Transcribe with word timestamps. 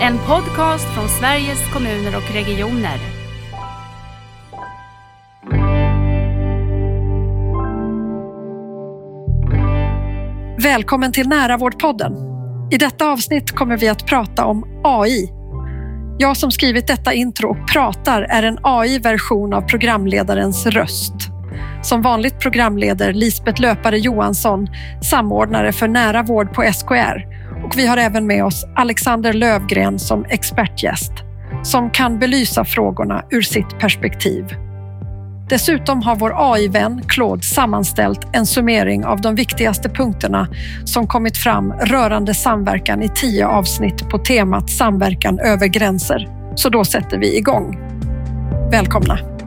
En 0.00 0.18
podcast 0.18 0.94
från 0.94 1.08
Sveriges 1.08 1.72
kommuner 1.72 2.16
och 2.16 2.34
regioner. 2.34 2.98
Välkommen 10.62 11.12
till 11.12 11.28
Nära 11.28 11.56
vårdpodden. 11.56 12.12
I 12.70 12.76
detta 12.76 13.10
avsnitt 13.10 13.52
kommer 13.52 13.76
vi 13.76 13.88
att 13.88 14.06
prata 14.06 14.44
om 14.44 14.80
AI. 14.84 15.32
Jag 16.18 16.36
som 16.36 16.50
skrivit 16.50 16.86
detta 16.86 17.12
intro 17.12 17.50
och 17.50 17.68
pratar 17.68 18.22
är 18.22 18.42
en 18.42 18.58
AI-version 18.62 19.52
av 19.52 19.62
programledarens 19.62 20.66
röst. 20.66 21.14
Som 21.82 22.02
vanligt 22.02 22.40
programleder 22.40 23.12
Lisbeth 23.12 23.60
Löpare 23.60 23.98
Johansson, 23.98 24.68
samordnare 25.10 25.72
för 25.72 25.88
nära 25.88 26.22
vård 26.22 26.54
på 26.54 26.62
SKR. 26.72 27.37
Och 27.64 27.78
vi 27.78 27.86
har 27.86 27.96
även 27.96 28.26
med 28.26 28.44
oss 28.44 28.66
Alexander 28.76 29.32
Lövgren 29.32 29.98
som 29.98 30.24
expertgäst 30.24 31.12
som 31.62 31.90
kan 31.90 32.18
belysa 32.18 32.64
frågorna 32.64 33.24
ur 33.30 33.42
sitt 33.42 33.78
perspektiv. 33.78 34.44
Dessutom 35.48 36.02
har 36.02 36.16
vår 36.16 36.32
AI-vän 36.36 37.02
Claude 37.08 37.42
sammanställt 37.42 38.26
en 38.32 38.46
summering 38.46 39.04
av 39.04 39.20
de 39.20 39.34
viktigaste 39.34 39.88
punkterna 39.88 40.48
som 40.84 41.06
kommit 41.06 41.36
fram 41.36 41.72
rörande 41.72 42.34
samverkan 42.34 43.02
i 43.02 43.08
tio 43.08 43.46
avsnitt 43.46 44.08
på 44.08 44.18
temat 44.18 44.70
samverkan 44.70 45.38
över 45.38 45.66
gränser. 45.66 46.28
Så 46.54 46.68
då 46.68 46.84
sätter 46.84 47.18
vi 47.18 47.36
igång. 47.36 47.78
Välkomna! 48.70 49.37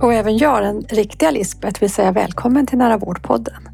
Och 0.00 0.14
även 0.14 0.38
jag, 0.38 0.62
den 0.62 0.82
riktiga 0.88 1.30
Lisbeth, 1.30 1.80
vill 1.80 1.90
säga 1.90 2.12
välkommen 2.12 2.66
till 2.66 2.78
Nära 2.78 2.96
vårdpodden. 2.96 3.68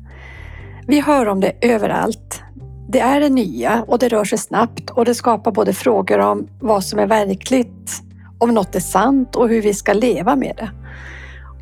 Vi 0.87 1.01
hör 1.01 1.27
om 1.27 1.41
det 1.41 1.53
överallt. 1.61 2.43
Det 2.89 3.01
är 3.01 3.21
det 3.21 3.29
nya 3.29 3.85
och 3.87 3.99
det 3.99 4.09
rör 4.09 4.25
sig 4.25 4.39
snabbt 4.39 4.91
och 4.91 5.05
det 5.05 5.15
skapar 5.15 5.53
både 5.53 5.73
frågor 5.73 6.19
om 6.19 6.49
vad 6.61 6.85
som 6.85 6.99
är 6.99 7.07
verkligt, 7.07 8.03
om 8.39 8.55
något 8.55 8.75
är 8.75 8.81
sant 8.81 9.37
och 9.37 9.49
hur 9.49 9.63
vi 9.63 9.75
ska 9.75 9.93
leva 9.93 10.37
med 10.37 10.57
det. 10.57 10.71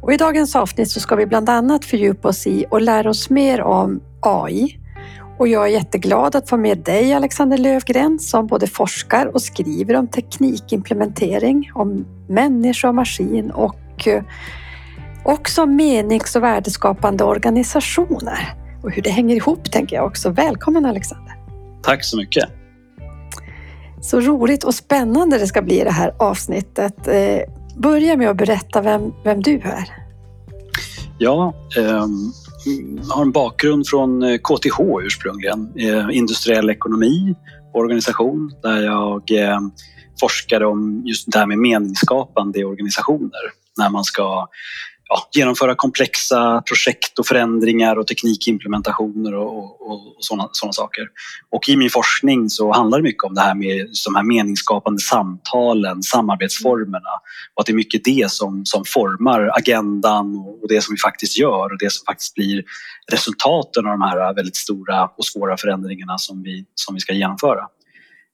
Och 0.01 0.13
I 0.13 0.17
dagens 0.17 0.57
avsnitt 0.57 0.91
så 0.91 1.01
ska 1.01 1.17
vi 1.17 1.27
bland 1.27 1.49
annat 1.49 1.85
fördjupa 1.85 2.29
oss 2.29 2.47
i 2.47 2.67
och 2.71 2.81
lära 2.81 3.11
oss 3.11 3.31
mer 3.31 3.63
om 3.63 4.01
AI. 4.21 4.79
Och 5.39 5.49
jag 5.49 5.65
är 5.65 5.71
jätteglad 5.71 6.37
att 6.37 6.49
få 6.49 6.57
med 6.57 6.79
dig 6.79 7.15
Alexander 7.15 7.59
Lövgren 7.59 8.19
som 8.19 8.47
både 8.47 8.67
forskar 8.67 9.27
och 9.27 9.43
skriver 9.43 9.97
om 9.97 10.09
teknikimplementering, 10.09 11.71
om 11.75 12.07
människa 12.29 12.89
och 12.89 12.95
maskin 12.95 13.51
och 13.51 13.77
eh, 14.07 14.23
också 15.25 15.67
menings 15.67 16.37
och 16.37 16.43
värdeskapande 16.43 17.25
organisationer 17.25 18.55
och 18.83 18.91
hur 18.91 19.03
det 19.03 19.11
hänger 19.11 19.37
ihop 19.37 19.73
tänker 19.73 19.97
jag 19.97 20.07
också. 20.07 20.31
Välkommen 20.31 20.87
Alexander! 20.87 21.35
Tack 21.83 22.05
så 22.05 22.17
mycket! 22.17 22.45
Så 24.01 24.21
roligt 24.21 24.65
och 24.65 24.75
spännande 24.75 25.39
det 25.39 25.47
ska 25.47 25.63
bli 25.63 25.85
det 25.85 25.91
här 25.91 26.15
avsnittet. 26.19 27.09
Eh, 27.09 27.41
börja 27.77 28.17
med 28.17 28.31
att 28.31 28.37
berätta 28.37 28.81
vem, 28.81 29.13
vem 29.25 29.43
du 29.43 29.55
är. 29.55 29.89
Ja, 31.19 31.55
eh, 31.77 32.07
har 33.11 33.23
en 33.23 33.33
bakgrund 33.33 33.87
från 33.87 34.39
KTH 34.39 34.81
eh, 34.81 35.07
ursprungligen, 35.07 35.73
eh, 35.77 36.17
industriell 36.17 36.71
ekonomi 36.71 37.35
och 37.73 37.81
organisation 37.81 38.53
där 38.63 38.83
jag 38.83 39.31
eh, 39.31 39.61
forskade 40.21 40.67
om 40.67 41.03
just 41.07 41.33
det 41.33 41.39
här 41.39 41.47
med 41.47 41.59
meningsskapande 41.59 42.61
i 42.61 42.65
organisationer 42.65 43.64
när 43.79 43.91
man 43.91 44.05
ska 44.05 44.49
ja, 45.09 45.29
genomföra 45.33 45.75
komplexa 45.75 46.63
projekt 46.63 47.19
och 47.19 47.27
förändringar 47.27 47.97
och 47.97 48.07
teknikimplementationer 48.07 49.35
och, 49.35 49.57
och, 49.57 49.91
och 49.91 50.17
sådana, 50.19 50.49
sådana 50.53 50.73
saker. 50.73 51.09
Och 51.51 51.69
i 51.69 51.77
min 51.77 51.91
forskning 51.91 52.51
så 52.51 52.73
handlar 52.73 52.99
det 52.99 53.03
mycket 53.03 53.25
om 53.25 53.35
det 53.35 53.41
här 53.41 53.55
med 53.55 53.89
de 54.07 54.15
här 54.15 54.23
meningsskapande 54.23 55.01
samtalen, 55.01 56.03
samarbetsformerna 56.03 57.11
och 57.55 57.61
att 57.61 57.67
det 57.67 57.73
är 57.73 57.77
mycket 57.77 58.05
det 58.05 58.31
som, 58.31 58.67
som 58.67 58.85
formar 58.87 59.51
agendan 59.59 60.37
och 60.63 60.69
det 60.69 60.83
som 60.85 60.95
vi 60.95 60.99
faktiskt 60.99 61.39
gör 61.39 61.73
och 61.73 61.79
det 61.79 61.93
som 61.93 62.05
faktiskt 62.05 62.35
blir 62.35 62.65
resultaten 63.13 63.87
av 63.87 63.91
de 63.93 64.03
här 64.03 64.35
väldigt 64.35 64.57
stora 64.57 65.05
och 65.05 65.25
svåra 65.25 65.57
förändringarna 65.57 66.19
som 66.19 66.43
vi, 66.43 66.65
som 66.75 66.95
vi 66.95 67.01
ska 67.01 67.13
genomföra. 67.13 67.61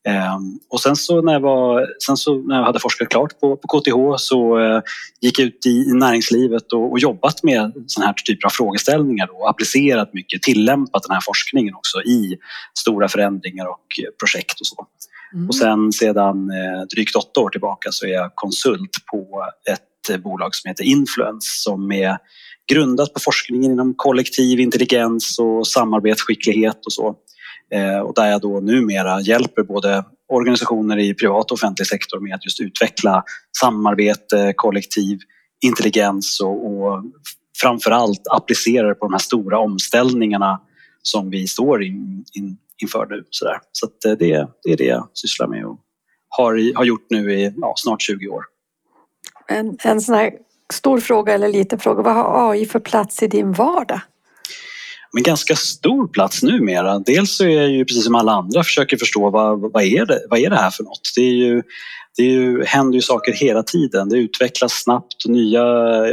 Ehm, 0.09 0.59
och 0.69 0.81
sen 0.81 0.97
så 0.97 1.22
när 1.22 1.33
jag, 1.33 1.41
var, 1.41 1.87
sen 2.06 2.16
så 2.16 2.34
när 2.34 2.56
jag 2.56 2.65
hade 2.65 2.81
forskat 2.81 3.09
klart 3.09 3.41
på, 3.41 3.56
på 3.56 3.69
KTH 3.69 4.16
så 4.16 4.59
eh, 4.59 4.83
gick 5.21 5.38
jag 5.38 5.47
ut 5.47 5.66
i, 5.66 5.93
näringslivet 5.93 6.72
och, 6.72 6.91
och, 6.91 6.99
jobbat 6.99 7.43
med 7.43 7.72
sådana 7.87 8.06
här 8.06 8.15
typer 8.15 8.47
av 8.47 8.50
frågeställningar 8.50 9.28
och 9.33 9.50
applicerat 9.50 10.15
mycket, 10.15 10.43
tillämpat 10.43 11.03
den 11.03 11.15
här 11.15 11.21
forskningen 11.21 11.75
också 11.75 12.03
i 12.03 12.37
stora 12.78 13.09
förändringar 13.09 13.66
och 13.66 13.87
projekt 14.19 14.61
och 14.61 14.66
så. 14.66 14.87
Mm. 15.34 15.49
Och 15.49 15.55
sen 15.55 15.93
sedan 15.93 16.50
eh, 16.50 16.82
drygt 16.94 17.17
åtta 17.17 17.41
år 17.41 17.50
tillbaka 17.50 17.88
så 17.93 18.06
är 18.06 18.11
jag 18.11 18.31
konsult 18.34 18.91
på 19.12 19.47
ett 19.71 20.22
bolag 20.22 20.55
som 20.55 20.69
heter 20.69 20.84
Influence 20.84 21.62
som 21.62 21.93
är 21.93 22.19
grundat 22.71 23.15
på 23.15 23.21
forskningen 23.21 23.72
inom 23.72 23.94
kollektiv 23.97 24.61
intelligens 24.61 25.38
och 25.38 25.67
samarbetsskicklighet 25.67 26.87
och 26.87 26.93
så. 26.93 27.17
Eh, 27.70 27.98
och 27.98 28.14
där 28.14 28.31
jag 28.31 28.41
då 28.41 28.60
numera 28.60 29.20
hjälper 29.20 29.62
både 29.62 30.04
organisationer 30.28 30.98
i 30.98 31.14
privat 31.14 31.50
och 31.50 31.54
offentlig 31.54 31.86
sektor 31.86 32.20
med 32.20 32.34
att 32.34 32.44
just 32.44 32.60
utveckla 32.60 33.25
samarbete, 33.60 34.53
kollektiv 34.56 35.19
intelligens 35.60 36.41
och, 36.41 36.66
och 36.66 37.04
framförallt 37.60 38.22
applicera 38.31 38.88
det 38.88 38.94
på 38.94 39.06
de 39.06 39.12
här 39.12 39.19
stora 39.19 39.58
omställningarna 39.58 40.60
som 41.03 41.31
vi 41.31 41.47
står 41.47 41.82
in, 41.82 42.25
in, 42.32 42.56
inför 42.82 43.06
nu. 43.10 43.25
Så, 43.31 43.44
där. 43.44 43.58
så 43.72 43.87
eh, 43.87 44.16
det, 44.19 44.48
det, 44.62 44.72
är 44.72 44.76
det 44.76 44.84
jag 44.84 45.08
sysslar 45.12 45.47
med 45.47 45.64
och 45.66 45.81
har, 46.28 46.76
har 46.76 46.84
gjort 46.84 47.06
nu 47.10 47.32
i 47.32 47.54
ja, 47.56 47.75
snart 47.76 48.02
20 48.02 48.28
år. 48.28 48.44
En, 49.48 49.76
en 49.84 50.00
sån 50.00 50.14
här 50.14 50.32
stor 50.72 51.00
fråga 51.00 51.34
eller 51.34 51.48
liten 51.48 51.78
fråga, 51.78 52.02
vad 52.02 52.14
har 52.14 52.50
AI 52.50 52.66
för 52.66 52.81
plats 52.81 53.22
i 53.22 53.26
din 53.26 53.52
vardag? 53.52 54.00
Men 55.12 55.22
ganska 55.22 55.56
stor 55.56 56.09
plats 56.09 56.43
numera. 56.43 56.98
Dels 56.98 57.37
så 57.37 57.44
är 57.44 57.60
jag 57.60 57.71
ju 57.71 57.84
precis 57.84 58.04
som 58.04 58.15
alla 58.15 58.32
andra 58.32 58.65
försöker 58.65 58.97
förstå 58.97 59.31
vad, 59.31 59.60
vad, 59.72 59.82
är, 59.82 60.06
det, 60.06 60.26
vad 60.31 60.38
är 60.38 60.50
det 60.50 60.56
här 60.56 60.71
för 60.71 60.84
något? 60.84 61.12
Det, 61.16 61.22
är 61.22 61.34
ju, 61.34 61.62
det 62.16 62.22
är 62.22 62.31
ju, 62.31 62.65
händer 62.65 62.94
ju 62.94 63.03
saker 63.03 63.32
hela 63.32 63.62
tiden. 63.62 64.09
Det 64.09 64.19
utvecklas 64.19 64.72
snabbt 64.72 65.25
och 65.25 65.31
nya 65.31 65.62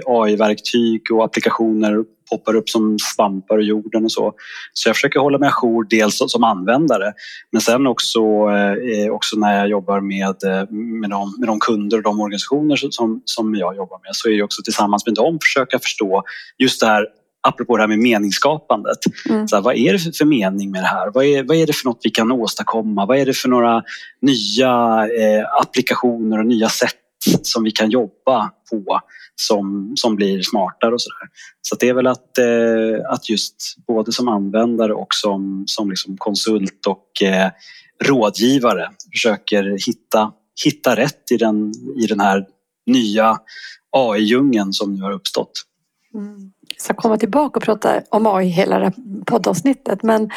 AI-verktyg 0.05 1.01
och 1.11 1.25
applikationer 1.25 2.03
poppar 2.29 2.55
upp 2.55 2.69
som 2.69 2.99
svampar 2.99 3.61
i 3.61 3.65
jorden 3.65 4.05
och 4.05 4.11
så. 4.11 4.33
Så 4.73 4.89
jag 4.89 4.95
försöker 4.95 5.19
hålla 5.19 5.37
mig 5.37 5.49
ajour 5.49 5.87
dels 5.89 6.23
som 6.27 6.43
användare 6.43 7.13
men 7.51 7.61
sen 7.61 7.87
också, 7.87 8.19
eh, 8.19 9.11
också 9.11 9.37
när 9.37 9.57
jag 9.57 9.67
jobbar 9.69 10.01
med, 10.01 10.43
eh, 10.43 10.69
med, 10.71 11.09
de, 11.09 11.35
med 11.39 11.49
de 11.49 11.59
kunder 11.59 11.97
och 11.97 12.03
de 12.03 12.21
organisationer 12.21 12.75
som, 12.75 13.21
som 13.25 13.55
jag 13.55 13.75
jobbar 13.75 13.99
med 14.03 14.15
så 14.15 14.29
är 14.29 14.37
det 14.37 14.43
också 14.43 14.61
tillsammans 14.63 15.05
med 15.05 15.15
dem 15.15 15.39
försöka 15.41 15.79
förstå 15.79 16.23
just 16.57 16.81
det 16.81 16.87
här 16.87 17.05
apropå 17.47 17.77
det 17.77 17.83
här 17.83 17.87
med 17.87 17.99
meningsskapandet. 17.99 18.97
Mm. 19.29 19.47
Så 19.47 19.55
här, 19.55 19.63
vad 19.63 19.75
är 19.75 19.93
det 19.93 20.17
för, 20.17 20.25
mening 20.25 20.71
med 20.71 20.83
det 20.83 20.87
här? 20.87 21.11
Vad 21.13 21.25
är, 21.25 21.43
vad 21.43 21.57
är 21.57 21.67
det 21.67 21.73
för 21.73 21.85
något 21.85 21.99
vi 22.03 22.09
kan 22.09 22.31
åstadkomma? 22.31 23.05
Vad 23.05 23.17
är 23.17 23.25
det 23.25 23.33
för 23.33 23.49
några 23.49 23.83
nya 24.21 24.69
eh, 25.07 25.61
applikationer 25.61 26.39
och 26.39 26.45
nya 26.45 26.69
sätt 26.69 26.95
som 27.41 27.63
vi 27.63 27.71
kan 27.71 27.89
jobba 27.89 28.51
på 28.69 29.01
som, 29.35 29.93
som 29.95 30.15
blir 30.15 30.41
smartare 30.41 30.93
och 30.93 31.01
sådär. 31.01 31.29
Så 31.61 31.75
det 31.75 31.89
är 31.89 31.93
väl 31.93 32.07
att, 32.07 32.37
eh, 32.37 33.11
att 33.13 33.29
just 33.29 33.75
både 33.87 34.11
som 34.11 34.27
användare 34.27 34.93
och 34.93 35.13
som, 35.13 35.63
som 35.67 35.89
liksom 35.89 36.17
konsult 36.17 36.85
och 36.87 37.23
eh, 37.23 37.51
rådgivare 38.03 38.89
försöker 39.11 39.63
hitta, 39.87 40.31
hitta 40.65 40.95
rätt 40.95 41.31
i 41.31 41.37
den, 41.37 41.73
i 42.03 42.07
den 42.07 42.19
här 42.19 42.45
nya 42.85 43.37
AI-djungeln 43.91 44.73
som 44.73 44.93
nu 44.93 45.01
har 45.01 45.11
uppstått. 45.11 45.51
Mm 46.13 46.51
ska 46.77 46.93
komma 46.93 47.17
tillbaka 47.17 47.57
och 47.57 47.63
prata 47.63 48.01
om 48.09 48.27
AI 48.27 48.47
hela 48.47 48.79
det 48.79 48.85
här 48.85 48.93
poddavsnittet. 49.25 50.03
Men 50.03 50.31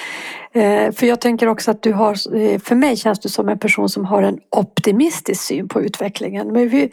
eh, 0.52 0.92
för 0.92 1.06
jag 1.06 1.20
tänker 1.20 1.46
också 1.46 1.70
att 1.70 1.82
du 1.82 1.92
har, 1.92 2.36
eh, 2.36 2.58
för 2.60 2.74
mig 2.74 2.96
känns 2.96 3.20
du 3.20 3.28
som 3.28 3.48
en 3.48 3.58
person 3.58 3.88
som 3.88 4.04
har 4.04 4.22
en 4.22 4.38
optimistisk 4.50 5.42
syn 5.42 5.68
på 5.68 5.82
utvecklingen. 5.82 6.52
Men 6.52 6.68
vi, 6.68 6.90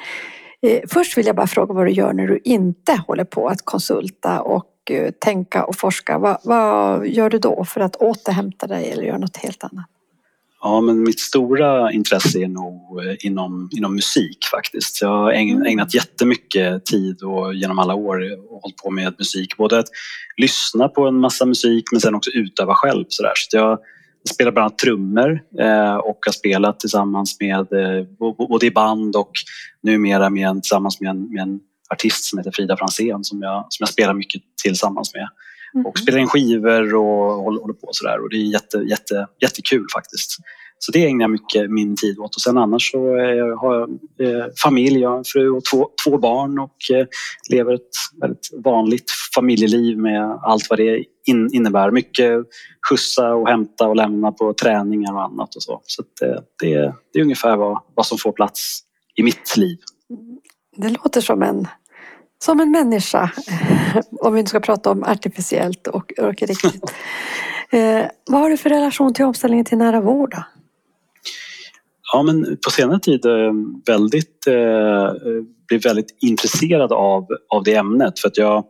eh, 0.62 0.80
först 0.90 1.18
vill 1.18 1.26
jag 1.26 1.36
bara 1.36 1.48
fråga 1.48 1.74
vad 1.74 1.86
du 1.86 1.92
gör 1.92 2.14
när 2.14 2.28
du 2.28 2.40
inte 2.44 3.02
håller 3.08 3.26
på 3.26 3.48
att 3.48 3.62
konsulta 3.64 4.42
och 4.42 4.66
tänka 5.20 5.64
och 5.64 5.76
forska. 5.76 6.18
Vad, 6.18 6.38
vad 6.44 7.08
gör 7.08 7.30
du 7.30 7.40
då 7.40 7.66
för 7.66 7.82
att 7.82 7.96
återhämta 7.96 8.68
dig 8.68 8.92
eller 8.92 9.04
göra 9.04 9.18
något 9.18 9.38
helt 9.38 9.64
annat? 9.64 9.86
Ja, 10.62 10.82
men 10.82 11.04
mitt 11.04 11.20
stora 11.20 11.92
intresse 11.92 12.40
är 12.40 12.48
nog 12.48 13.06
eh, 13.06 13.16
inom, 13.20 13.70
inom 13.78 13.96
musik 13.96 14.38
faktiskt. 14.52 15.02
Jag 15.02 15.10
har 15.10 15.32
mm. 15.32 15.66
ägnat 15.66 15.94
jättemycket 15.94 16.86
tid 16.86 17.24
och 17.24 17.54
genom 17.54 17.80
alla 17.80 17.96
år 17.96 18.18
och 18.50 18.62
hållit 18.62 18.78
på 18.78 18.92
med 18.92 19.16
musik. 19.18 19.58
Både 19.58 19.80
att 19.80 19.88
lyssna 20.38 20.88
på 20.88 21.08
en 21.08 21.20
massa 21.20 21.46
musik 21.46 21.84
men 21.92 22.02
sen 22.02 22.16
också 22.16 22.32
utöva 22.32 22.74
själv. 22.76 23.06
Så, 23.08 23.24
där. 23.24 23.32
så 23.36 23.58
jag 23.58 23.80
spelar 24.30 24.52
bland 24.52 24.66
annat 24.66 24.78
trummor 24.78 25.42
eh, 25.60 25.96
och 25.96 26.20
har 26.26 26.32
spelat 26.32 26.80
tillsammans 26.80 27.38
med 27.40 27.74
eh, 27.74 28.06
både 28.50 28.66
i 28.66 28.72
band 28.72 29.16
och 29.16 29.32
numera 29.84 30.30
med, 30.30 30.64
tillsammans 30.64 31.02
med 31.02 31.10
en, 31.10 31.34
med 31.34 31.42
en 31.42 31.60
artist 31.90 32.24
som 32.26 32.40
heter 32.40 32.52
Frida 32.52 32.78
Fransén 32.78 33.24
som 33.24 33.42
jag, 33.42 33.66
som 33.70 33.84
jag 33.84 33.90
spelar 33.90 34.14
mycket 34.14 34.42
tillsammans 34.64 35.14
med. 35.14 35.30
Mm. 35.74 35.86
och 35.86 36.00
spelar 36.00 36.20
in 36.20 36.28
skivor 36.28 36.96
och 36.96 37.44
håller, 37.44 37.74
på 37.74 37.88
sådär 37.92 38.24
och 38.24 38.30
det 38.30 38.38
är 38.38 38.52
jätte, 38.54 38.78
jätte, 38.78 39.28
jättekul 39.42 39.86
faktiskt. 39.94 40.38
Så 40.80 40.92
det 40.92 41.06
ägnar 41.06 41.24
jag 41.24 41.32
mycket 41.32 41.72
min 41.72 41.96
tid 41.96 42.20
åt 42.20 42.36
och 42.36 42.42
sen 42.42 42.58
annars 42.58 42.92
så 42.92 43.00
har 43.58 43.76
jag 43.76 43.90
eh, 43.90 44.46
familj, 44.64 45.00
jag 45.00 45.10
har 45.10 45.18
en 45.18 45.24
fru 45.24 45.50
och 45.50 45.66
två, 45.72 45.90
två 46.06 46.18
barn 46.18 46.60
och 46.60 46.76
eh, 46.94 47.08
lever 47.50 47.74
ett 47.74 48.22
väldigt 48.22 48.50
vanligt 48.64 49.12
familjeliv 49.36 49.98
med 49.98 50.40
allt 50.42 50.70
vad 50.70 50.80
det 50.80 51.04
in, 51.28 51.50
innebär. 51.54 51.92
Mycket 51.92 52.46
skjutsa 52.90 53.34
och 53.34 53.50
hämta 53.50 53.88
och 53.88 53.96
lämna 53.96 54.32
på 54.32 54.54
träningar 54.54 55.14
och 55.14 55.24
annat 55.24 55.56
och 55.56 55.64
så. 55.64 55.82
Så 55.84 56.04
det, 56.20 56.44
det, 56.60 56.94
det 57.14 57.20
är 57.20 57.24
ungefär 57.24 57.58
vad, 57.58 57.82
vad 57.96 58.06
som 58.06 58.18
får 58.18 58.32
plats 58.32 58.80
i 59.16 59.24
mitt 59.24 59.58
liv. 59.58 59.78
Det 60.78 60.90
låter 60.90 61.22
som 61.22 61.44
en, 61.44 61.68
som 62.40 62.60
en 62.60 62.72
människa, 62.72 63.32
om 64.12 64.34
vi 64.34 64.42
nu 64.42 64.48
ska 64.48 64.60
prata 64.60 64.92
om 64.92 65.04
artificiellt 65.04 65.88
och, 65.88 66.14
och 66.18 66.42
riktigt. 66.42 66.84
eh, 67.72 68.06
vad 68.30 68.42
har 68.42 68.50
du 68.50 68.58
för 68.58 68.70
relation 68.70 69.14
till 69.14 69.26
omställningen 69.26 69.66
till 69.66 69.78
nära 69.78 70.02
vård? 70.02 70.32
Då? 70.32 70.44
Ja, 72.14 72.24
men 72.24 72.58
på 72.66 72.72
senare 72.72 73.00
tid 73.00 73.26
eh, 73.26 73.54
väldigt, 73.86 74.48
eh, 74.48 75.12
blivit 75.68 75.86
väldigt 75.86 76.18
intresserad 76.22 76.92
av, 76.92 77.28
av 77.50 77.64
det 77.64 77.76
ämnet 77.76 78.20
för 78.20 78.28
att 78.28 78.38
jag 78.38 78.66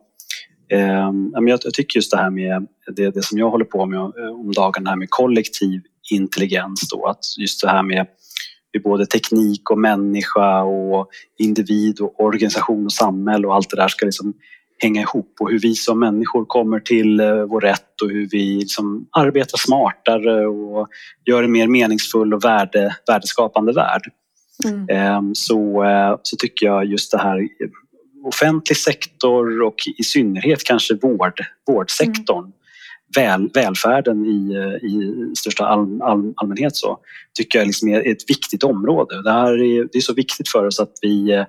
eh, 0.71 1.11
jag, 1.33 1.59
jag 1.63 1.73
tycker 1.73 1.97
just 1.97 2.11
det 2.11 2.17
här 2.17 2.29
med 2.29 2.67
det, 2.95 3.09
det 3.09 3.23
som 3.23 3.37
jag 3.37 3.49
håller 3.49 3.65
på 3.65 3.85
med 3.85 3.99
eh, 3.99 4.39
om 4.39 4.51
det 4.51 4.89
här 4.89 4.95
med 4.95 5.09
kollektiv 5.09 5.81
intelligens 6.11 6.89
då, 6.89 7.05
att 7.05 7.37
just 7.37 7.61
det 7.61 7.69
här 7.69 7.83
med 7.83 8.07
hur 8.73 8.81
både 8.81 9.05
teknik 9.05 9.69
och 9.71 9.79
människa 9.79 10.63
och 10.63 11.09
individ 11.37 11.99
och 11.99 12.19
organisation 12.19 12.85
och 12.85 12.91
samhälle 12.91 13.47
och 13.47 13.55
allt 13.55 13.69
det 13.69 13.75
där 13.75 13.87
ska 13.87 14.05
liksom 14.05 14.33
hänga 14.79 15.01
ihop 15.01 15.35
och 15.39 15.49
hur 15.49 15.59
vi 15.59 15.75
som 15.75 15.99
människor 15.99 16.45
kommer 16.45 16.79
till 16.79 17.19
eh, 17.19 17.43
vår 17.43 17.61
rätt 17.61 18.01
och 18.03 18.09
hur 18.09 18.27
vi 18.31 18.59
liksom 18.59 19.07
arbetar 19.11 19.57
smartare 19.57 20.47
och 20.47 20.87
gör 21.25 21.43
en 21.43 21.51
mer 21.51 21.67
meningsfull 21.67 22.33
och 22.33 22.43
värde, 22.43 22.95
värdeskapande 23.07 23.73
värld. 23.73 24.01
Mm. 24.65 24.89
Ehm, 24.89 25.35
så, 25.35 25.83
eh, 25.83 26.19
så 26.23 26.35
tycker 26.35 26.65
jag 26.65 26.85
just 26.85 27.11
det 27.11 27.17
här 27.17 27.47
offentlig 28.25 28.77
sektor 28.77 29.61
och 29.61 29.75
i 29.97 30.03
synnerhet 30.03 30.63
kanske 30.63 30.93
vård, 30.93 31.39
vårdsektorn 31.67 32.39
mm. 32.39 32.51
Väl, 33.15 33.49
välfärden 33.53 34.25
i, 34.25 34.55
eh, 34.55 34.89
i 34.89 35.31
största 35.35 35.65
all, 35.65 36.01
all, 36.01 36.33
allmänhet 36.35 36.75
så 36.75 36.99
tycker 37.37 37.59
jag 37.59 37.65
liksom 37.65 37.89
är 37.89 38.11
ett 38.11 38.29
viktigt 38.29 38.63
område. 38.63 39.21
Det, 39.21 39.31
här 39.31 39.53
är, 39.53 39.87
det 39.91 39.97
är 39.97 40.01
så 40.01 40.13
viktigt 40.13 40.49
för 40.49 40.65
oss 40.65 40.79
att 40.79 40.93
vi 41.01 41.33
eh, 41.33 41.45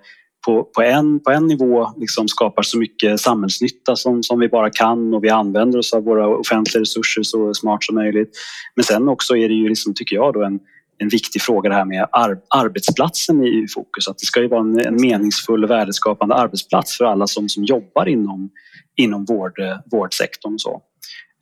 på, 0.46 0.64
på, 0.64 0.82
en, 0.82 1.20
på 1.20 1.30
en 1.30 1.46
nivå 1.46 1.92
liksom 1.96 2.28
skapar 2.28 2.62
så 2.62 2.78
mycket 2.78 3.20
samhällsnytta 3.20 3.96
som, 3.96 4.22
som 4.22 4.40
vi 4.40 4.48
bara 4.48 4.70
kan 4.70 5.14
och 5.14 5.24
vi 5.24 5.30
använder 5.30 5.78
oss 5.78 5.92
av 5.92 6.04
våra 6.04 6.28
offentliga 6.28 6.80
resurser 6.80 7.22
så 7.22 7.54
smart 7.54 7.84
som 7.84 7.94
möjligt. 7.94 8.30
Men 8.76 8.84
sen 8.84 9.08
också 9.08 9.36
är 9.36 9.48
det 9.48 9.54
ju, 9.54 9.68
liksom, 9.68 9.94
tycker 9.94 10.16
jag, 10.16 10.34
då 10.34 10.44
en, 10.44 10.60
en 10.98 11.08
viktig 11.08 11.42
fråga 11.42 11.68
det 11.68 11.74
här 11.74 11.84
med 11.84 12.06
ar 12.12 12.38
arbetsplatsen 12.48 13.42
i 13.42 13.66
fokus. 13.74 14.08
Att 14.08 14.18
det 14.18 14.26
ska 14.26 14.40
ju 14.40 14.48
vara 14.48 14.60
en, 14.60 14.80
en 14.86 15.00
meningsfull 15.00 15.64
och 15.64 15.70
värdeskapande 15.70 16.34
arbetsplats 16.34 16.96
för 16.96 17.04
alla 17.04 17.26
som, 17.26 17.48
som 17.48 17.64
jobbar 17.64 18.08
inom, 18.08 18.50
inom 18.96 19.24
vård, 19.24 19.58
eh, 19.58 19.76
vårdsektorn. 19.90 20.54
Och, 20.54 20.60
så. 20.60 20.82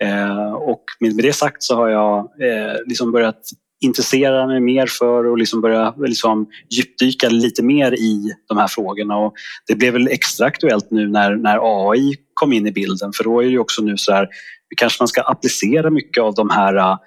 Eh, 0.05 0.53
och 0.53 0.85
med, 1.01 1.17
med, 1.17 1.25
det 1.25 1.33
sagt 1.33 1.63
så 1.63 1.77
har 1.77 1.89
jag 1.89 2.19
eh, 2.19 2.75
liksom 2.87 3.13
börjat 3.13 3.41
intressera 3.81 4.47
mig 4.47 4.61
mer 4.61 4.87
för 4.87 5.27
och 5.27 5.39
liksom 5.39 5.61
börja 5.61 5.95
liksom 5.97 6.47
djupdyka 6.71 7.29
lite 7.29 7.63
mer 7.63 7.93
i 7.93 8.33
de 8.49 8.59
här 8.59 8.69
frågorna. 8.69 9.17
Och 9.17 9.35
det 9.67 9.75
blev 9.75 9.93
väl 9.93 10.09
extra 10.09 10.47
aktuellt 10.47 10.91
nu 10.91 11.09
när, 11.09 11.37
när 11.37 11.91
AI 11.91 12.17
kom 12.35 12.53
in 12.53 12.67
i 12.67 12.73
bilden 12.73 13.13
för 13.17 13.25
då 13.25 13.43
är 13.43 13.51
det 13.51 13.59
också 13.59 13.83
nu 13.83 13.97
så 13.97 14.13
här, 14.13 14.29
kanske 14.77 15.03
man 15.03 15.09
ska 15.09 15.23
applicera 15.23 15.91
mycket 15.91 16.23
av 16.23 16.35
de 16.35 16.51
här 16.51 16.99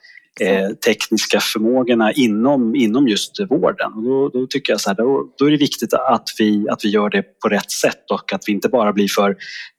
eh, 0.42 0.70
tekniska 0.70 1.40
förmågorna 1.40 2.14
inom, 2.14 2.76
inom 2.76 3.08
just 3.08 3.40
vården. 3.50 3.94
Och 3.94 4.04
då, 4.04 4.30
då 4.30 4.48
tycker 4.48 4.74
jag 4.74 4.82
så 4.82 4.90
här, 4.90 4.98
då, 4.98 5.34
då, 5.38 5.46
är 5.46 5.52
det 5.52 5.58
viktigt 5.58 5.94
att 5.94 6.30
vi, 6.40 6.70
att 6.70 6.86
vi 6.86 6.90
gör 6.90 7.10
det 7.10 7.24
på 7.42 7.50
rätt 7.50 7.72
sätt 7.72 8.12
och 8.12 8.34
att 8.34 8.44
vi 8.48 8.52
inte 8.52 8.70
bara 8.70 8.94
blir 8.94 9.08
för 9.08 9.36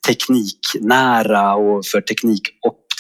tekniknära 0.07 1.55
och 1.55 1.87
för 1.87 2.01
teknik 2.01 2.43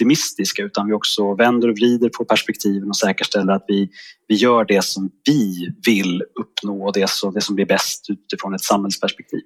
optimistiska 0.01 0.63
utan 0.63 0.87
vi 0.87 0.93
också 0.93 1.35
vänder 1.35 1.69
och 1.69 1.75
vrider 1.75 2.09
på 2.09 2.25
perspektiven 2.25 2.89
och 2.89 2.97
säkerställer 2.97 3.53
att 3.53 3.65
vi, 3.69 3.91
vi 4.29 4.35
gör 4.35 4.65
det 4.65 4.85
som 4.85 5.11
vi 5.27 5.73
vill 5.87 6.23
uppnå 6.41 6.87
och 6.87 6.93
det 6.93 7.11
som, 7.11 7.35
det 7.35 7.41
som 7.41 7.55
blir 7.55 7.67
bäst 7.67 8.11
utifrån 8.11 8.55
ett 8.55 8.61
samhällsperspektiv. 8.61 9.43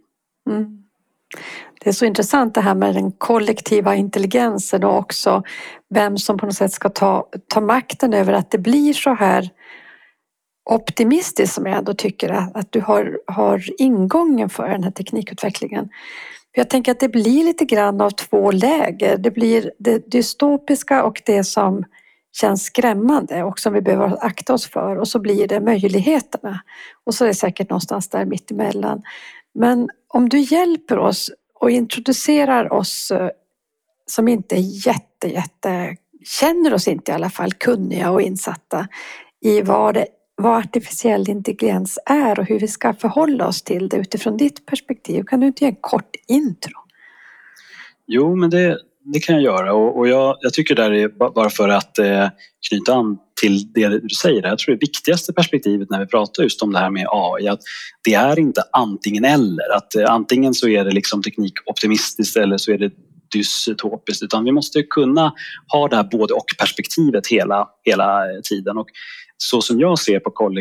Mm. 0.50 0.78
Det 1.80 1.90
är 1.90 1.92
så 1.92 2.04
intressant 2.04 2.54
det 2.54 2.60
här 2.60 2.74
med 2.74 2.94
den 2.94 3.12
kollektiva 3.12 3.94
intelligensen 3.94 4.84
och 4.84 4.98
också 4.98 5.42
vem 5.94 6.18
som 6.18 6.38
på 6.38 6.46
något 6.46 6.54
sätt 6.54 6.72
ska 6.72 6.88
ta, 6.88 7.28
ta 7.48 7.60
makten 7.60 8.14
över 8.14 8.32
att 8.32 8.50
det 8.50 8.58
blir 8.58 8.92
så 8.92 9.14
här 9.14 9.50
optimistiskt 10.70 11.54
som 11.54 11.66
jag 11.66 11.78
ändå 11.78 11.94
tycker 11.94 12.30
att 12.30 12.72
du 12.72 12.80
har, 12.80 13.18
har 13.26 13.64
ingången 13.78 14.48
för 14.48 14.68
den 14.68 14.84
här 14.84 14.90
teknikutvecklingen. 14.90 15.88
Jag 16.56 16.70
tänker 16.70 16.92
att 16.92 17.00
det 17.00 17.08
blir 17.08 17.44
lite 17.44 17.64
grann 17.64 18.00
av 18.00 18.10
två 18.10 18.50
läger. 18.50 19.18
Det 19.18 19.30
blir 19.30 19.72
det 19.78 20.10
dystopiska 20.10 21.04
och 21.04 21.22
det 21.26 21.44
som 21.44 21.84
känns 22.32 22.64
skrämmande 22.64 23.42
och 23.42 23.58
som 23.58 23.72
vi 23.72 23.80
behöver 23.80 24.24
akta 24.24 24.54
oss 24.54 24.66
för 24.66 24.96
och 24.96 25.08
så 25.08 25.18
blir 25.18 25.48
det 25.48 25.60
möjligheterna. 25.60 26.60
Och 27.04 27.14
så 27.14 27.24
är 27.24 27.28
det 27.28 27.34
säkert 27.34 27.70
någonstans 27.70 28.08
där 28.08 28.24
mittemellan. 28.24 29.02
Men 29.54 29.88
om 30.08 30.28
du 30.28 30.38
hjälper 30.38 30.98
oss 30.98 31.30
och 31.60 31.70
introducerar 31.70 32.72
oss 32.72 33.10
eh, 33.10 33.30
som 34.06 34.28
inte 34.28 34.56
är 34.56 34.86
jätte, 34.86 35.28
jätte, 35.28 35.96
känner 36.24 36.74
oss 36.74 36.88
inte 36.88 37.12
i 37.12 37.14
alla 37.14 37.30
fall 37.30 37.52
kunniga 37.52 38.10
och 38.10 38.22
insatta 38.22 38.88
i 39.40 39.62
vad 39.62 39.94
det 39.94 40.06
vad 40.36 40.58
artificiell 40.58 41.30
intelligens 41.30 41.98
är 42.06 42.38
och 42.38 42.46
hur 42.46 42.60
vi 42.60 42.68
ska 42.68 42.94
förhålla 42.94 43.46
oss 43.46 43.62
till 43.62 43.88
det 43.88 43.96
utifrån 43.96 44.36
ditt 44.36 44.66
perspektiv. 44.66 45.24
Kan 45.24 45.40
du 45.40 45.46
inte 45.46 45.64
ge 45.64 45.70
en 45.70 45.76
kort 45.80 46.16
intro? 46.28 46.80
Jo, 48.06 48.36
men 48.36 48.50
det, 48.50 48.78
det 49.04 49.20
kan 49.20 49.34
jag 49.34 49.44
göra 49.44 49.74
och, 49.74 49.98
och 49.98 50.08
jag, 50.08 50.36
jag, 50.40 50.52
tycker 50.52 50.74
det 50.74 51.00
är 51.00 51.32
bara 51.34 51.50
för 51.50 51.68
att 51.68 51.98
eh, 51.98 52.28
knyta 52.68 52.94
an 52.94 53.18
till 53.40 53.72
det 53.72 53.88
du 53.88 54.08
säger. 54.08 54.42
Jag 54.42 54.58
tror 54.58 54.74
det 54.74 54.80
viktigaste 54.80 55.32
perspektivet 55.32 55.90
när 55.90 56.00
vi 56.00 56.06
pratar 56.06 56.42
just 56.42 56.62
om 56.62 56.72
det 56.72 56.78
här 56.78 56.90
med 56.90 57.06
AI 57.10 57.48
att 57.48 57.60
det 58.04 58.14
är 58.14 58.38
inte 58.38 58.62
antingen 58.72 59.24
eller. 59.24 59.76
Att 59.76 59.94
eh, 59.94 60.12
antingen 60.12 60.54
så 60.54 60.68
är 60.68 60.84
det 60.84 60.90
liksom 60.90 61.22
teknikoptimistiskt 61.22 62.36
eller 62.36 62.56
så 62.56 62.72
är 62.72 62.78
det 62.78 62.90
dystopiskt 63.32 64.22
utan 64.22 64.44
vi 64.44 64.52
måste 64.52 64.82
kunna 64.82 65.32
ha 65.72 65.88
det 65.88 65.96
här 65.96 66.04
både 66.04 66.34
och 66.34 66.46
perspektivet 66.58 67.26
hela, 67.26 67.68
hela 67.84 68.30
eh, 68.30 68.40
tiden. 68.42 68.78
Och 68.78 68.86
så 69.36 69.60
som 69.60 69.80
jag 69.80 69.98
ser 69.98 70.20
på, 70.20 70.54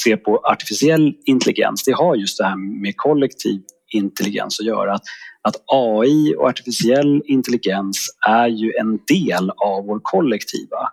ser 0.00 0.16
på 0.16 0.38
artificiell 0.38 1.14
intelligens, 1.24 1.84
det 1.84 1.92
har 1.92 2.16
just 2.16 2.38
det 2.38 2.44
här 2.44 2.82
med 2.82 2.96
kollektiv 2.96 3.60
intelligens 3.92 4.60
att 4.60 4.66
göra. 4.66 4.94
Att, 4.94 5.02
att 5.42 5.56
AI 5.66 6.34
och 6.38 6.48
artificiell 6.48 7.22
intelligens 7.24 8.16
är 8.28 8.48
ju 8.48 8.72
en 8.80 8.98
del 9.06 9.50
av 9.50 9.86
vår 9.86 10.00
kollektiva 10.02 10.90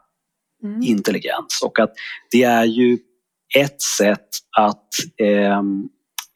mm. 0.64 0.82
intelligens 0.82 1.62
och 1.66 1.80
att 1.80 1.94
det 2.32 2.44
är 2.44 2.66
ju 2.66 2.98
ett 3.58 3.82
sätt 3.82 4.28
att 4.58 4.88
ehm, 5.18 5.90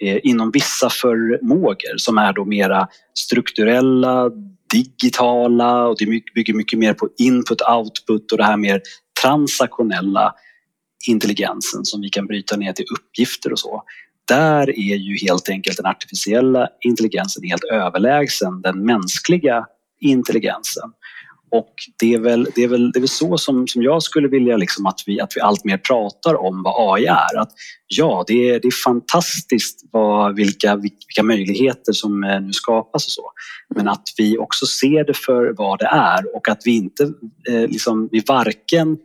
eh, 0.04 0.20
inom 0.24 0.52
vissa 0.52 0.90
förmågor 0.90 1.98
som 1.98 2.18
är 2.18 2.34
då 2.34 2.46
mera 2.46 2.88
strukturella, 3.14 4.32
digitala 4.72 5.88
och 5.88 5.96
det 6.00 6.06
bygger 6.36 6.54
mycket 6.54 6.80
mer 6.80 6.94
på 6.94 7.10
input, 7.18 7.62
output 7.62 8.32
och 8.32 8.38
det 8.38 8.44
här 8.44 8.58
mer 8.58 8.82
transaktionella 9.22 10.34
intelligensen 11.08 11.86
som 11.86 12.02
vi 12.02 12.10
kan 12.10 12.28
bryta 12.28 12.58
ner 12.58 12.74
till 12.74 12.86
uppgifter 13.00 13.52
och 13.52 13.60
så. 13.60 13.84
Där 14.28 14.70
är 14.70 14.96
ju 14.96 15.18
helt 15.28 15.50
enkelt 15.50 15.78
den 15.78 15.86
artificiella 15.86 16.68
intelligensen 16.86 17.44
helt 17.44 17.64
överlägsen 17.64 18.62
den 18.62 18.86
mänskliga 18.86 19.66
intelligensen. 20.00 20.92
Och 21.52 21.74
det 22.00 22.14
är 22.14 22.20
väl, 22.20 22.48
det 22.56 22.64
är 22.64 22.68
väl, 22.68 22.92
det 22.92 23.00
är 23.00 23.02
väl 23.02 23.08
så 23.08 23.38
som, 23.38 23.68
som 23.68 23.84
jag 23.84 24.04
skulle 24.04 24.28
vilja 24.28 24.58
liksom 24.58 24.86
att, 24.86 25.04
vi, 25.06 25.22
att 25.22 25.32
vi 25.36 25.42
allt 25.42 25.64
mer 25.64 25.78
pratar 25.78 26.36
om 26.36 26.64
vad 26.64 26.94
AI 26.94 27.06
är. 27.06 27.38
Att 27.40 27.52
ja, 27.88 28.24
det 28.28 28.50
är, 28.50 28.60
det 28.60 28.68
är 28.68 28.84
fantastiskt 28.84 29.90
vad, 29.92 30.36
vilka, 30.36 30.76
vilka 30.76 31.24
möjligheter 31.24 31.94
som 31.94 32.24
eh, 32.24 32.42
nu 32.42 32.54
skapas 32.54 33.06
och 33.06 33.12
så. 33.12 33.32
Men 33.76 33.88
att 33.88 34.04
vi 34.18 34.38
också 34.38 34.66
ser 34.66 35.04
det 35.04 35.18
för 35.18 35.54
vad 35.58 35.80
det 35.80 35.90
är 35.92 36.36
och 36.36 36.50
att 36.50 36.62
vi 36.66 36.76
inte 36.76 37.04
eh, 37.50 37.68
liksom, 37.68 38.10
vi 38.12 38.24
varken 38.28 38.98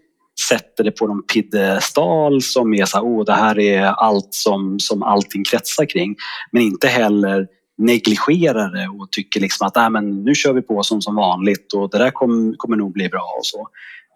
sätter 0.49 0.85
det 0.85 0.90
på 0.90 1.06
någon 1.06 1.23
piedestal 1.23 2.42
som 2.42 2.75
är 2.75 2.85
så 2.85 2.97
här, 2.97 3.04
oh, 3.04 3.25
det 3.25 3.32
här 3.32 3.59
är 3.59 3.82
allt 3.82 4.35
som, 4.35 4.78
som 4.80 5.02
allting 5.02 5.44
kretsar 5.44 5.85
kring. 5.85 6.16
Men 6.52 6.62
inte 6.62 6.88
heller 6.88 7.47
negligerar 7.78 8.73
det 8.73 8.88
och 8.88 9.12
tycker 9.12 9.40
liksom 9.40 9.66
att 9.66 9.76
äh, 9.76 9.90
men 9.90 10.25
nu 10.25 10.35
kör 10.35 10.52
vi 10.52 10.62
på 10.62 10.82
som, 10.82 11.02
som 11.02 11.16
vanligt 11.16 11.73
och 11.73 11.90
det 11.90 11.99
där 11.99 12.11
kom, 12.11 12.54
kommer 12.56 12.76
nog 12.76 12.92
bli 12.92 13.09
bra 13.09 13.35
och 13.38 13.47
så. 13.47 13.68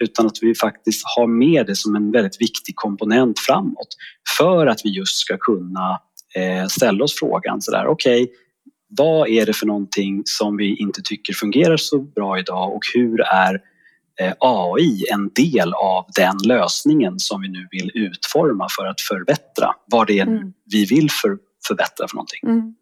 Utan 0.04 0.26
att 0.26 0.38
vi 0.40 0.54
faktiskt 0.54 1.02
har 1.16 1.26
med 1.26 1.66
det 1.66 1.76
som 1.76 1.96
en 1.96 2.12
väldigt 2.12 2.40
viktig 2.40 2.76
komponent 2.76 3.38
framåt 3.38 3.88
för 4.38 4.66
att 4.66 4.80
vi 4.84 4.90
just 4.90 5.16
ska 5.16 5.36
kunna 5.36 6.00
eh, 6.36 6.66
ställa 6.66 7.04
oss 7.04 7.18
frågan 7.18 7.62
så 7.62 7.70
där, 7.70 7.86
okej, 7.86 8.22
okay, 8.22 8.34
vad 8.88 9.28
är 9.28 9.46
det 9.46 9.52
för 9.52 9.66
någonting 9.66 10.22
som 10.24 10.56
vi 10.56 10.76
inte 10.76 11.02
tycker 11.04 11.32
fungerar 11.32 11.76
så 11.76 11.98
bra 11.98 12.38
idag 12.38 12.74
och 12.74 12.82
hur 12.94 13.20
är 13.20 13.60
AI 14.38 15.04
en 15.12 15.30
del 15.34 15.74
av 15.74 16.04
den 16.16 16.36
lösningen 16.44 17.18
som 17.18 17.42
vi 17.42 17.48
nu 17.48 17.68
vill 17.70 17.90
utforma 17.94 18.68
för 18.76 18.86
att 18.86 19.00
förbättra 19.00 19.74
vad 19.86 20.06
det 20.06 20.18
är 20.18 20.26
mm. 20.26 20.52
vi 20.64 20.84
vill 20.84 21.10
för, 21.10 21.36
förbättra 21.68 22.08
för 22.08 22.16
någonting. 22.16 22.40
Mm. 22.42 22.74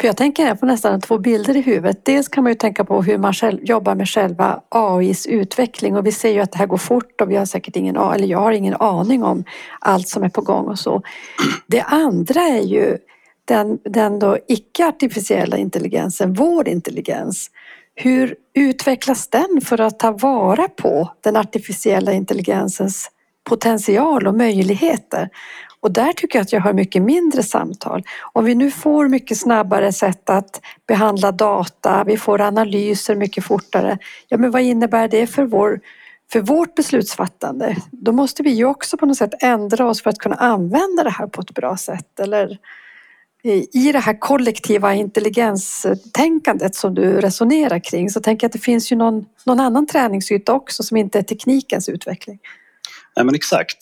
För 0.00 0.06
jag 0.06 0.16
tänker 0.16 0.44
här 0.44 0.54
på 0.54 0.66
nästan 0.66 1.00
två 1.00 1.18
bilder 1.18 1.56
i 1.56 1.60
huvudet. 1.60 2.04
Dels 2.04 2.28
kan 2.28 2.44
man 2.44 2.52
ju 2.52 2.58
tänka 2.58 2.84
på 2.84 3.02
hur 3.02 3.18
man 3.18 3.34
själv 3.34 3.64
jobbar 3.64 3.94
med 3.94 4.08
själva 4.08 4.60
AIs 4.68 5.26
utveckling 5.26 5.96
och 5.96 6.06
vi 6.06 6.12
ser 6.12 6.32
ju 6.32 6.40
att 6.40 6.52
det 6.52 6.58
här 6.58 6.66
går 6.66 6.76
fort 6.76 7.20
och 7.20 7.30
vi 7.30 7.36
har 7.36 7.46
säkert 7.46 7.76
ingen, 7.76 7.96
eller 7.96 8.26
jag 8.26 8.38
har 8.38 8.52
ingen 8.52 8.74
aning 8.74 9.22
om 9.22 9.44
allt 9.80 10.08
som 10.08 10.22
är 10.22 10.28
på 10.28 10.40
gång 10.40 10.66
och 10.66 10.78
så. 10.78 11.02
Det 11.66 11.82
andra 11.82 12.40
är 12.40 12.62
ju 12.62 12.98
den, 13.44 13.78
den 13.84 14.18
då 14.18 14.38
icke-artificiella 14.48 15.56
intelligensen, 15.56 16.34
vår 16.34 16.68
intelligens. 16.68 17.50
Hur 17.94 18.36
utvecklas 18.54 19.28
den 19.28 19.60
för 19.64 19.80
att 19.80 19.98
ta 19.98 20.10
vara 20.10 20.68
på 20.68 21.12
den 21.20 21.36
artificiella 21.36 22.12
intelligensens 22.12 23.10
potential 23.44 24.26
och 24.26 24.34
möjligheter? 24.34 25.28
Och 25.80 25.92
där 25.92 26.12
tycker 26.12 26.38
jag 26.38 26.42
att 26.42 26.52
jag 26.52 26.60
har 26.60 26.72
mycket 26.72 27.02
mindre 27.02 27.42
samtal. 27.42 28.02
Om 28.32 28.44
vi 28.44 28.54
nu 28.54 28.70
får 28.70 29.08
mycket 29.08 29.38
snabbare 29.38 29.92
sätt 29.92 30.30
att 30.30 30.60
behandla 30.86 31.32
data, 31.32 32.04
vi 32.04 32.16
får 32.16 32.40
analyser 32.40 33.14
mycket 33.14 33.44
fortare. 33.44 33.98
Ja, 34.28 34.38
men 34.38 34.50
vad 34.50 34.62
innebär 34.62 35.08
det 35.08 35.26
för, 35.26 35.44
vår, 35.44 35.80
för 36.32 36.40
vårt 36.40 36.74
beslutsfattande? 36.74 37.76
Då 37.90 38.12
måste 38.12 38.42
vi 38.42 38.50
ju 38.50 38.64
också 38.64 38.96
på 38.96 39.06
något 39.06 39.16
sätt 39.16 39.42
ändra 39.42 39.86
oss 39.86 40.02
för 40.02 40.10
att 40.10 40.18
kunna 40.18 40.36
använda 40.36 41.04
det 41.04 41.10
här 41.10 41.26
på 41.26 41.40
ett 41.40 41.54
bra 41.54 41.76
sätt. 41.76 42.20
Eller 42.20 42.58
i 43.72 43.92
det 43.92 43.98
här 43.98 44.20
kollektiva 44.20 44.94
intelligenstänkandet 44.94 46.74
som 46.74 46.94
du 46.94 47.20
resonerar 47.20 47.84
kring 47.84 48.10
så 48.10 48.20
tänker 48.20 48.44
jag 48.44 48.48
att 48.48 48.52
det 48.52 48.58
finns 48.58 48.92
ju 48.92 48.96
någon, 48.96 49.24
någon 49.46 49.60
annan 49.60 49.86
träningsyta 49.86 50.52
också 50.52 50.82
som 50.82 50.96
inte 50.96 51.18
är 51.18 51.22
teknikens 51.22 51.88
utveckling. 51.88 52.38
Nej 53.16 53.24
men 53.24 53.34
exakt. 53.34 53.78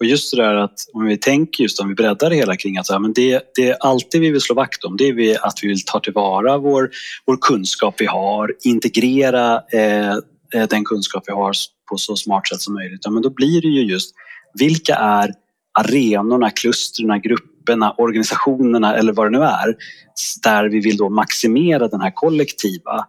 Och 0.00 0.06
just 0.06 0.36
det 0.36 0.42
där 0.42 0.54
att 0.54 0.78
om 0.92 1.04
vi 1.04 1.16
tänker 1.16 1.62
just 1.62 1.80
om 1.80 1.88
vi 1.88 1.94
breddar 1.94 2.30
det 2.30 2.36
hela 2.36 2.56
kring 2.56 2.78
att 2.78 2.88
ja, 2.88 2.98
men 2.98 3.12
det, 3.12 3.42
det 3.54 3.68
är 3.68 3.76
alltid 3.80 4.20
vi 4.20 4.30
vill 4.30 4.40
slå 4.40 4.54
vakt 4.54 4.84
om 4.84 4.96
det 4.96 5.04
är 5.04 5.46
att 5.46 5.58
vi 5.62 5.68
vill 5.68 5.84
ta 5.84 6.00
tillvara 6.00 6.58
vår, 6.58 6.90
vår 7.26 7.36
kunskap 7.40 7.94
vi 7.98 8.06
har, 8.06 8.54
integrera 8.64 9.62
eh, 9.72 10.12
eh, 10.54 10.68
den 10.70 10.84
kunskap 10.84 11.24
vi 11.26 11.32
har 11.32 11.52
på 11.90 11.96
så 11.96 12.16
smart 12.16 12.48
sätt 12.48 12.60
som 12.60 12.74
möjligt. 12.74 13.00
Ja, 13.04 13.10
men 13.10 13.22
då 13.22 13.30
blir 13.30 13.62
det 13.62 13.68
ju 13.68 13.82
just 13.82 14.14
vilka 14.58 14.94
är 14.94 15.34
arenorna, 15.78 16.50
klustren, 16.50 17.20
grupperna, 17.20 17.51
organisationerna 17.98 18.96
eller 18.96 19.12
vad 19.12 19.26
det 19.26 19.38
nu 19.38 19.44
är 19.44 19.76
där 20.42 20.68
vi 20.68 20.80
vill 20.80 20.96
då 20.96 21.08
maximera 21.08 21.88
den 21.88 22.00
här 22.00 22.10
kollektiva 22.14 23.06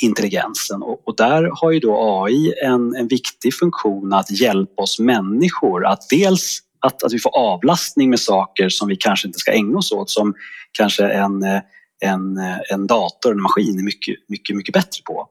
intelligensen 0.00 0.82
och, 0.82 1.08
och, 1.08 1.16
där 1.16 1.50
har 1.52 1.70
ju 1.70 1.80
då 1.80 2.24
AI 2.24 2.54
en, 2.64 2.96
en 2.96 3.08
viktig 3.08 3.54
funktion 3.54 4.12
att 4.12 4.40
hjälpa 4.40 4.82
oss 4.82 4.98
människor 4.98 5.86
att 5.86 6.08
dels 6.10 6.60
att, 6.80 7.02
att 7.02 7.12
vi 7.12 7.18
får 7.18 7.36
avlastning 7.36 8.10
med 8.10 8.20
saker 8.20 8.68
som 8.68 8.88
vi 8.88 8.96
kanske 8.96 9.28
inte 9.28 9.38
ska 9.38 9.52
ägna 9.52 9.78
oss 9.78 9.92
åt 9.92 10.10
som 10.10 10.34
kanske 10.72 11.08
en, 11.08 11.42
eh, 11.42 11.60
en, 12.00 12.38
eh, 12.38 12.58
en 12.70 12.86
dator, 12.86 13.32
en 13.32 13.42
maskin 13.42 13.78
är 13.78 13.82
mycket, 13.82 14.14
mycket, 14.28 14.56
mycket 14.56 14.74
bättre 14.74 15.02
på. 15.04 15.28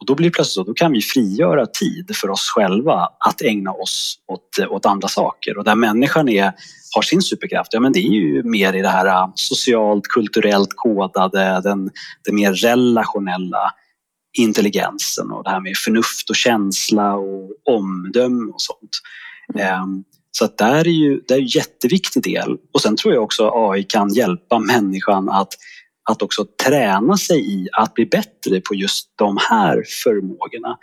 Och 0.00 0.06
då 0.06 0.14
blir 0.14 0.26
det 0.26 0.34
plötsligt 0.34 0.54
så, 0.54 0.62
då 0.62 0.74
kan 0.74 0.92
vi 0.92 1.02
frigöra 1.02 1.66
tid 1.66 2.10
för 2.14 2.30
oss 2.30 2.50
själva 2.54 3.08
att 3.18 3.42
ägna 3.42 3.72
oss 3.72 4.18
åt, 4.26 4.58
åt 4.70 4.86
andra 4.86 5.08
saker 5.08 5.58
och 5.58 5.64
där 5.64 5.74
människan 5.74 6.28
är, 6.28 6.52
har 6.94 7.02
sin 7.02 7.22
superkraft, 7.22 7.72
ja 7.72 7.80
men 7.80 7.92
det 7.92 7.98
är 7.98 8.12
ju 8.12 8.42
mer 8.42 8.72
i 8.72 8.82
det 8.82 8.88
här 8.88 9.30
socialt, 9.34 10.04
kulturellt 10.08 10.70
kodade, 10.74 11.60
den, 11.64 11.90
det 12.24 12.32
mer 12.32 12.52
relationella 12.52 13.72
intelligensen 14.38 15.30
och 15.30 15.44
det 15.44 15.50
här 15.50 15.60
med 15.60 15.76
förnuft 15.76 16.30
och 16.30 16.36
känsla 16.36 17.14
och 17.14 17.50
omdöme 17.64 18.52
och 18.52 18.60
sånt. 18.62 18.90
Mm. 19.54 19.66
Ehm, 19.66 20.04
så 20.30 20.44
att 20.44 20.58
där 20.58 20.86
är 20.86 20.90
ju 20.90 21.20
det 21.28 21.34
är 21.34 21.38
en 21.38 21.46
jätteviktig 21.46 22.22
del. 22.22 22.56
Och 22.74 22.80
sen 22.80 22.96
tror 22.96 23.14
jag 23.14 23.22
också 23.22 23.50
AI 23.54 23.82
kan 23.82 24.14
hjälpa 24.14 24.58
människan 24.58 25.28
att, 25.28 25.48
att 26.10 26.22
också 26.22 26.44
träna 26.66 27.16
sig 27.16 27.54
i 27.54 27.68
att 27.72 27.94
bli 27.94 28.06
bättre 28.06 28.60
på 28.60 28.74
just 28.74 29.12
de 29.16 29.38
här 29.50 29.82
förmågorna. 30.04 30.78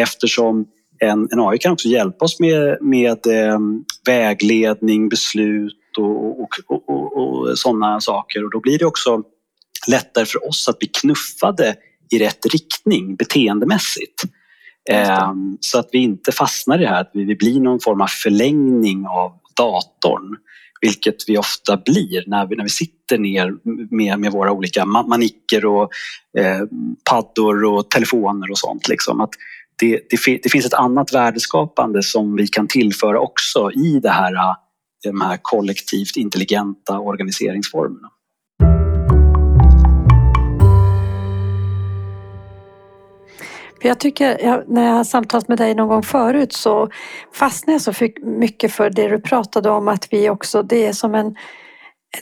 Eftersom 0.00 0.66
en, 0.98 1.28
en 1.30 1.40
AI 1.40 1.58
kan 1.58 1.72
också 1.72 1.88
hjälpa 1.88 2.24
oss 2.24 2.40
med, 2.40 2.78
med 2.80 3.26
eh, 3.26 3.58
vägledning, 4.06 5.08
beslut 5.08 5.98
och, 5.98 6.40
och, 6.40 6.48
och, 6.68 7.16
och, 7.16 7.58
sådana 7.58 8.00
saker. 8.00 8.44
Och 8.44 8.50
då 8.50 8.60
blir 8.60 8.78
det 8.78 8.84
också 8.84 9.22
lättare 9.88 10.26
för 10.26 10.48
oss 10.48 10.68
att 10.68 10.78
bli 10.78 10.88
knuffade 10.88 11.74
i 12.12 12.18
rätt 12.18 12.46
riktning 12.52 13.16
beteendemässigt. 13.16 14.22
Ehm, 14.90 15.56
så 15.60 15.78
att 15.78 15.88
vi 15.92 15.98
inte 15.98 16.32
fastnar 16.32 16.78
i 16.78 16.82
det 16.82 16.88
här 16.88 17.00
att 17.00 17.10
vi 17.12 17.36
blir 17.36 17.60
någon 17.60 17.80
form 17.80 18.00
av 18.00 18.06
förlängning 18.06 19.06
av 19.06 19.32
datorn. 19.56 20.36
Vilket 20.86 21.28
vi 21.28 21.38
ofta 21.38 21.76
blir 21.76 22.24
när 22.26 22.46
vi, 22.46 22.56
när 22.56 22.64
vi 22.64 22.70
sitter 22.70 23.18
ner 23.18 23.54
med, 23.90 24.20
med 24.20 24.32
våra 24.32 24.52
olika 24.52 24.84
manicker 24.84 25.66
och 25.66 25.90
eh, 26.38 26.60
paddor 27.10 27.64
och 27.64 27.90
telefoner 27.90 28.50
och 28.50 28.58
sånt. 28.58 28.88
Liksom. 28.88 29.20
Att 29.20 29.30
det, 29.78 30.00
det, 30.10 30.40
det, 30.42 30.48
finns 30.48 30.66
ett 30.66 30.74
annat 30.74 31.14
värdeskapande 31.14 32.02
som 32.02 32.36
vi 32.36 32.46
kan 32.46 32.68
tillföra 32.68 33.20
också 33.20 33.70
i 33.72 34.00
det 34.02 34.10
här, 34.10 34.34
eh, 34.34 34.54
de 35.04 35.20
här 35.20 35.38
kollektivt 35.42 36.16
intelligenta 36.16 36.98
organiseringsformerna. 36.98 38.08
För 43.86 43.88
jag 43.88 44.00
tycker, 44.00 44.44
jag, 44.44 44.68
när 44.68 44.86
jag 44.86 44.92
har 44.92 45.04
samtalat 45.04 45.48
med 45.48 45.58
dig 45.58 45.74
någon 45.74 45.88
gång 45.88 46.02
förut 46.02 46.52
så 46.52 46.88
fastnade 47.32 47.72
jag 47.72 47.82
så 47.82 47.92
mycket 48.22 48.72
för 48.72 48.90
det 48.90 49.08
du 49.08 49.20
pratade 49.20 49.70
om 49.70 49.88
att 49.88 50.12
vi 50.12 50.30
också, 50.30 50.62
det 50.62 50.86
är 50.86 50.92
som 50.92 51.14
en, 51.14 51.36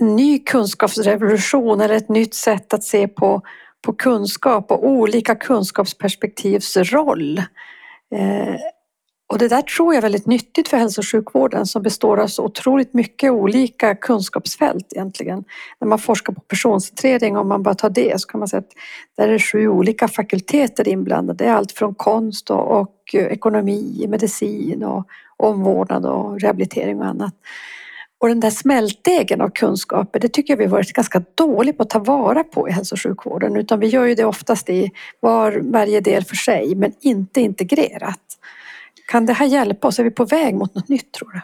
en 0.00 0.16
ny 0.16 0.38
kunskapsrevolution 0.38 1.80
eller 1.80 1.94
ett 1.94 2.08
nytt 2.08 2.34
sätt 2.34 2.74
att 2.74 2.84
se 2.84 3.08
på, 3.08 3.42
på 3.86 3.92
kunskap 3.92 4.70
och 4.70 4.88
olika 4.88 5.34
kunskapsperspektivs 5.34 6.76
roll. 6.76 7.38
Eh, 8.14 8.54
och 9.34 9.38
det 9.38 9.48
där 9.48 9.62
tror 9.62 9.94
jag 9.94 9.98
är 9.98 10.02
väldigt 10.02 10.26
nyttigt 10.26 10.68
för 10.68 10.76
hälso 10.76 11.00
och 11.00 11.06
sjukvården 11.06 11.66
som 11.66 11.82
består 11.82 12.20
av 12.20 12.26
så 12.26 12.44
otroligt 12.44 12.94
mycket 12.94 13.32
olika 13.32 13.94
kunskapsfält 13.94 14.92
egentligen. 14.92 15.44
När 15.80 15.88
man 15.88 15.98
forskar 15.98 16.32
på 16.32 16.40
personcentrering, 16.40 17.36
om 17.36 17.48
man 17.48 17.62
bara 17.62 17.74
tar 17.74 17.90
det, 17.90 18.20
så 18.20 18.28
kan 18.28 18.38
man 18.38 18.48
säga 18.48 18.60
att 18.60 18.72
där 19.16 19.28
är 19.28 19.38
sju 19.38 19.68
olika 19.68 20.08
fakulteter 20.08 20.88
inblandade. 20.88 21.44
Det 21.44 21.50
är 21.50 21.54
allt 21.54 21.72
från 21.72 21.94
konst 21.94 22.50
och, 22.50 22.80
och 22.80 23.14
ekonomi, 23.14 24.06
medicin 24.08 24.84
och 24.84 25.06
omvårdnad 25.36 26.06
och 26.06 26.40
rehabilitering 26.40 27.00
och 27.00 27.06
annat. 27.06 27.34
Och 28.18 28.28
den 28.28 28.40
där 28.40 28.50
smältdegen 28.50 29.40
av 29.40 29.50
kunskaper, 29.50 30.20
det 30.20 30.28
tycker 30.28 30.52
jag 30.52 30.58
vi 30.58 30.66
varit 30.66 30.92
ganska 30.92 31.22
dåliga 31.34 31.74
på 31.74 31.82
att 31.82 31.90
ta 31.90 31.98
vara 31.98 32.44
på 32.44 32.68
i 32.68 32.72
hälso 32.72 32.94
och 32.94 33.00
sjukvården. 33.00 33.56
Utan 33.56 33.80
vi 33.80 33.86
gör 33.86 34.04
ju 34.04 34.14
det 34.14 34.24
oftast 34.24 34.70
i 34.70 34.90
var, 35.20 35.60
varje 35.62 36.00
del 36.00 36.24
för 36.24 36.36
sig, 36.36 36.74
men 36.74 36.92
inte 37.00 37.40
integrerat. 37.40 38.20
Kan 39.06 39.26
det 39.26 39.32
här 39.32 39.46
hjälpa 39.46 39.88
oss? 39.88 39.98
Är 39.98 40.04
vi 40.04 40.10
på 40.10 40.24
väg 40.24 40.54
mot 40.54 40.74
något 40.74 40.88
nytt 40.88 41.12
tror 41.12 41.30
du? 41.30 41.40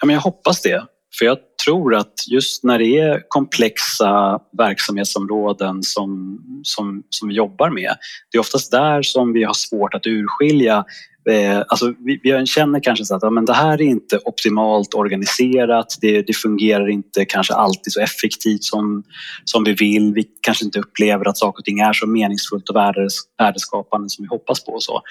Ja, 0.00 0.06
men 0.06 0.14
jag 0.14 0.20
hoppas 0.20 0.62
det. 0.62 0.86
För 1.18 1.24
jag 1.24 1.38
tror 1.64 1.94
att 1.94 2.14
just 2.30 2.64
när 2.64 2.78
det 2.78 2.98
är 2.98 3.22
komplexa 3.28 4.40
verksamhetsområden 4.58 5.82
som, 5.82 6.38
som, 6.62 7.02
som 7.10 7.28
vi 7.28 7.34
jobbar 7.34 7.70
med, 7.70 7.96
det 8.32 8.38
är 8.38 8.40
oftast 8.40 8.70
där 8.70 9.02
som 9.02 9.32
vi 9.32 9.44
har 9.44 9.54
svårt 9.54 9.94
att 9.94 10.06
urskilja 10.06 10.84
eh, 11.30 11.62
Alltså, 11.68 11.94
vi, 11.98 12.20
vi 12.22 12.46
känner 12.46 12.80
kanske 12.80 13.04
så 13.04 13.14
att 13.14 13.22
ja, 13.22 13.30
men 13.30 13.44
det 13.44 13.52
här 13.52 13.72
är 13.72 13.82
inte 13.82 14.18
optimalt 14.24 14.94
organiserat, 14.94 15.98
det, 16.00 16.22
det, 16.22 16.32
fungerar 16.32 16.88
inte 16.88 17.24
kanske 17.24 17.54
alltid 17.54 17.92
så 17.92 18.00
effektivt 18.00 18.64
som, 18.64 19.02
som 19.44 19.64
vi 19.64 19.72
vill. 19.72 20.12
Vi 20.14 20.24
kanske 20.40 20.64
inte 20.64 20.78
upplever 20.78 21.28
att 21.28 21.38
saker 21.38 21.60
och 21.60 21.64
ting 21.64 21.80
är 21.80 21.92
så 21.92 22.06
meningsfullt 22.06 22.68
och 22.68 22.76
värdes, 22.76 23.14
värdeskapande 23.38 24.10
som 24.10 24.22
vi 24.22 24.28
hoppas 24.28 24.64
på. 24.64 24.72
Och 24.72 24.82
så. 24.82 25.02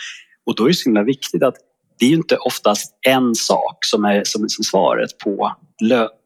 Och 0.46 0.56
då 0.56 0.64
är 0.64 0.68
det 0.68 0.74
så 0.74 0.90
himla 0.90 1.04
viktigt 1.04 1.44
att 1.44 1.56
det 2.00 2.06
är 2.06 2.10
ju 2.10 2.16
inte 2.16 2.38
oftast 2.38 2.94
en 3.08 3.36
sak 3.36 3.78
som 3.86 4.06
är, 4.06 4.24
som 4.26 4.44
är 4.44 4.48
svaret 4.48 5.18
på, 5.18 5.52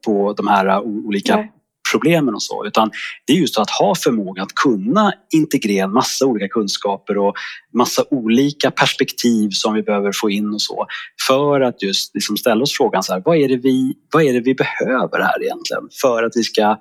på 0.04 0.32
de 0.32 0.48
här 0.48 0.80
olika 0.80 1.36
Nej. 1.36 1.52
problemen 1.92 2.34
och 2.34 2.42
så, 2.42 2.66
utan 2.66 2.90
det 3.26 3.32
är 3.32 3.36
just 3.36 3.58
att 3.58 3.70
ha 3.70 3.94
förmåga 3.94 4.42
att 4.42 4.54
kunna 4.54 5.12
integrera 5.34 5.86
massa 5.86 6.26
olika 6.26 6.48
kunskaper 6.48 7.18
och 7.18 7.34
massa 7.72 8.04
olika 8.10 8.70
perspektiv 8.70 9.50
som 9.50 9.74
vi 9.74 9.82
behöver 9.82 10.12
få 10.14 10.30
in 10.30 10.54
och 10.54 10.62
så 10.62 10.86
för 11.26 11.60
att 11.60 11.82
just 11.82 12.14
liksom 12.14 12.36
ställa 12.36 12.62
oss 12.62 12.76
frågan 12.76 13.02
så 13.02 13.12
här, 13.12 13.22
vad 13.24 13.36
är 13.36 13.48
det 13.48 13.56
vi, 13.56 13.94
vad 14.12 14.22
är 14.22 14.32
det 14.32 14.40
vi 14.40 14.54
behöver 14.54 15.20
här 15.20 15.42
egentligen 15.42 15.88
för 16.02 16.22
att 16.22 16.32
vi 16.34 16.42
ska 16.42 16.76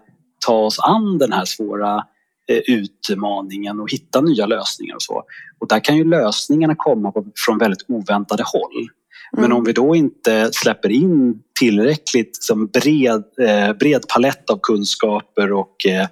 ta 0.46 0.58
oss 0.58 0.80
an 0.80 1.18
den 1.18 1.34
här 1.34 1.46
svåra 1.46 2.04
utmaningen 2.48 3.80
och 3.80 3.92
hitta 3.92 4.22
nya 4.22 4.46
lösningar 4.46 4.96
och 4.96 5.02
så. 5.02 5.24
Och 5.60 5.68
där 5.68 5.80
kan 5.80 5.98
ju 5.98 6.04
lösningarna 6.04 6.76
komma 6.78 7.14
från 7.46 7.58
väldigt 7.58 7.86
oväntade 7.88 8.44
håll. 8.46 8.88
Men 9.32 9.46
mm. 9.46 9.58
om 9.58 9.64
vi 9.64 9.74
då 9.74 9.96
inte 9.96 10.50
släpper 10.54 10.90
in 10.90 11.42
tillräckligt 11.60 12.44
som 12.44 12.68
bred, 12.68 13.24
eh, 13.42 13.74
bred 13.74 14.08
palett 14.08 14.50
av 14.50 14.60
kunskaper 14.62 15.52
och 15.52 15.86
eh, 15.86 16.08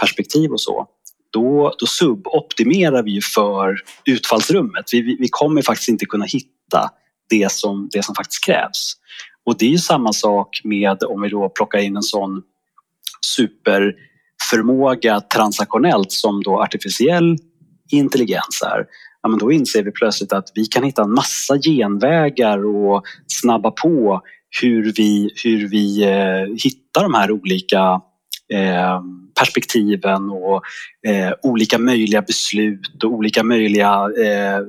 perspektiv 0.00 0.50
och 0.50 0.60
så, 0.60 0.86
då, 1.30 1.74
då 1.78 1.86
suboptimerar 1.86 3.02
vi 3.02 3.20
för 3.20 3.76
utfallsrummet. 4.04 4.84
Vi, 4.92 5.02
vi, 5.02 5.16
vi 5.20 5.28
kommer 5.30 5.62
faktiskt 5.62 5.88
inte 5.88 6.06
kunna 6.06 6.24
hitta 6.24 6.90
det 7.30 7.52
som, 7.52 7.88
det 7.92 8.04
som 8.04 8.14
faktiskt 8.14 8.44
krävs. 8.44 8.92
Och 9.44 9.58
det 9.58 9.66
är 9.66 9.70
ju 9.70 9.78
samma 9.78 10.12
sak 10.12 10.60
med 10.64 11.02
om 11.02 11.22
vi 11.22 11.28
då 11.28 11.48
plockar 11.48 11.78
in 11.78 11.96
en 11.96 12.02
sån 12.02 12.42
förmåga 14.50 15.20
transaktionellt 15.20 16.12
som 16.12 16.42
då 16.42 16.62
artificiell 16.62 17.36
intelligens 17.92 18.62
är. 18.66 18.86
Ja, 19.22 19.28
men 19.28 19.38
då 19.38 19.52
inser 19.52 19.82
vi 19.82 19.90
plötsligt 19.90 20.32
att 20.32 20.52
vi 20.54 20.66
kan 20.66 20.84
hitta 20.84 21.02
en 21.02 21.14
massa 21.14 21.58
genvägar 21.58 22.66
och 22.66 23.02
snabba 23.26 23.70
på 23.70 24.22
hur 24.62 24.92
vi, 24.96 25.30
hur 25.44 25.68
vi 25.68 26.02
eh, 26.02 26.54
hittar 26.64 27.02
de 27.02 27.14
här 27.14 27.30
olika 27.30 28.00
eh, 28.52 29.00
perspektiven 29.38 30.30
och 30.30 30.62
eh, 31.08 31.32
olika 31.42 31.78
möjliga 31.78 32.22
beslut 32.22 33.04
och 33.04 33.12
olika 33.12 33.42
möjliga 33.42 33.92
eh, 33.94 34.60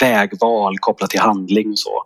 vägval 0.00 0.78
kopplat 0.78 1.10
till 1.10 1.20
handling 1.20 1.70
och 1.70 1.78
så. 1.78 2.02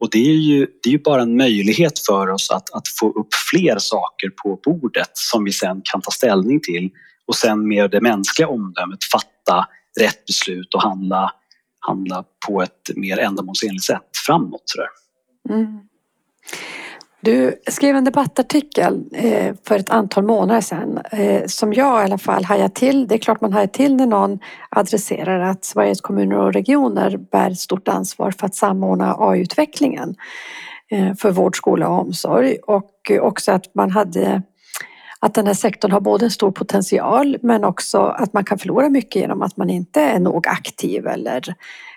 Och 0.00 0.08
det 0.10 0.18
är 0.18 0.34
ju, 0.34 0.66
det 0.82 0.88
är 0.88 0.92
ju 0.92 0.98
bara 0.98 1.22
en 1.22 1.36
möjlighet 1.36 1.98
för 1.98 2.28
oss 2.28 2.50
att, 2.50 2.70
att 2.74 2.88
få 2.88 3.10
upp 3.10 3.34
fler 3.50 3.78
saker 3.78 4.30
på 4.42 4.60
bordet 4.64 5.10
som 5.12 5.44
vi 5.44 5.52
sen 5.52 5.80
kan 5.84 6.00
ta 6.00 6.10
ställning 6.10 6.60
till 6.60 6.90
och 7.26 7.36
sen 7.36 7.68
med 7.68 7.90
det 7.90 8.00
mänskliga 8.00 8.48
omdömet 8.48 9.04
fatta 9.04 9.68
rätt 10.00 10.26
beslut 10.26 10.74
och 10.74 10.82
handla, 10.82 11.32
handla 11.80 12.24
på 12.46 12.62
ett 12.62 12.90
mer 12.96 13.18
ändamålsenligt 13.18 13.84
sätt 13.84 14.16
framåt. 14.26 14.72
Mm. 15.50 15.80
Du 17.22 17.54
skrev 17.66 17.96
en 17.96 18.04
debattartikel 18.04 19.04
eh, 19.12 19.54
för 19.64 19.78
ett 19.78 19.90
antal 19.90 20.24
månader 20.24 20.60
sedan 20.60 20.98
eh, 21.10 21.46
som 21.46 21.72
jag 21.72 22.02
i 22.02 22.04
alla 22.04 22.18
fall 22.18 22.44
hajade 22.44 22.74
till. 22.74 23.08
Det 23.08 23.14
är 23.14 23.18
klart 23.18 23.40
man 23.40 23.52
hajar 23.52 23.66
till 23.66 23.96
när 23.96 24.06
någon 24.06 24.38
adresserar 24.70 25.40
att 25.40 25.64
Sveriges 25.64 26.00
kommuner 26.00 26.36
och 26.36 26.52
regioner 26.52 27.16
bär 27.16 27.50
ett 27.50 27.58
stort 27.58 27.88
ansvar 27.88 28.30
för 28.30 28.46
att 28.46 28.54
samordna 28.54 29.16
AI-utvecklingen 29.18 30.14
eh, 30.90 31.14
för 31.14 31.30
vård, 31.30 31.56
skola 31.56 31.88
och 31.88 32.00
omsorg 32.00 32.56
och 32.56 33.12
också 33.20 33.52
att 33.52 33.74
man 33.74 33.90
hade 33.90 34.42
att 35.20 35.34
den 35.34 35.46
här 35.46 35.54
sektorn 35.54 35.92
har 35.92 36.00
både 36.00 36.24
en 36.24 36.30
stor 36.30 36.50
potential 36.50 37.36
men 37.42 37.64
också 37.64 38.00
att 38.00 38.32
man 38.32 38.44
kan 38.44 38.58
förlora 38.58 38.88
mycket 38.88 39.22
genom 39.22 39.42
att 39.42 39.56
man 39.56 39.70
inte 39.70 40.00
är 40.00 40.18
nog 40.20 40.48
aktiv 40.48 41.06
eller 41.06 41.54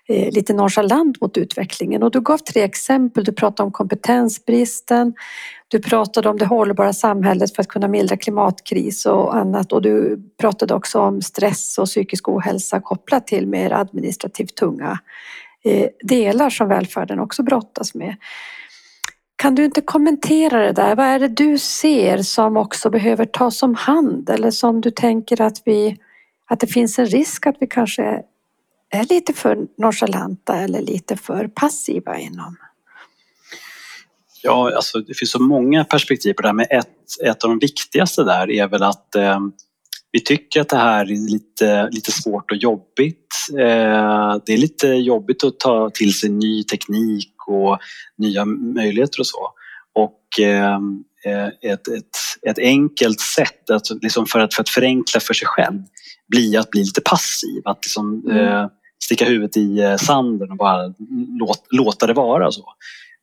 Eh, 0.10 0.34
lite 0.34 0.54
nonchalant 0.54 1.22
mot 1.22 1.38
utvecklingen 1.38 2.04
och 2.04 2.12
du 2.12 2.22
gav 2.22 2.38
tre 2.38 2.62
exempel. 2.62 3.24
Du 3.24 3.32
pratade 3.32 3.66
om 3.66 3.72
kompetensbristen, 3.72 5.14
du 5.68 5.80
pratade 5.80 6.30
om 6.30 6.38
det 6.38 6.46
hållbara 6.46 6.94
samhället 6.94 7.56
för 7.56 7.62
att 7.62 7.68
kunna 7.68 7.88
mildra 7.88 8.18
klimatkris 8.18 9.06
och 9.06 9.36
annat 9.36 9.74
och 9.74 9.82
du 9.82 10.20
pratade 10.40 10.74
också 10.74 11.00
om 11.00 11.22
stress 11.22 11.78
och 11.78 11.86
psykisk 11.86 12.30
ohälsa 12.30 12.82
kopplat 12.82 13.28
till 13.28 13.48
mer 13.48 13.72
administrativt 13.72 14.56
tunga 14.56 15.00
eh, 15.64 15.90
delar 16.04 16.50
som 16.50 16.68
välfärden 16.68 17.20
också 17.20 17.44
brottas 17.44 17.96
med. 17.96 18.16
Kan 19.36 19.56
du 19.56 19.66
inte 19.66 19.82
kommentera 19.82 20.60
det 20.60 20.72
där? 20.72 20.96
Vad 20.96 21.06
är 21.06 21.20
det 21.20 21.28
du 21.28 21.58
ser 21.58 22.18
som 22.18 22.58
också 22.58 22.90
behöver 22.90 23.26
tas 23.26 23.64
om 23.64 23.76
hand 23.76 24.30
eller 24.30 24.52
som 24.52 24.82
du 24.82 24.92
tänker 24.92 25.42
att 25.42 25.62
vi 25.66 25.98
att 26.50 26.60
det 26.60 26.68
finns 26.68 27.00
en 27.00 27.06
risk 27.06 27.48
att 27.48 27.56
vi 27.60 27.68
kanske 27.68 28.24
är 28.94 29.06
lite 29.10 29.34
för 29.34 29.58
nonchalanta 29.78 30.56
eller 30.56 30.82
lite 30.82 31.18
för 31.18 31.48
passiva 31.48 32.18
inom? 32.18 32.58
Ja, 34.44 34.76
alltså 34.76 35.00
det 35.00 35.14
finns 35.14 35.32
så 35.32 35.42
många 35.42 35.84
perspektiv 35.84 36.34
på 36.34 36.42
det 36.42 36.48
här, 36.48 36.54
men 36.54 36.66
ett, 36.70 37.26
ett 37.26 37.44
av 37.44 37.50
de 37.50 37.60
viktigaste 37.60 38.24
där 38.24 38.52
är 38.52 38.68
väl 38.68 38.84
att 38.84 39.16
eh, 39.16 39.40
vi 40.12 40.20
tycker 40.20 40.62
att 40.62 40.70
det 40.70 40.78
här 40.78 41.06
är 41.12 41.32
lite, 41.32 41.90
lite 41.92 42.12
svårt 42.12 42.52
och 42.52 42.58
jobbigt. 42.58 43.36
Eh, 43.52 44.38
det 44.46 44.54
är 44.54 44.58
lite 44.58 44.88
jobbigt 44.88 45.44
att 45.44 45.60
ta 45.60 45.90
till 45.90 46.14
sig 46.14 46.30
ny 46.30 46.64
teknik 46.64 47.34
och 47.48 47.80
nya 48.18 48.46
möjligheter 48.46 49.20
och 49.20 49.28
så. 49.28 49.50
Och 49.94 50.46
eh, 50.46 50.80
ett, 51.62 51.88
ett, 51.88 52.18
ett 52.42 52.60
enkelt 52.60 53.20
sätt 53.20 53.70
att, 53.70 53.90
liksom 54.02 54.26
för, 54.26 54.40
att, 54.40 54.54
för 54.54 54.62
att 54.62 54.70
förenkla 54.70 55.20
för 55.20 55.34
sig 55.34 55.48
själv 55.48 55.80
blir 56.28 56.60
att 56.60 56.70
bli 56.70 56.82
lite 56.82 57.02
passiv. 57.02 57.62
Att 57.66 57.86
liksom, 57.86 58.24
mm 58.32 58.70
sticka 59.04 59.26
huvudet 59.26 59.58
i 59.58 59.80
eh, 59.80 59.96
sanden 59.96 60.52
och 60.52 60.58
bara 60.58 60.94
låt, 61.40 61.68
låta 61.72 62.08
det 62.08 62.14
vara 62.14 62.52
så. 62.52 62.66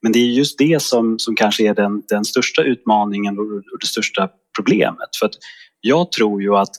Men 0.03 0.13
det 0.13 0.19
är 0.19 0.27
just 0.27 0.59
det 0.59 0.83
som, 0.83 1.19
som 1.19 1.37
kanske 1.37 1.69
är 1.69 1.75
den, 1.75 2.03
den 2.09 2.25
största 2.25 2.63
utmaningen 2.63 3.39
och 3.39 3.79
det 3.81 3.87
största 3.87 4.29
problemet. 4.57 5.17
För 5.19 5.27
att 5.27 5.35
jag 5.81 6.13
tror 6.13 6.43
ju 6.43 6.57
att 6.57 6.71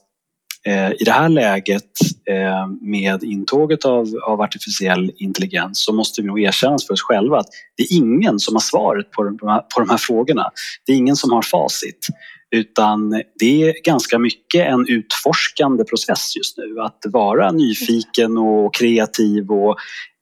eh, 0.66 0.92
i 0.92 1.04
det 1.06 1.12
här 1.12 1.30
läget 1.30 1.92
eh, 2.30 2.68
med 2.82 3.24
intåget 3.24 3.86
av, 3.86 4.08
av 4.24 4.42
artificiell 4.42 5.12
intelligens 5.18 5.84
så 5.84 5.94
måste 5.94 6.22
vi 6.22 6.28
nog 6.28 6.42
erkänna 6.42 6.78
för 6.88 6.94
oss 6.94 7.02
själva 7.02 7.38
att 7.38 7.50
det 7.78 7.84
är 7.84 7.98
ingen 7.98 8.40
som 8.40 8.56
har 8.56 8.62
svaret 8.62 9.12
på 9.12 9.24
de, 9.24 9.38
på 9.38 9.80
de 9.80 9.90
här 9.90 9.98
frågorna. 9.98 10.52
Det 10.86 10.92
är 10.92 10.98
ingen 10.98 11.16
som 11.16 11.32
har 11.32 11.42
facit. 11.42 12.08
Utan 12.52 13.10
det 13.40 13.64
är 13.64 13.84
ganska 13.84 14.20
mycket 14.20 14.68
en 14.68 14.86
utforskande 14.88 15.84
process 15.84 16.36
just 16.36 16.58
nu. 16.58 16.82
Att 16.82 17.00
vara 17.06 17.52
nyfiken 17.52 18.38
och 18.38 18.74
kreativ 18.74 19.52
och 19.52 19.78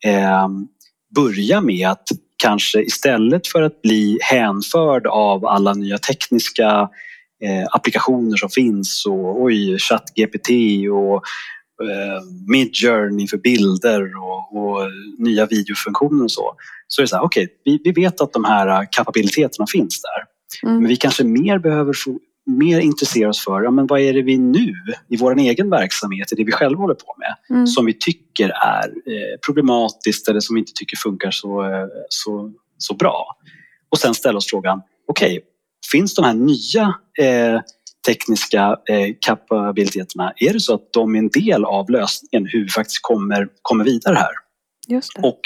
eh, 0.05 0.47
börja 1.15 1.61
med 1.61 1.87
att 1.89 2.07
kanske 2.37 2.81
istället 2.81 3.47
för 3.47 3.61
att 3.61 3.81
bli 3.81 4.17
hänförd 4.21 5.07
av 5.07 5.45
alla 5.45 5.73
nya 5.73 5.97
tekniska 5.97 6.89
eh, 7.43 7.67
applikationer 7.71 8.37
som 8.37 8.49
finns 8.49 9.05
och 9.05 9.41
oj, 9.41 9.77
ChatGPT 9.79 10.49
och 10.91 11.23
eh, 11.87 12.21
Midjourney 12.47 13.27
för 13.27 13.37
bilder 13.37 14.01
och, 14.17 14.57
och, 14.57 14.79
nya 15.17 15.45
videofunktioner 15.45 16.23
och 16.23 16.31
så. 16.31 16.53
Så 16.87 17.01
är 17.01 17.03
det 17.03 17.07
så 17.07 17.15
här, 17.15 17.23
okej, 17.23 17.43
okay, 17.43 17.55
vi, 17.63 17.81
vi 17.83 18.01
vet 18.01 18.21
att 18.21 18.33
de 18.33 18.43
här 18.43 18.87
kapabiliteterna 18.91 19.65
finns 19.67 20.01
där. 20.01 20.28
Mm. 20.63 20.77
Men 20.77 20.87
vi 20.87 20.95
kanske 20.95 21.23
mer 21.23 21.59
behöver 21.59 21.93
få, 21.93 22.19
mer 22.45 22.79
intressera 22.79 23.29
oss 23.29 23.43
för 23.43 23.61
ja, 23.61 23.71
men 23.71 23.87
vad 23.87 23.99
är 23.99 24.13
det 24.13 24.21
vi 24.21 24.37
nu 24.37 24.73
i 25.09 25.17
vår 25.17 25.39
egen 25.39 25.69
verksamhet, 25.69 26.31
i 26.31 26.35
det 26.35 26.43
vi 26.43 26.51
själva 26.51 26.81
håller 26.81 26.95
på 26.95 27.15
med, 27.17 27.57
mm. 27.57 27.67
som 27.67 27.85
vi 27.85 27.93
tycker 27.93 28.49
är 28.49 28.87
eh, 28.87 29.37
problematiskt 29.45 30.27
eller 30.27 30.39
som 30.39 30.53
vi 30.53 30.59
inte 30.59 30.71
tycker 30.75 30.97
funkar 30.97 31.31
så, 31.31 31.63
eh, 31.63 31.87
så, 32.09 32.51
så 32.77 32.93
bra. 32.93 33.37
Och 33.89 33.97
sen 33.97 34.13
ställa 34.13 34.37
oss 34.37 34.49
frågan, 34.49 34.81
okej, 35.07 35.37
okay, 35.37 35.41
finns 35.91 36.15
de 36.15 36.25
här 36.25 36.33
nya 36.33 36.95
eh, 37.19 37.61
tekniska 38.07 38.77
eh, 38.89 39.15
kapabiliteterna, 39.19 40.33
är 40.35 40.53
det 40.53 40.59
så 40.59 40.73
att 40.73 40.93
de 40.93 41.15
är 41.15 41.19
en 41.19 41.29
del 41.29 41.65
av 41.65 41.89
lösningen 41.89 42.47
hur 42.51 42.63
vi 42.63 42.69
faktiskt 42.69 43.01
kommer, 43.01 43.47
kommer 43.61 43.83
vidare 43.83 44.15
här? 44.15 44.31
Och 45.23 45.39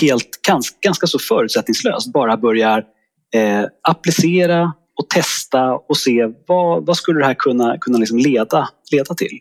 helt 0.00 0.42
ganska, 0.46 0.76
ganska 0.80 1.06
så 1.06 1.18
förutsättningslöst 1.18 2.12
bara 2.12 2.36
börjar 2.36 2.84
eh, 3.34 3.64
applicera 3.88 4.72
och 4.98 5.08
testa 5.08 5.72
och 5.72 5.96
se 5.96 6.28
vad, 6.46 6.86
vad 6.86 6.96
skulle 6.96 7.20
det 7.20 7.26
här 7.26 7.34
kunna, 7.34 7.78
kunna 7.78 7.98
liksom 7.98 8.18
leda, 8.18 8.68
leda 8.92 9.14
till. 9.14 9.38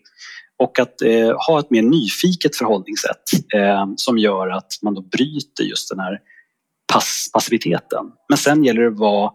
Och 0.58 0.80
att 0.80 1.02
eh, 1.02 1.36
ha 1.48 1.60
ett 1.60 1.71
mer 1.71 1.82
nyfiket 1.82 2.56
förhållningssätt 2.56 3.54
eh, 3.56 3.88
som 3.95 4.17
gör 4.17 4.50
att 4.50 4.74
man 4.82 4.93
då 4.93 5.02
bryter 5.02 5.63
just 5.63 5.89
den 5.89 6.00
här 6.00 6.19
pass, 6.93 7.30
passiviteten. 7.34 8.06
Men 8.30 8.38
sen 8.38 8.63
gäller 8.63 8.82
det 8.82 8.88
att 8.88 9.00
vara 9.00 9.32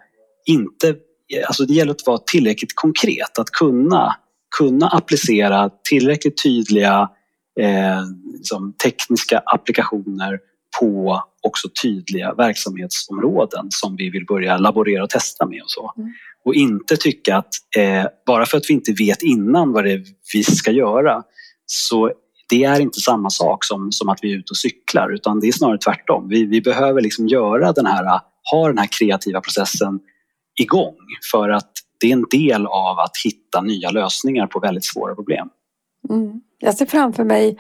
inte, 0.47 0.89
eh, 0.89 1.47
alltså 1.47 1.65
det 1.65 1.75
gäller 1.75 1.93
att 1.93 2.07
vara 2.07 2.19
tillräckligt 2.19 2.73
konkret, 2.75 3.39
att 3.39 3.51
kunna, 3.51 4.17
kunna 4.59 4.89
applicera 4.89 5.71
tillräckligt 5.89 6.43
tydliga 6.43 7.09
eh, 7.61 8.03
liksom 8.33 8.73
tekniska 8.73 9.43
applikationer 9.47 10.39
på 10.81 11.23
också 11.43 11.69
tydliga 11.83 12.35
verksamhetsområden 12.35 13.67
som 13.71 13.97
vi 13.97 14.11
vill 14.11 14.27
börja 14.27 14.57
laborera 14.57 15.03
och 15.03 15.11
testa 15.11 15.47
med 15.47 15.63
och 15.63 15.71
så. 15.71 15.93
Mm. 15.97 16.13
Och 16.45 16.55
inte 16.55 16.97
tycka 16.97 17.37
att 17.37 17.55
eh, 17.77 18.05
bara 18.27 18.47
för 18.47 18.57
att 18.57 18.65
vi 18.69 18.75
inte 18.75 18.93
vet 18.93 19.23
innan 19.23 19.73
vad 19.73 19.85
det 19.85 19.93
är 19.93 20.05
vi 20.33 20.43
ska 20.43 20.71
göra 20.71 21.23
så 21.67 22.13
det 22.49 22.65
är 22.65 22.81
inte 22.81 23.01
samma 23.01 23.31
sak 23.31 23.65
som, 23.65 23.93
som 23.93 24.09
att 24.09 24.19
vi 24.23 24.33
är 24.33 24.37
ute 24.37 24.51
och 24.51 24.57
cyklar 24.57 25.15
utan 25.15 25.41
det 25.41 25.49
är 25.49 25.53
snarare 25.53 25.79
tvärtom. 25.79 26.29
Vi, 26.29 26.47
vi 26.47 26.61
behöver 26.61 27.01
liksom 27.01 27.29
göra 27.29 27.73
den 27.73 27.87
här, 27.87 28.21
ha 28.53 28.69
den 28.69 28.79
här 28.79 28.89
kreativa 28.99 29.41
processen 29.41 30.01
igång 30.61 30.97
för 31.33 31.49
att 31.49 31.71
det 32.01 32.09
är 32.09 32.13
en 32.13 32.25
del 32.31 32.67
av 32.67 32.99
att 32.99 33.17
hitta 33.25 33.61
nya 33.61 33.91
lösningar 33.91 34.47
på 34.47 34.61
väldigt 34.61 34.85
svåra 34.85 35.15
problem. 35.15 35.49
Mm. 36.11 36.41
Jag 36.59 36.75
ser 36.75 36.87
framför 36.87 37.25
mig 37.25 37.59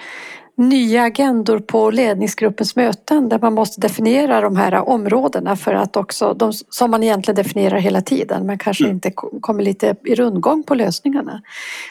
nya 0.57 1.03
agendor 1.03 1.59
på 1.59 1.91
ledningsgruppens 1.91 2.77
möten 2.77 3.29
där 3.29 3.39
man 3.39 3.55
måste 3.55 3.81
definiera 3.81 4.41
de 4.41 4.57
här 4.57 4.89
områdena 4.89 5.57
för 5.57 5.75
att 5.75 5.97
också, 5.97 6.35
de, 6.35 6.53
som 6.53 6.91
man 6.91 7.03
egentligen 7.03 7.37
definierar 7.37 7.79
hela 7.79 8.01
tiden, 8.01 8.47
men 8.47 8.59
kanske 8.59 8.85
mm. 8.85 8.95
inte 8.95 9.13
kommer 9.41 9.63
lite 9.63 9.97
i 10.05 10.15
rundgång 10.15 10.63
på 10.63 10.75
lösningarna. 10.75 11.43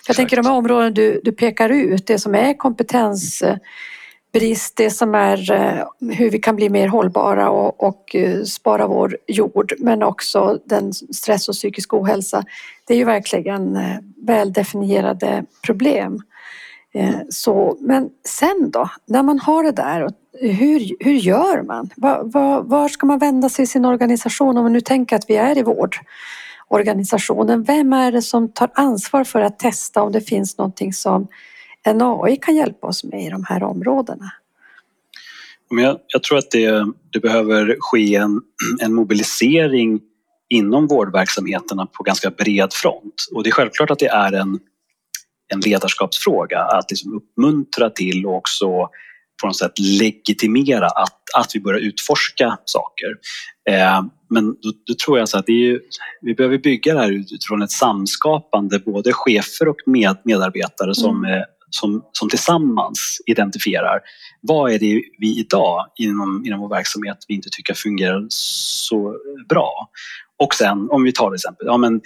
Jag 0.07 0.15
tänker 0.15 0.35
de 0.35 0.45
här 0.45 0.55
områden 0.55 0.93
du, 0.93 1.21
du 1.23 1.31
pekar 1.31 1.69
ut, 1.69 2.07
det 2.07 2.19
som 2.19 2.35
är 2.35 2.53
kompetens 2.53 3.43
brist, 4.33 4.77
det 4.77 4.89
som 4.89 5.15
är 5.15 5.51
eh, 5.51 6.11
hur 6.11 6.29
vi 6.29 6.39
kan 6.39 6.55
bli 6.55 6.69
mer 6.69 6.87
hållbara 6.87 7.49
och, 7.49 7.83
och 7.83 8.15
eh, 8.15 8.43
spara 8.43 8.87
vår 8.87 9.17
jord, 9.27 9.73
men 9.79 10.03
också 10.03 10.59
den 10.65 10.93
stress 10.93 11.49
och 11.49 11.55
psykisk 11.55 11.93
ohälsa. 11.93 12.43
Det 12.87 12.93
är 12.93 12.97
ju 12.97 13.05
verkligen 13.05 13.75
eh, 13.75 13.97
väldefinierade 14.17 15.45
problem. 15.65 16.21
Eh, 16.93 17.19
så, 17.29 17.77
men 17.81 18.09
sen 18.25 18.71
då, 18.71 18.89
när 19.05 19.23
man 19.23 19.39
har 19.39 19.63
det 19.63 19.71
där, 19.71 20.09
hur, 20.41 20.95
hur 20.99 21.13
gör 21.13 21.63
man? 21.63 21.89
Var, 21.95 22.23
var, 22.23 22.63
var 22.63 22.89
ska 22.89 23.05
man 23.05 23.19
vända 23.19 23.49
sig 23.49 23.63
i 23.63 23.67
sin 23.67 23.85
organisation 23.85 24.57
om 24.57 24.63
man 24.63 24.73
nu 24.73 24.81
tänker 24.81 25.15
att 25.15 25.29
vi 25.29 25.35
är 25.35 25.57
i 25.57 25.63
vårdorganisationen? 25.63 27.63
Vem 27.63 27.93
är 27.93 28.11
det 28.11 28.21
som 28.21 28.51
tar 28.51 28.71
ansvar 28.73 29.23
för 29.23 29.41
att 29.41 29.59
testa 29.59 30.01
om 30.01 30.11
det 30.11 30.21
finns 30.21 30.57
någonting 30.57 30.93
som 30.93 31.27
en 31.83 32.01
AI 32.01 32.35
kan 32.35 32.55
hjälpa 32.55 32.87
oss 32.87 33.03
med 33.03 33.25
i 33.25 33.29
de 33.29 33.43
här 33.43 33.63
områdena? 33.63 34.31
Men 35.71 35.83
jag, 35.83 35.97
jag 36.07 36.23
tror 36.23 36.37
att 36.37 36.51
det, 36.51 36.85
det 37.11 37.19
behöver 37.19 37.77
ske 37.79 38.15
en, 38.15 38.41
en 38.81 38.93
mobilisering 38.93 39.99
inom 40.49 40.87
vårdverksamheterna 40.87 41.85
på 41.85 42.03
ganska 42.03 42.29
bred 42.29 42.73
front. 42.73 43.13
Och 43.33 43.43
det 43.43 43.49
är 43.49 43.51
självklart 43.51 43.91
att 43.91 43.99
det 43.99 44.07
är 44.07 44.33
en, 44.33 44.59
en 45.53 45.59
ledarskapsfråga 45.59 46.59
att 46.59 46.91
liksom 46.91 47.13
uppmuntra 47.13 47.89
till 47.89 48.25
och 48.25 48.35
också 48.35 48.67
på 49.41 49.47
något 49.47 49.57
sätt 49.57 49.79
legitimera 49.79 50.87
att, 50.87 51.19
att 51.37 51.51
vi 51.53 51.59
börjar 51.59 51.79
utforska 51.79 52.57
saker. 52.65 53.07
Eh, 53.69 54.01
men 54.29 54.45
då, 54.45 54.71
då, 54.85 54.93
tror 55.05 55.19
jag 55.19 55.29
så 55.29 55.37
att 55.37 55.45
det 55.45 55.69
är, 55.69 55.79
vi 56.21 56.35
behöver 56.35 56.57
bygga 56.57 56.93
det 56.93 56.99
här 56.99 57.11
utifrån 57.11 57.61
ett 57.61 57.71
samskapande, 57.71 58.79
både 58.79 59.13
chefer 59.13 59.67
och 59.67 59.77
med, 59.85 60.17
medarbetare 60.23 60.95
som 60.95 61.25
mm 61.25 61.43
som, 61.69 62.01
som 62.11 62.29
tillsammans 62.29 63.21
identifierar 63.25 63.99
vad 64.41 64.71
är 64.71 64.79
det 64.79 65.01
vi 65.17 65.39
idag 65.39 65.85
inom, 65.95 66.43
inom 66.45 66.59
vår 66.59 66.69
verksamhet 66.69 67.17
vi 67.27 67.35
inte 67.35 67.49
tycker 67.51 67.73
fungerar 67.73 68.25
så 68.29 69.15
bra. 69.49 69.89
Och 70.37 70.53
sen 70.53 70.89
om 70.89 71.03
vi 71.03 71.11
tar 71.11 71.29
till 71.29 71.35
exempel, 71.35 71.67
ja 71.67 71.77
men 71.77 72.01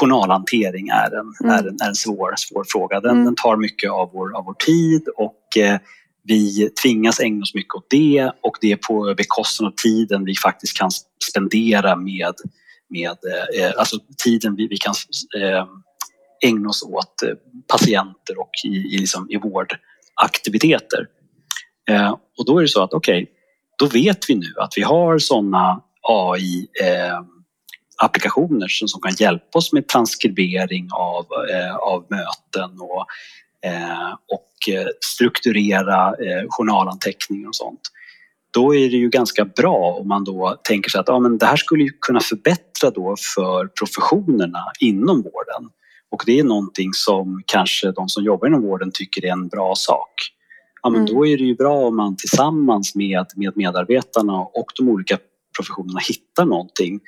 journalhantering 0.00 0.88
är 0.88 1.14
en, 1.14 1.34
mm. 1.44 1.58
är 1.58 1.68
en, 1.68 1.76
är 1.82 1.88
en 1.88 1.94
svår, 1.94 2.34
svår 2.36 2.64
fråga. 2.68 3.00
Den, 3.00 3.10
mm. 3.10 3.24
den, 3.24 3.34
tar 3.34 3.56
mycket 3.56 3.90
av 3.90 4.10
vår, 4.12 4.36
av 4.36 4.44
vår 4.44 4.54
tid 4.54 5.08
och 5.16 5.56
eh, 5.58 5.78
vi 6.22 6.70
tvingas 6.82 7.20
ägna 7.20 7.42
oss 7.42 7.54
mycket 7.54 7.74
åt 7.74 7.86
det 7.90 8.30
och 8.42 8.56
det 8.60 8.72
är 8.72 8.76
på 8.76 9.14
bekostnad 9.16 9.68
av 9.68 9.74
tiden 9.82 10.24
vi 10.24 10.34
faktiskt 10.34 10.78
kan 10.78 10.90
spendera 11.30 11.96
med, 11.96 12.34
med 12.88 13.16
eh, 13.58 13.72
alltså 13.78 13.96
tiden 14.24 14.56
vi, 14.56 14.66
vi 14.68 14.76
kan 14.76 14.94
eh, 15.40 15.66
ägna 16.44 16.68
oss 16.68 16.82
åt 16.82 17.22
eh, 17.22 17.34
patienter 17.72 18.40
och 18.40 18.50
i, 18.64 18.68
i, 18.68 18.98
liksom, 18.98 19.30
i 19.30 19.36
vårdaktiviteter. 19.36 21.06
Eh, 21.88 22.16
och 22.38 22.46
då 22.46 22.58
är 22.58 22.62
det 22.62 22.68
så 22.68 22.82
att 22.82 22.92
okej, 22.92 23.22
okay, 23.22 23.34
då 23.78 23.86
vet 23.86 24.30
vi 24.30 24.34
nu 24.34 24.54
att 24.58 24.72
vi 24.76 24.82
har 24.82 25.18
sådana 25.18 25.80
AI 26.02 26.66
eh, 26.82 27.20
applikationer 28.02 28.68
som, 28.68 28.88
som 28.88 29.00
kan 29.00 29.12
hjälpa 29.18 29.58
oss 29.58 29.72
med 29.72 29.88
transkribering 29.88 30.88
av, 30.92 31.26
eh, 31.50 31.76
av 31.76 32.04
möten 32.08 32.80
och, 32.80 33.06
eh, 33.70 34.12
och 34.32 34.74
eh, 34.74 34.86
strukturera 35.00 36.14
journalanteckningar 36.48 37.48
och 37.48 37.56
sånt. 37.56 37.80
Då 38.50 38.74
är 38.74 38.90
det 38.90 38.96
ju 38.96 39.08
ganska 39.08 39.44
bra 39.44 39.96
om 40.00 40.08
man 40.08 40.24
då 40.24 40.60
tänker 40.64 40.90
sig 40.90 40.98
att 40.98 41.08
ja, 41.08 41.18
men 41.18 41.38
det 41.38 41.46
här 41.46 41.56
skulle 41.56 41.88
kunna 42.00 42.20
förbättra 42.20 42.90
då 42.90 43.16
för 43.34 43.66
professionerna 43.66 44.64
inom 44.80 45.16
vården. 45.16 45.70
Och 46.10 46.22
det 46.26 46.38
är 46.38 46.44
någonting 46.44 46.92
som 46.92 47.42
kanske 47.46 47.92
de 47.92 48.08
som 48.08 48.24
jobbar 48.24 48.48
inom 48.48 48.62
vården 48.62 48.90
tycker 48.94 49.24
är 49.24 49.32
en 49.32 49.48
bra 49.48 49.74
sak. 49.76 50.12
Ja, 50.82 50.90
men 50.90 51.00
mm. 51.00 51.14
Då 51.14 51.26
är 51.26 51.38
det 51.38 51.44
ju 51.44 51.54
bra 51.54 51.86
om 51.86 51.96
man 51.96 52.16
tillsammans 52.16 52.94
med, 52.94 53.26
med 53.36 53.56
medarbetarna 53.56 54.40
och 54.40 54.66
de 54.76 54.88
olika 54.88 55.18
professionerna 55.56 56.00
hittar 56.08 56.44
någonting 56.44 57.00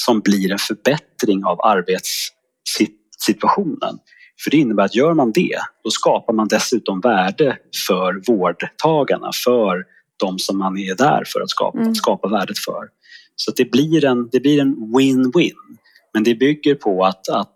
som 0.00 0.20
blir 0.20 0.52
en 0.52 0.58
förbättring 0.58 1.44
av 1.44 1.60
arbetssituationen. 1.60 3.98
För 4.44 4.50
det 4.50 4.56
innebär 4.56 4.84
att 4.84 4.94
gör 4.94 5.14
man 5.14 5.32
det, 5.32 5.58
då 5.84 5.90
skapar 5.90 6.32
man 6.32 6.48
dessutom 6.48 7.00
värde 7.00 7.58
för 7.86 8.22
vårdtagarna, 8.26 9.30
för 9.44 9.84
de 10.16 10.38
som 10.38 10.58
man 10.58 10.78
är 10.78 10.94
där 10.94 11.22
för 11.26 11.40
att 11.40 11.50
skapa, 11.50 11.78
mm. 11.78 11.94
skapa 11.94 12.28
värdet 12.28 12.58
för. 12.58 12.88
Så 13.36 13.52
det 13.56 13.70
blir 13.70 14.04
en 14.04 14.30
win-win. 14.76 15.78
Men 16.14 16.24
det 16.24 16.34
bygger 16.34 16.74
på 16.74 17.04
att, 17.04 17.28
att 17.28 17.54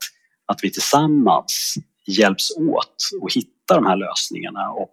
att 0.51 0.59
vi 0.63 0.71
tillsammans 0.71 1.75
hjälps 2.07 2.57
åt 2.57 2.97
och 3.21 3.33
hitta 3.35 3.75
de 3.75 3.87
här 3.87 3.97
lösningarna 3.97 4.71
och 4.71 4.93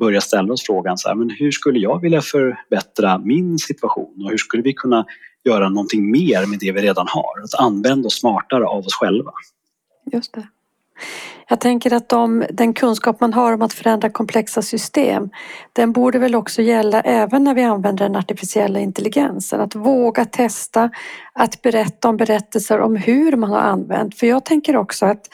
börja 0.00 0.20
ställa 0.20 0.52
oss 0.52 0.66
frågan 0.66 0.98
så 0.98 1.08
här, 1.08 1.14
men 1.14 1.30
hur 1.30 1.50
skulle 1.50 1.78
jag 1.78 2.00
vilja 2.00 2.22
förbättra 2.22 3.18
min 3.18 3.58
situation 3.58 4.22
och 4.24 4.30
hur 4.30 4.38
skulle 4.38 4.62
vi 4.62 4.72
kunna 4.72 5.06
göra 5.44 5.68
någonting 5.68 6.10
mer 6.10 6.46
med 6.46 6.58
det 6.58 6.72
vi 6.72 6.80
redan 6.80 7.06
har? 7.08 7.44
Att 7.44 7.60
använda 7.60 8.06
oss 8.06 8.20
smartare 8.20 8.64
av 8.66 8.78
oss 8.78 8.94
själva. 8.94 9.32
Just 10.12 10.32
det. 10.32 10.48
Jag 11.48 11.60
tänker 11.60 11.94
att 11.94 12.08
de, 12.08 12.44
den 12.50 12.74
kunskap 12.74 13.20
man 13.20 13.32
har 13.32 13.52
om 13.52 13.62
att 13.62 13.72
förändra 13.72 14.10
komplexa 14.10 14.62
system, 14.62 15.30
den 15.72 15.92
borde 15.92 16.18
väl 16.18 16.34
också 16.34 16.62
gälla 16.62 17.00
även 17.00 17.44
när 17.44 17.54
vi 17.54 17.62
använder 17.62 18.04
den 18.04 18.16
artificiella 18.16 18.80
intelligensen. 18.80 19.60
Att 19.60 19.74
våga 19.74 20.24
testa, 20.24 20.90
att 21.32 21.62
berätta 21.62 22.08
om 22.08 22.16
berättelser 22.16 22.80
om 22.80 22.96
hur 22.96 23.36
man 23.36 23.50
har 23.50 23.60
använt. 23.60 24.18
För 24.18 24.26
jag 24.26 24.44
tänker 24.44 24.76
också 24.76 25.06
att 25.06 25.28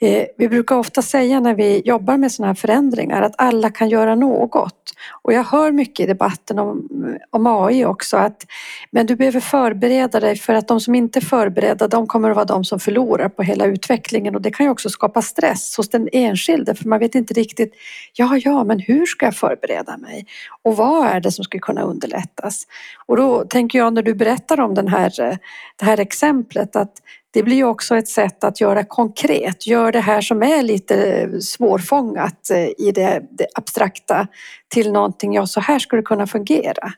Eh, 0.00 0.26
vi 0.36 0.48
brukar 0.48 0.76
ofta 0.76 1.02
säga 1.02 1.40
när 1.40 1.54
vi 1.54 1.82
jobbar 1.84 2.16
med 2.16 2.32
sådana 2.32 2.48
här 2.52 2.54
förändringar 2.54 3.22
att 3.22 3.34
alla 3.38 3.70
kan 3.70 3.88
göra 3.88 4.14
något. 4.14 4.74
Och 5.22 5.32
jag 5.32 5.44
hör 5.44 5.72
mycket 5.72 6.04
i 6.04 6.06
debatten 6.06 6.58
om, 6.58 6.88
om 7.30 7.46
AI 7.46 7.84
också 7.84 8.16
att 8.16 8.46
men 8.90 9.06
du 9.06 9.16
behöver 9.16 9.40
förbereda 9.40 10.20
dig 10.20 10.36
för 10.36 10.54
att 10.54 10.68
de 10.68 10.80
som 10.80 10.94
inte 10.94 11.18
är 11.18 11.20
förberedda 11.20 11.88
de 11.88 12.06
kommer 12.06 12.30
att 12.30 12.36
vara 12.36 12.44
de 12.44 12.64
som 12.64 12.80
förlorar 12.80 13.28
på 13.28 13.42
hela 13.42 13.66
utvecklingen 13.66 14.34
och 14.34 14.42
det 14.42 14.50
kan 14.50 14.66
ju 14.66 14.70
också 14.70 14.90
skapa 14.90 15.22
stress 15.22 15.76
hos 15.76 15.88
den 15.88 16.08
enskilde 16.12 16.74
för 16.74 16.88
man 16.88 16.98
vet 16.98 17.14
inte 17.14 17.34
riktigt 17.34 17.74
ja, 18.12 18.36
ja, 18.44 18.64
men 18.64 18.78
hur 18.78 19.06
ska 19.06 19.26
jag 19.26 19.36
förbereda 19.36 19.96
mig? 19.96 20.26
Och 20.62 20.76
vad 20.76 21.06
är 21.06 21.20
det 21.20 21.32
som 21.32 21.44
skulle 21.44 21.60
kunna 21.60 21.82
underlättas? 21.82 22.66
Och 23.06 23.16
då 23.16 23.44
tänker 23.44 23.78
jag 23.78 23.92
när 23.92 24.02
du 24.02 24.14
berättar 24.14 24.60
om 24.60 24.74
den 24.74 24.88
här, 24.88 25.20
eh, 25.20 25.36
det 25.76 25.84
här 25.84 26.00
exemplet 26.00 26.76
att 26.76 26.92
det 27.30 27.42
blir 27.42 27.56
ju 27.56 27.64
också 27.64 27.96
ett 27.96 28.08
sätt 28.08 28.44
att 28.44 28.60
göra 28.60 28.84
konkret, 28.84 29.66
gör 29.66 29.92
det 29.92 30.00
här 30.00 30.20
som 30.20 30.42
är 30.42 30.62
lite 30.62 31.28
svårfångat 31.42 32.50
eh, 32.50 32.86
i 32.86 32.92
det, 32.94 33.22
det 33.30 33.46
abstrakta 33.54 34.26
till 34.68 34.92
någonting, 34.92 35.34
ja 35.34 35.46
så 35.46 35.60
här 35.60 35.78
skulle 35.78 36.02
det 36.02 36.06
kunna 36.06 36.26
fungera. 36.26 36.92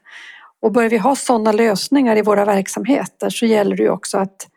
Och 0.63 0.73
börjar 0.73 0.91
vi 0.91 0.99
ha 0.99 1.17
sådana 1.17 1.53
lösningar 1.53 2.17
i 2.17 2.23
våra 2.23 2.45
verksamheter 2.45 3.31
så 3.31 3.47
gäller 3.47 3.77
det 3.77 3.83
ju 3.83 3.91
också 3.91 4.19
att, 4.19 4.49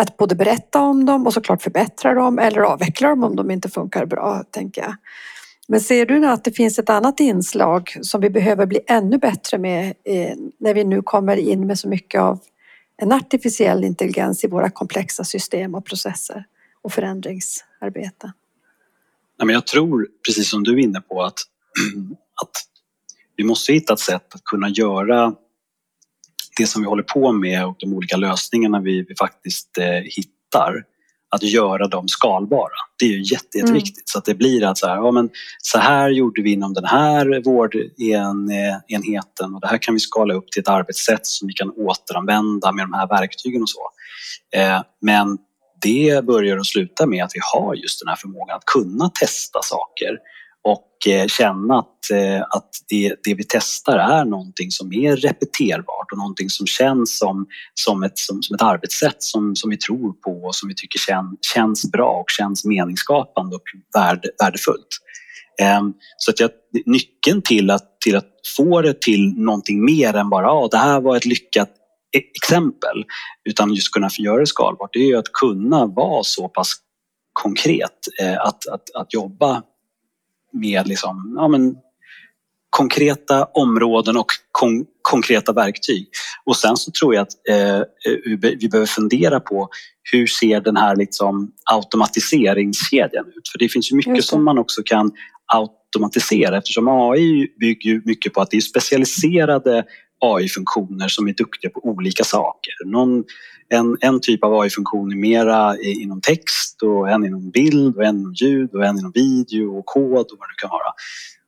att 0.00 0.16
både 0.16 0.34
berätta 0.34 0.80
om 0.80 1.06
dem 1.06 1.26
och 1.26 1.32
såklart 1.32 1.62
förbättra 1.62 2.14
dem 2.14 2.38
eller 2.38 2.60
avveckla 2.60 3.08
dem 3.08 3.24
om 3.24 3.36
de 3.36 3.50
inte 3.50 3.68
funkar 3.68 4.06
bra, 4.06 4.42
tänker 4.50 4.82
jag. 4.82 4.94
Men 5.68 5.80
ser 5.80 6.06
du 6.06 6.26
att 6.26 6.44
det 6.44 6.52
finns 6.52 6.78
ett 6.78 6.90
annat 6.90 7.20
inslag 7.20 7.96
som 8.00 8.20
vi 8.20 8.30
behöver 8.30 8.66
bli 8.66 8.80
ännu 8.86 9.18
bättre 9.18 9.58
med 9.58 9.94
eh, 10.04 10.36
när 10.60 10.74
vi 10.74 10.84
nu 10.84 11.02
kommer 11.02 11.36
in 11.36 11.66
med 11.66 11.78
så 11.78 11.88
mycket 11.88 12.20
av 12.20 12.40
en 13.02 13.12
artificiell 13.12 13.84
intelligens 13.84 14.44
i 14.44 14.48
våra 14.48 14.70
komplexa 14.70 15.24
system 15.24 15.74
och 15.74 15.86
processer 15.86 16.44
och 16.82 16.92
förändringsarbete. 16.92 18.32
jag 19.38 19.66
tror, 19.66 20.08
precis 20.26 20.50
som 20.50 20.64
du 20.64 20.72
är 20.72 20.78
inne 20.78 21.00
på, 21.00 21.22
att, 21.22 21.38
att 22.42 22.50
vi 23.36 23.44
måste 23.44 23.72
hitta 23.72 23.92
ett 23.92 24.00
sätt 24.00 24.34
att 24.34 24.44
kunna 24.44 24.68
göra 24.68 25.34
det 26.56 26.66
som 26.66 26.82
vi 26.82 26.88
håller 26.88 27.02
på 27.02 27.32
med 27.32 27.66
och 27.66 27.76
de 27.78 27.92
olika 27.94 28.16
lösningarna 28.16 28.80
vi, 28.80 29.02
vi 29.08 29.14
faktiskt 29.14 29.78
eh, 29.78 30.02
hittar 30.04 30.84
att 31.30 31.42
göra 31.42 31.88
dem 31.88 32.08
skalbara. 32.08 32.72
Det 32.98 33.04
är 33.04 33.10
ju 33.10 33.22
jätte, 33.22 33.58
jätteviktigt. 33.58 33.96
Mm. 33.96 34.04
Så 34.04 34.18
att 34.18 34.24
det 34.24 34.34
blir 34.34 34.64
att 34.64 34.78
så 34.78 34.86
här, 34.86 34.96
ja, 34.96 35.10
men 35.10 35.30
så 35.62 35.78
här 35.78 36.10
gjorde 36.10 36.42
vi 36.42 36.52
inom 36.52 36.74
den 36.74 36.84
här 36.84 37.44
vårdenheten 37.44 39.54
och 39.54 39.60
det 39.60 39.66
här 39.66 39.78
kan 39.78 39.94
vi 39.94 40.00
skala 40.00 40.34
upp 40.34 40.50
till 40.50 40.60
ett 40.60 40.68
arbetssätt 40.68 41.26
som 41.26 41.48
vi 41.48 41.54
kan 41.54 41.70
återanvända 41.70 42.72
med 42.72 42.84
de 42.84 42.92
här 42.92 43.08
verktygen 43.08 43.62
och 43.62 43.68
så. 43.68 43.90
Eh, 44.56 44.82
men 45.00 45.38
det 45.82 46.24
börjar 46.24 46.56
att 46.56 46.66
sluta 46.66 47.06
med 47.06 47.24
att 47.24 47.32
vi 47.34 47.40
har 47.54 47.74
just 47.74 48.00
den 48.00 48.08
här 48.08 48.16
förmågan 48.16 48.56
att 48.56 48.64
kunna 48.64 49.08
testa 49.08 49.62
saker 49.62 50.18
och 50.66 51.08
eh, 51.08 51.26
känna 51.26 51.78
att, 51.78 52.10
eh, 52.10 52.42
att 52.42 52.70
det, 52.88 53.14
det 53.24 53.34
vi 53.34 53.44
testar 53.48 53.98
är 53.98 54.24
någonting 54.24 54.70
som 54.70 54.92
är 54.92 55.16
repeterbart 55.16 56.12
och 56.12 56.18
någonting 56.18 56.50
som 56.50 56.66
känns 56.66 57.18
som, 57.18 57.46
som, 57.74 58.02
ett, 58.02 58.18
som, 58.18 58.42
som 58.42 58.54
ett 58.54 58.62
arbetssätt 58.62 59.22
som, 59.22 59.56
som 59.56 59.70
vi 59.70 59.76
tror 59.76 60.12
på 60.12 60.30
och 60.30 60.54
som 60.54 60.68
vi 60.68 60.74
tycker 60.74 60.98
kän, 60.98 61.36
känns 61.54 61.90
bra 61.92 62.10
och 62.10 62.30
känns 62.30 62.64
meningsskapande 62.64 63.56
och 63.56 63.62
värde, 63.94 64.28
värdefullt. 64.42 64.88
Ehm, 65.60 65.92
så 66.16 66.30
att 66.30 66.40
jag, 66.40 66.50
nyckeln 66.86 67.42
till 67.42 67.70
att, 67.70 68.00
till 68.00 68.16
att 68.16 68.30
få 68.56 68.82
det 68.82 69.00
till 69.00 69.34
någonting 69.36 69.84
mer 69.84 70.16
än 70.16 70.30
bara 70.30 70.50
ah, 70.52 70.68
det 70.68 70.78
här 70.78 71.00
var 71.00 71.16
ett 71.16 71.26
lyckat 71.26 71.70
e-, 72.16 72.30
exempel 72.42 73.04
utan 73.48 73.74
just 73.74 73.92
kunna 73.92 74.08
göra 74.18 74.40
det 74.40 74.46
skalbart 74.46 74.90
det 74.92 74.98
är 74.98 75.06
ju 75.06 75.16
att 75.16 75.32
kunna 75.40 75.86
vara 75.86 76.22
så 76.22 76.48
pass 76.48 76.72
konkret 77.32 77.98
eh, 78.20 78.40
att, 78.40 78.68
att, 78.68 78.94
att 78.94 79.14
jobba 79.14 79.62
med 80.60 80.88
liksom, 80.88 81.34
ja, 81.36 81.48
men, 81.48 81.74
konkreta 82.70 83.44
områden 83.44 84.16
och 84.16 84.26
kon 84.52 84.84
konkreta 85.02 85.52
verktyg. 85.52 86.08
Och 86.44 86.56
sen 86.56 86.76
så 86.76 86.90
tror 86.90 87.14
jag 87.14 87.22
att 87.22 87.48
eh, 87.48 87.82
vi 88.60 88.68
behöver 88.68 88.86
fundera 88.86 89.40
på 89.40 89.68
hur 90.12 90.26
ser 90.26 90.60
den 90.60 90.76
här 90.76 90.96
liksom 90.96 91.52
automatiseringskedjan 91.70 93.26
ut? 93.26 93.48
För 93.52 93.58
det 93.58 93.68
finns 93.68 93.92
ju 93.92 93.96
mycket 93.96 94.24
som 94.24 94.44
man 94.44 94.58
också 94.58 94.82
kan 94.84 95.10
automatisera 95.46 96.58
eftersom 96.58 96.88
AI 96.88 97.48
bygger 97.60 98.02
mycket 98.04 98.32
på 98.32 98.40
att 98.40 98.50
det 98.50 98.56
är 98.56 98.60
specialiserade 98.60 99.84
AI-funktioner 100.20 101.08
som 101.08 101.28
är 101.28 101.32
duktiga 101.32 101.70
på 101.70 101.80
olika 101.84 102.24
saker. 102.24 102.72
Någon, 102.84 103.24
en, 103.68 103.96
en 104.00 104.20
typ 104.20 104.44
av 104.44 104.54
AI-funktion 104.54 105.12
är 105.12 105.16
mera 105.16 105.76
inom 105.78 106.20
text 106.20 106.82
och 106.82 107.10
en 107.10 107.26
inom 107.26 107.50
bild 107.50 107.96
och 107.96 108.04
en 108.04 108.16
inom 108.16 108.34
ljud 108.34 108.74
och 108.74 108.84
en 108.84 108.98
inom 108.98 109.12
video 109.14 109.78
och 109.78 109.86
kod 109.86 110.12
och 110.12 110.38
vad 110.38 110.48
det 110.48 110.60
kan 110.60 110.70
vara. 110.70 110.92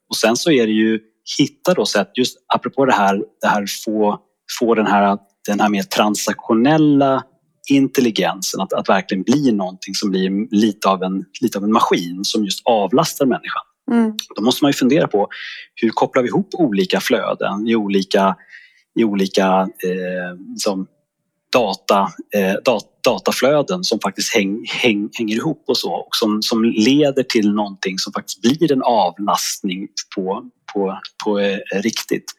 Och 0.08 0.16
sen 0.16 0.36
så 0.36 0.50
är 0.50 0.66
det 0.66 0.72
ju 0.72 1.00
hitta 1.38 1.74
då 1.74 1.86
sätt, 1.86 2.10
just 2.14 2.38
apropå 2.54 2.84
det 2.84 2.92
här, 2.92 3.16
det 3.40 3.48
här 3.48 3.66
få, 3.84 4.18
få 4.58 4.74
den 4.74 4.86
här, 4.86 5.18
den 5.46 5.60
här 5.60 5.68
mer 5.68 5.82
transaktionella 5.82 7.22
intelligensen, 7.70 8.60
att, 8.60 8.72
att 8.72 8.88
verkligen 8.88 9.22
bli 9.22 9.52
någonting 9.52 9.94
som 9.94 10.10
blir 10.10 10.56
lite 10.56 10.88
av 10.88 11.02
en, 11.02 11.24
lite 11.40 11.58
av 11.58 11.64
en 11.64 11.72
maskin 11.72 12.24
som 12.24 12.44
just 12.44 12.60
avlastar 12.64 13.26
människan. 13.26 13.62
Mm. 13.90 14.12
Då 14.36 14.42
måste 14.42 14.64
man 14.64 14.68
ju 14.68 14.72
fundera 14.72 15.08
på 15.08 15.28
hur 15.74 15.90
kopplar 15.90 16.22
vi 16.22 16.28
ihop 16.28 16.48
olika 16.52 17.00
flöden 17.00 17.68
i 17.68 17.76
olika, 17.76 18.36
i 19.00 19.04
olika 19.04 19.60
eh, 19.60 20.38
som 20.56 20.86
data, 21.52 22.00
eh, 22.34 22.54
dat, 22.64 22.84
dataflöden 23.04 23.84
som 23.84 23.98
faktiskt 24.00 24.34
häng, 24.34 24.66
häng, 24.68 25.08
hänger 25.12 25.36
ihop 25.36 25.64
och 25.66 25.76
så 25.76 25.94
och 25.94 26.16
som, 26.16 26.42
som 26.42 26.64
leder 26.64 27.22
till 27.22 27.52
någonting 27.52 27.98
som 27.98 28.12
faktiskt 28.12 28.40
blir 28.40 28.72
en 28.72 28.82
avlastning 28.82 29.88
på, 30.16 30.50
på, 30.74 30.98
på 31.24 31.38
eh, 31.38 31.58
riktigt. 31.82 32.32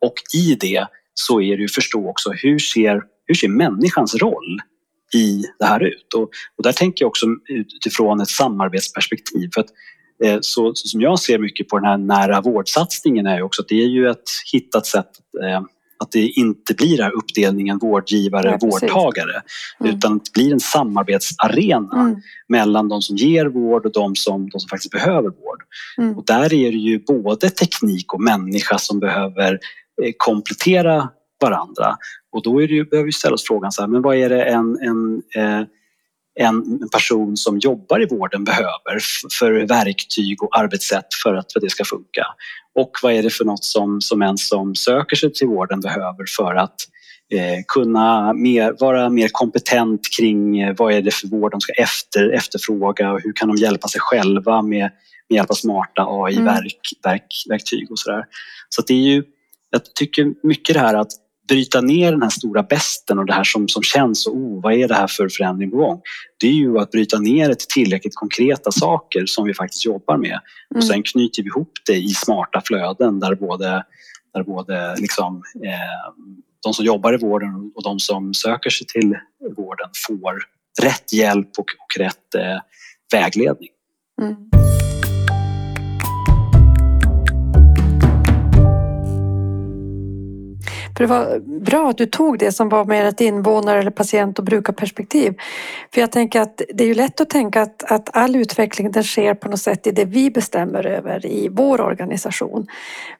Och 0.00 0.14
i 0.34 0.54
det 0.54 0.86
så 1.14 1.40
är 1.40 1.56
det 1.56 1.62
ju 1.62 1.68
förstå 1.68 2.10
också 2.10 2.30
hur 2.30 2.58
ser, 2.58 3.02
hur 3.26 3.34
ser 3.34 3.48
människans 3.48 4.14
roll 4.14 4.60
i 5.14 5.44
det 5.58 5.64
här 5.64 5.82
ut? 5.82 6.14
Och, 6.14 6.22
och 6.56 6.62
där 6.62 6.72
tänker 6.72 7.02
jag 7.02 7.08
också 7.08 7.26
utifrån 7.48 8.20
ett 8.20 8.28
samarbetsperspektiv. 8.28 9.50
För 9.54 9.60
att, 9.60 9.68
så, 10.40 10.74
så, 10.74 10.88
som 10.88 11.00
jag 11.00 11.18
ser 11.18 11.38
mycket 11.38 11.68
på 11.68 11.78
den 11.78 11.86
här 11.86 11.98
nära 11.98 12.40
vårdsatsningen 12.40 13.26
är 13.26 13.36
ju 13.36 13.42
också 13.42 13.62
att 13.62 13.68
det 13.68 13.82
är 13.82 13.88
ju 13.88 14.08
ett 14.08 14.30
hittat 14.52 14.86
sätt 14.86 15.10
eh, 15.42 15.62
att 15.98 16.12
det 16.12 16.28
inte 16.28 16.74
blir 16.74 16.96
den 16.96 17.04
här 17.04 17.16
uppdelningen 17.16 17.78
vårdgivare, 17.78 18.58
ja, 18.60 18.68
vårdtagare 18.68 19.42
mm. 19.80 19.96
utan 19.96 20.18
det 20.18 20.32
blir 20.32 20.52
en 20.52 20.60
samarbetsarena 20.60 22.00
mm. 22.00 22.16
mellan 22.48 22.88
de 22.88 23.02
som 23.02 23.16
ger 23.16 23.46
vård 23.46 23.86
och 23.86 23.92
de 23.92 24.16
som, 24.16 24.48
de 24.50 24.60
som 24.60 24.68
faktiskt 24.68 24.92
behöver 24.92 25.28
vård. 25.28 25.62
Mm. 25.98 26.18
Och 26.18 26.24
där 26.26 26.44
är 26.44 26.70
det 26.70 26.78
ju 26.78 26.98
både 26.98 27.50
teknik 27.50 28.14
och 28.14 28.22
människa 28.22 28.78
som 28.78 29.00
behöver 29.00 29.52
eh, 30.02 30.12
komplettera 30.16 31.08
varandra. 31.40 31.96
Och 32.32 32.42
då 32.42 32.62
är 32.62 32.68
det 32.68 32.74
ju, 32.74 32.84
behöver 32.84 33.06
vi 33.06 33.12
ställa 33.12 33.34
oss 33.34 33.46
frågan 33.46 33.72
så 33.72 33.82
här, 33.82 33.88
men 33.88 34.02
vad 34.02 34.16
är 34.16 34.28
det 34.28 34.42
en, 34.42 34.78
en 34.80 35.22
eh, 35.36 35.66
en 36.40 36.88
person 36.88 37.36
som 37.36 37.58
jobbar 37.58 38.02
i 38.02 38.06
vården 38.06 38.44
behöver 38.44 38.98
för 39.38 39.52
verktyg 39.52 40.42
och 40.42 40.58
arbetssätt 40.58 41.06
för 41.22 41.34
att, 41.34 41.52
för 41.52 41.58
att 41.58 41.62
det 41.62 41.70
ska 41.70 41.84
funka. 41.84 42.26
Och 42.74 42.90
vad 43.02 43.12
är 43.12 43.22
det 43.22 43.30
för 43.30 43.44
något 43.44 43.64
som, 43.64 44.00
som 44.00 44.22
en 44.22 44.38
som 44.38 44.74
söker 44.74 45.16
sig 45.16 45.32
till 45.32 45.46
vården 45.46 45.80
behöver 45.80 46.24
för 46.36 46.54
att 46.54 46.74
eh, 47.32 47.62
kunna 47.68 48.32
mer, 48.32 48.76
vara 48.80 49.08
mer 49.08 49.28
kompetent 49.32 50.00
kring 50.18 50.60
eh, 50.60 50.74
vad 50.78 50.92
är 50.92 51.02
det 51.02 51.14
för 51.14 51.28
vård 51.28 51.50
de 51.52 51.60
ska 51.60 51.72
efter, 51.72 52.30
efterfråga 52.30 53.12
och 53.12 53.20
hur 53.22 53.32
kan 53.32 53.48
de 53.48 53.56
hjälpa 53.56 53.88
sig 53.88 54.00
själva 54.00 54.62
med, 54.62 54.90
med 55.28 55.36
hjälp 55.36 55.50
av 55.50 55.54
smarta 55.54 56.02
AI-verktyg 56.02 57.82
mm. 57.82 57.90
och 57.90 57.98
sådär. 57.98 58.24
Så 58.68 58.82
det 58.86 58.94
är 58.94 58.98
ju, 58.98 59.22
jag 59.70 59.94
tycker 59.94 60.34
mycket 60.42 60.74
det 60.74 60.80
här 60.80 60.94
att 60.94 61.12
bryta 61.48 61.80
ner 61.80 62.12
den 62.12 62.22
här 62.22 62.30
stora 62.30 62.62
besten 62.62 63.18
och 63.18 63.26
det 63.26 63.32
här 63.32 63.44
som, 63.44 63.68
som 63.68 63.82
känns 63.82 64.26
och 64.26 64.36
oh, 64.36 64.62
vad 64.62 64.72
är 64.72 64.88
det 64.88 64.94
här 64.94 65.06
för 65.06 65.28
förändring 65.28 65.70
på 65.70 65.76
gång? 65.76 66.00
Det 66.40 66.46
är 66.46 66.52
ju 66.52 66.78
att 66.78 66.90
bryta 66.90 67.18
ner 67.18 67.48
det 67.48 67.54
till 67.54 67.68
tillräckligt 67.68 68.14
konkreta 68.14 68.72
saker 68.72 69.26
som 69.26 69.44
vi 69.44 69.54
faktiskt 69.54 69.86
jobbar 69.86 70.16
med 70.16 70.40
och 70.70 70.76
mm. 70.76 70.88
sen 70.88 71.02
knyter 71.02 71.42
vi 71.42 71.48
ihop 71.48 71.72
det 71.86 71.96
i 71.96 72.08
smarta 72.08 72.62
flöden 72.64 73.20
där 73.20 73.34
både, 73.34 73.84
där 74.34 74.42
både 74.42 74.96
liksom, 74.96 75.42
eh, 75.64 76.12
de 76.62 76.74
som 76.74 76.84
jobbar 76.84 77.14
i 77.14 77.16
vården 77.16 77.72
och 77.74 77.82
de 77.82 77.98
som 77.98 78.34
söker 78.34 78.70
sig 78.70 78.86
till 78.86 79.14
vården 79.56 79.90
får 80.06 80.42
rätt 80.82 81.12
hjälp 81.12 81.50
och, 81.58 81.66
och 81.78 81.98
rätt 81.98 82.34
eh, 82.34 82.58
vägledning. 83.12 83.68
Mm. 84.22 84.36
För 90.96 91.04
det 91.04 91.06
var 91.06 91.38
bra 91.60 91.90
att 91.90 91.98
du 91.98 92.06
tog 92.06 92.38
det 92.38 92.52
som 92.52 92.68
var 92.68 92.84
mer 92.84 93.04
ett 93.04 93.20
invånare 93.20 93.78
eller 93.78 93.90
patient 93.90 94.38
och 94.38 94.44
brukarperspektiv. 94.44 95.34
För 95.94 96.00
jag 96.00 96.12
tänker 96.12 96.40
att 96.40 96.62
det 96.74 96.84
är 96.84 96.88
ju 96.88 96.94
lätt 96.94 97.20
att 97.20 97.30
tänka 97.30 97.62
att, 97.62 97.92
att 97.92 98.16
all 98.16 98.36
utveckling 98.36 98.90
den 98.90 99.04
sker 99.04 99.34
på 99.34 99.48
något 99.48 99.60
sätt 99.60 99.86
i 99.86 99.90
det 99.90 100.04
vi 100.04 100.30
bestämmer 100.30 100.86
över 100.86 101.26
i 101.26 101.48
vår 101.52 101.80
organisation. 101.80 102.66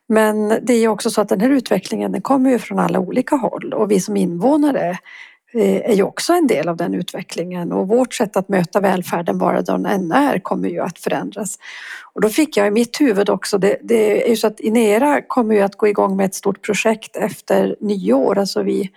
Men 0.09 0.49
det 0.49 0.73
är 0.73 0.81
ju 0.81 0.89
också 0.89 1.11
så 1.11 1.21
att 1.21 1.29
den 1.29 1.41
här 1.41 1.51
utvecklingen 1.51 2.13
den 2.13 2.23
kommer 2.23 2.51
ju 2.51 2.59
från 2.59 2.79
alla 2.79 2.99
olika 2.99 3.37
håll 3.37 3.73
och 3.73 3.91
vi 3.91 4.01
som 4.01 4.17
invånare 4.17 4.99
Eh, 5.55 5.91
är 5.91 5.95
ju 5.95 6.03
också 6.03 6.33
en 6.33 6.47
del 6.47 6.69
av 6.69 6.77
den 6.77 6.95
utvecklingen 6.95 7.73
och 7.73 7.89
vårt 7.89 8.15
sätt 8.15 8.37
att 8.37 8.49
möta 8.49 8.81
välfärden 8.81 9.39
vara 9.39 9.63
den 9.63 9.87
än 9.87 10.13
är 10.13 10.39
kommer 10.39 10.69
ju 10.69 10.81
att 10.81 10.99
förändras. 10.99 11.59
Och 12.15 12.21
då 12.21 12.29
fick 12.29 12.57
jag 12.57 12.67
i 12.67 12.71
mitt 12.71 13.01
huvud 13.01 13.31
också, 13.31 13.59
det, 13.59 13.77
det 13.83 14.25
är 14.25 14.29
ju 14.29 14.37
så 14.37 14.47
att 14.47 14.61
Inera 14.61 15.23
kommer 15.23 15.55
ju 15.55 15.61
att 15.61 15.77
gå 15.77 15.89
igång 15.89 16.17
med 16.17 16.27
ett 16.27 16.35
stort 16.35 16.63
projekt 16.63 17.17
efter 17.17 17.77
nyår, 17.81 18.39
alltså 18.39 18.63
vi 18.63 18.91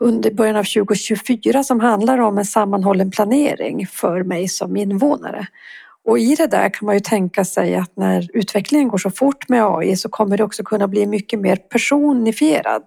under 0.00 0.30
början 0.30 0.56
av 0.56 0.64
2024 0.64 1.64
som 1.64 1.80
handlar 1.80 2.18
om 2.18 2.38
en 2.38 2.44
sammanhållen 2.44 3.10
planering 3.10 3.86
för 3.86 4.22
mig 4.22 4.48
som 4.48 4.76
invånare. 4.76 5.46
Och 6.04 6.18
i 6.18 6.34
det 6.34 6.46
där 6.46 6.68
kan 6.68 6.86
man 6.86 6.94
ju 6.94 7.00
tänka 7.00 7.44
sig 7.44 7.76
att 7.76 7.96
när 7.96 8.28
utvecklingen 8.32 8.88
går 8.88 8.98
så 8.98 9.10
fort 9.10 9.48
med 9.48 9.64
AI 9.64 9.96
så 9.96 10.08
kommer 10.08 10.36
det 10.36 10.44
också 10.44 10.62
kunna 10.62 10.88
bli 10.88 11.06
mycket 11.06 11.40
mer 11.40 11.56
personifierad 11.56 12.82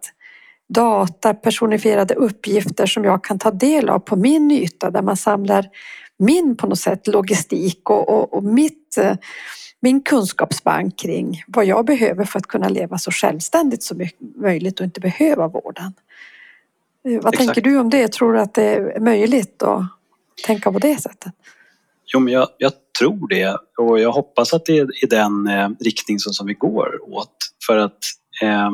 data, 0.74 1.34
personifierade 1.34 2.14
uppgifter 2.14 2.86
som 2.86 3.04
jag 3.04 3.24
kan 3.24 3.40
ta 3.40 3.52
del 3.52 3.90
av 3.90 4.00
på 4.00 4.16
min 4.16 4.52
yta 4.52 4.92
där 4.92 5.02
man 5.02 5.18
samlar 5.18 5.70
min 6.18 6.58
på 6.58 6.68
något 6.68 6.80
sätt 6.80 7.08
logistik 7.08 7.90
och, 7.90 8.10
och, 8.10 8.34
och 8.34 8.44
mitt, 8.44 8.98
eh, 8.98 9.16
min 9.80 10.02
kunskapsbank 10.02 11.00
kring 11.00 11.44
vad 11.48 11.66
jag 11.66 11.86
behöver 11.86 12.26
för 12.26 12.40
att 12.40 12.48
kunna 12.48 12.70
leva 12.70 12.98
så 12.98 13.12
självständigt 13.12 13.84
som 13.84 14.08
möjligt 14.36 14.80
och 14.80 14.84
inte 14.84 15.00
behöva 15.00 15.48
vården. 15.48 15.94
Eh, 17.06 17.22
vad 17.22 17.34
Exakt. 17.34 17.38
tänker 17.38 17.62
du 17.62 17.80
om 17.80 17.90
det? 17.90 18.12
Tror 18.12 18.34
du 18.34 18.40
att 18.40 18.54
det 18.54 18.64
är 18.64 19.00
möjligt 19.00 19.64
att 19.64 19.84
tänka 20.46 20.72
på 20.72 20.80
det 20.80 21.02
sättet? 21.02 21.34
Jo, 22.06 22.20
men 22.20 22.34
jag, 22.34 22.48
jag 22.58 22.72
tror 23.00 23.28
det 23.28 23.58
och 23.78 24.00
jag 24.00 24.12
hoppas 24.12 24.54
att 24.54 24.66
det 24.66 24.78
är 24.78 25.04
i 25.04 25.08
den 25.08 25.48
eh, 25.48 25.70
riktning 25.80 26.20
som, 26.20 26.34
som 26.34 26.48
vi 26.48 26.54
går 26.54 27.14
åt. 27.14 27.36
För 27.66 27.78
att 27.78 28.00
eh, 28.42 28.70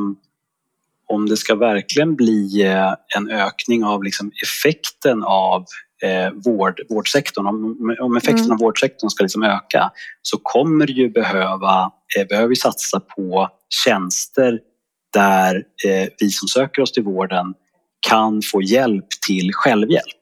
om 1.07 1.29
det 1.29 1.37
ska 1.37 1.55
verkligen 1.55 2.15
bli 2.15 2.63
eh, 2.65 2.93
en 3.17 3.29
ökning 3.29 3.83
av 3.83 4.03
liksom 4.03 4.31
effekten 4.43 5.23
av 5.23 5.65
eh, 6.03 6.33
vård, 6.45 6.81
vårdsektorn, 6.89 7.47
om, 7.47 7.95
om 8.01 8.17
effekten 8.17 8.45
mm. 8.45 8.51
av 8.51 8.59
vårdsektorn 8.59 9.09
ska 9.09 9.23
liksom 9.23 9.43
öka 9.43 9.91
så 10.21 10.37
kommer 10.43 10.87
det 10.87 10.93
ju 10.93 11.09
behöva, 11.09 11.91
eh, 12.17 12.27
behöver 12.27 12.47
vi 12.47 12.55
satsa 12.55 12.99
på 12.99 13.49
tjänster 13.85 14.59
där 15.13 15.55
eh, 15.87 16.07
vi 16.19 16.29
som 16.29 16.47
söker 16.47 16.81
oss 16.81 16.91
till 16.91 17.03
vården 17.03 17.53
kan 18.09 18.41
få 18.41 18.61
hjälp 18.61 19.07
till 19.27 19.53
självhjälp. 19.53 20.21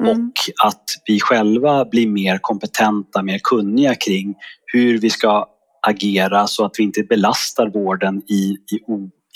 Mm. 0.00 0.10
Och 0.10 0.66
att 0.66 0.84
vi 1.06 1.20
själva 1.20 1.84
blir 1.84 2.08
mer 2.08 2.38
kompetenta, 2.38 3.22
mer 3.22 3.40
kunniga 3.42 3.94
kring 3.94 4.34
hur 4.72 4.98
vi 4.98 5.10
ska 5.10 5.46
agera 5.86 6.46
så 6.46 6.64
att 6.64 6.72
vi 6.78 6.82
inte 6.82 7.02
belastar 7.02 7.66
vården 7.66 8.22
i, 8.28 8.56
i 8.72 8.80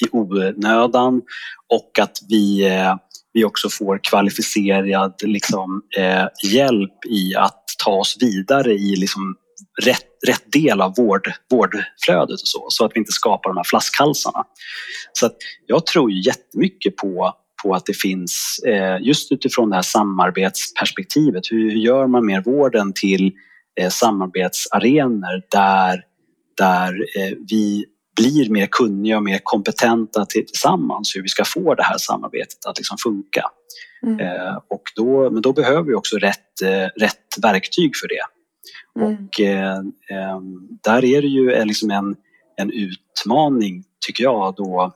i 0.06 0.08
onödan 0.12 1.22
och 1.68 1.98
att 1.98 2.18
vi, 2.28 2.66
eh, 2.66 2.96
vi 3.32 3.44
också 3.44 3.68
får 3.70 4.00
kvalificerad 4.02 5.14
liksom, 5.22 5.82
eh, 5.98 6.50
hjälp 6.52 7.04
i 7.10 7.34
att 7.36 7.64
ta 7.84 7.90
oss 7.90 8.16
vidare 8.20 8.72
i 8.72 8.96
liksom, 8.96 9.36
rätt, 9.82 10.06
rätt 10.26 10.52
del 10.52 10.80
av 10.80 10.94
vård, 10.96 11.32
vårdflödet 11.50 12.40
och 12.40 12.48
så, 12.48 12.66
så 12.68 12.84
att 12.84 12.92
vi 12.94 12.98
inte 12.98 13.12
skapar 13.12 13.50
de 13.50 13.56
här 13.56 13.64
flaskhalsarna. 13.64 14.44
Så 15.12 15.26
att 15.26 15.36
jag 15.66 15.86
tror 15.86 16.10
ju 16.10 16.22
jättemycket 16.22 16.96
på 16.96 17.34
på 17.62 17.74
att 17.74 17.86
det 17.86 17.96
finns, 17.96 18.60
eh, 18.66 18.98
just 19.00 19.32
utifrån 19.32 19.70
det 19.70 19.76
här 19.76 19.82
samarbetsperspektivet, 19.82 21.42
hur 21.50 21.70
gör 21.70 22.06
man 22.06 22.26
mer 22.26 22.40
vården 22.40 22.92
till 22.92 23.32
eh, 23.80 23.90
samarbetsarenor 23.90 25.42
där, 25.50 26.02
där 26.56 26.94
vi 27.50 27.84
blir 28.18 28.50
mer 28.50 28.66
kunniga 28.66 29.16
och 29.16 29.22
mer 29.22 29.40
kompetenta 29.42 30.26
tillsammans 30.26 31.16
hur 31.16 31.22
vi 31.22 31.28
ska 31.28 31.44
få 31.44 31.74
det 31.74 31.82
här 31.82 31.98
samarbetet 31.98 32.66
att 32.66 32.78
liksom 32.78 32.98
funka. 32.98 33.42
Mm. 34.06 34.20
Eh, 34.20 34.56
och 34.68 34.82
då, 34.96 35.30
men 35.30 35.42
då 35.42 35.52
behöver 35.52 35.82
vi 35.82 35.94
också 35.94 36.16
rätt, 36.16 36.62
eh, 36.62 37.00
rätt 37.00 37.42
verktyg 37.42 37.96
för 37.96 38.08
det. 38.08 38.24
Mm. 39.00 39.14
Och 39.14 39.40
eh, 39.40 39.78
eh 40.18 40.40
där 40.84 41.04
är 41.04 41.22
det 41.22 41.28
ju 41.28 41.64
liksom 41.64 41.90
en, 41.90 42.16
en 42.56 42.72
utmaning 42.72 43.84
tycker 44.06 44.24
jag 44.24 44.54
då, 44.56 44.94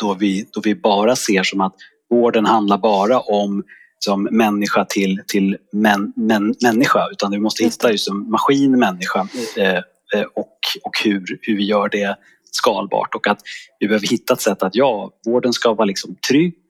då, 0.00 0.14
vi, 0.14 0.48
då 0.52 0.60
vi 0.64 0.74
bara 0.74 1.16
ser 1.16 1.42
som 1.42 1.60
att 1.60 1.74
vården 2.10 2.46
handlar 2.46 2.78
bara 2.78 3.20
om 3.20 3.64
som 4.04 4.28
människa 4.30 4.84
till, 4.84 5.20
till 5.26 5.56
män, 5.72 6.12
män, 6.16 6.54
människa 6.62 7.08
utan 7.12 7.30
vi 7.30 7.38
måste 7.38 7.64
hitta 7.64 7.90
just 7.90 8.08
en 8.08 8.30
maskin 8.30 8.78
människa 8.78 9.28
eh, 9.56 9.76
eh, 10.14 10.26
och, 10.34 10.58
och 10.84 10.92
hur, 11.04 11.38
hur 11.42 11.56
vi 11.56 11.64
gör 11.64 11.88
det 11.88 12.16
skalbart 12.56 13.14
och 13.14 13.26
att 13.26 13.40
vi 13.78 13.88
behöver 13.88 14.06
hitta 14.06 14.34
ett 14.34 14.40
sätt 14.40 14.62
att 14.62 14.74
ja, 14.74 15.10
vården 15.26 15.52
ska 15.52 15.74
vara 15.74 15.84
liksom 15.84 16.16
trygg 16.28 16.62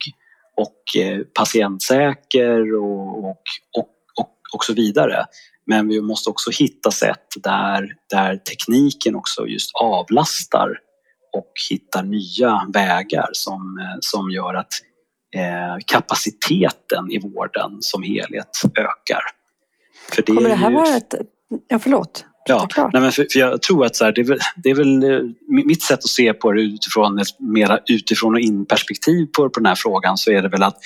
och 0.56 1.02
eh, 1.02 1.20
patientsäker 1.38 2.74
och, 2.74 3.18
och, 3.18 3.42
och, 3.78 3.88
och, 4.20 4.32
och 4.54 4.64
så 4.64 4.72
vidare. 4.72 5.26
Men 5.66 5.88
vi 5.88 6.00
måste 6.00 6.30
också 6.30 6.50
hitta 6.50 6.90
sätt 6.90 7.26
där, 7.36 7.88
där 8.10 8.36
tekniken 8.36 9.14
också 9.14 9.46
just 9.46 9.70
avlastar 9.74 10.68
och 11.36 11.52
hittar 11.70 12.02
nya 12.02 12.66
vägar 12.72 13.28
som, 13.32 13.78
eh, 13.78 13.96
som 14.00 14.30
gör 14.30 14.54
att 14.54 14.72
eh, 15.36 15.76
kapaciteten 15.86 17.10
i 17.10 17.18
vården 17.18 17.76
som 17.80 18.02
helhet 18.02 18.62
ökar. 18.64 19.22
För 20.12 20.22
det 20.22 20.32
Kommer 20.32 20.48
det 20.48 20.54
här 20.54 20.70
ju... 20.70 20.76
vara 20.76 20.96
ett... 20.96 21.14
Ja, 21.68 21.78
förlåt. 21.78 22.24
Ja, 22.48 22.68
nej 22.92 23.02
men 23.02 23.12
för, 23.12 23.26
för, 23.32 23.40
jag 23.40 23.62
tror 23.62 23.86
att 23.86 23.96
så 23.96 24.04
här, 24.04 24.12
det, 24.12 24.20
är 24.20 24.24
väl, 24.24 24.38
det, 24.56 24.70
är 24.70 24.74
väl, 24.74 25.02
eh, 25.02 25.20
mitt 25.48 25.82
sätt 25.82 25.98
att 25.98 26.08
se 26.08 26.32
på 26.32 26.52
det 26.52 26.62
utifrån 26.62 27.18
ett 27.18 27.40
mera 27.40 27.78
utifrån 27.86 28.34
och 28.34 28.40
in 28.40 28.66
perspektiv 28.66 29.26
på, 29.26 29.50
på 29.50 29.60
den 29.60 29.66
här 29.66 29.74
frågan 29.74 30.16
så 30.16 30.30
är 30.30 30.42
det 30.42 30.48
väl 30.48 30.62
att 30.62 30.76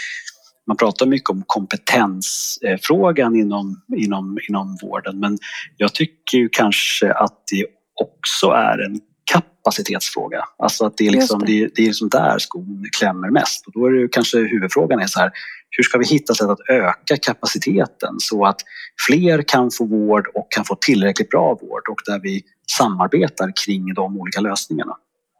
man 0.67 0.77
pratar 0.77 1.07
mycket 1.07 1.31
om 1.31 1.43
kompetensfrågan 1.47 3.37
inom, 3.37 3.83
inom, 3.97 4.39
inom 4.49 4.77
vården 4.83 5.21
men 5.21 5.39
jag 5.77 5.95
tycker 5.95 6.39
ju 6.39 6.49
kanske 6.49 7.13
att 7.13 7.43
det 7.51 7.67
också 8.01 8.47
är 8.47 8.79
en 8.79 9.01
kapacitetsfråga. 9.33 10.45
Alltså 10.59 10.87
att 10.87 10.97
det 10.97 11.07
är, 11.07 11.11
liksom, 11.11 11.41
det. 11.41 11.47
Det, 11.47 11.71
det 11.75 11.83
är 11.83 11.87
liksom 11.87 12.09
där 12.09 12.39
skon 12.39 12.85
klämmer 12.99 13.31
mest. 13.31 13.67
Och 13.67 13.73
då 13.73 13.87
är 13.87 13.91
det 13.91 14.09
kanske 14.09 14.39
huvudfrågan 14.39 15.01
är 15.01 15.07
så 15.07 15.21
här, 15.21 15.31
hur 15.71 15.85
ska 15.85 15.99
vi 15.99 16.05
hitta 16.05 16.35
sätt 16.35 16.49
att 16.49 16.69
öka 16.69 17.17
kapaciteten 17.23 18.15
så 18.19 18.45
att 18.45 18.61
fler 19.07 19.43
kan 19.43 19.71
få 19.71 19.85
vård 19.85 20.27
och 20.35 20.53
kan 20.53 20.65
få 20.65 20.75
tillräckligt 20.75 21.31
bra 21.31 21.49
vård 21.49 21.89
och 21.89 22.01
där 22.07 22.21
vi 22.23 22.43
samarbetar 22.79 23.53
kring 23.65 23.95
de 23.95 24.21
olika 24.21 24.41
lösningarna. 24.41 24.97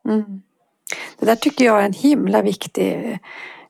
Mm. 0.09 0.43
Det 1.19 1.27
där 1.27 1.37
tycker 1.37 1.65
jag 1.65 1.81
är 1.81 1.87
en 1.87 1.93
himla 1.93 2.43
viktig 2.43 3.19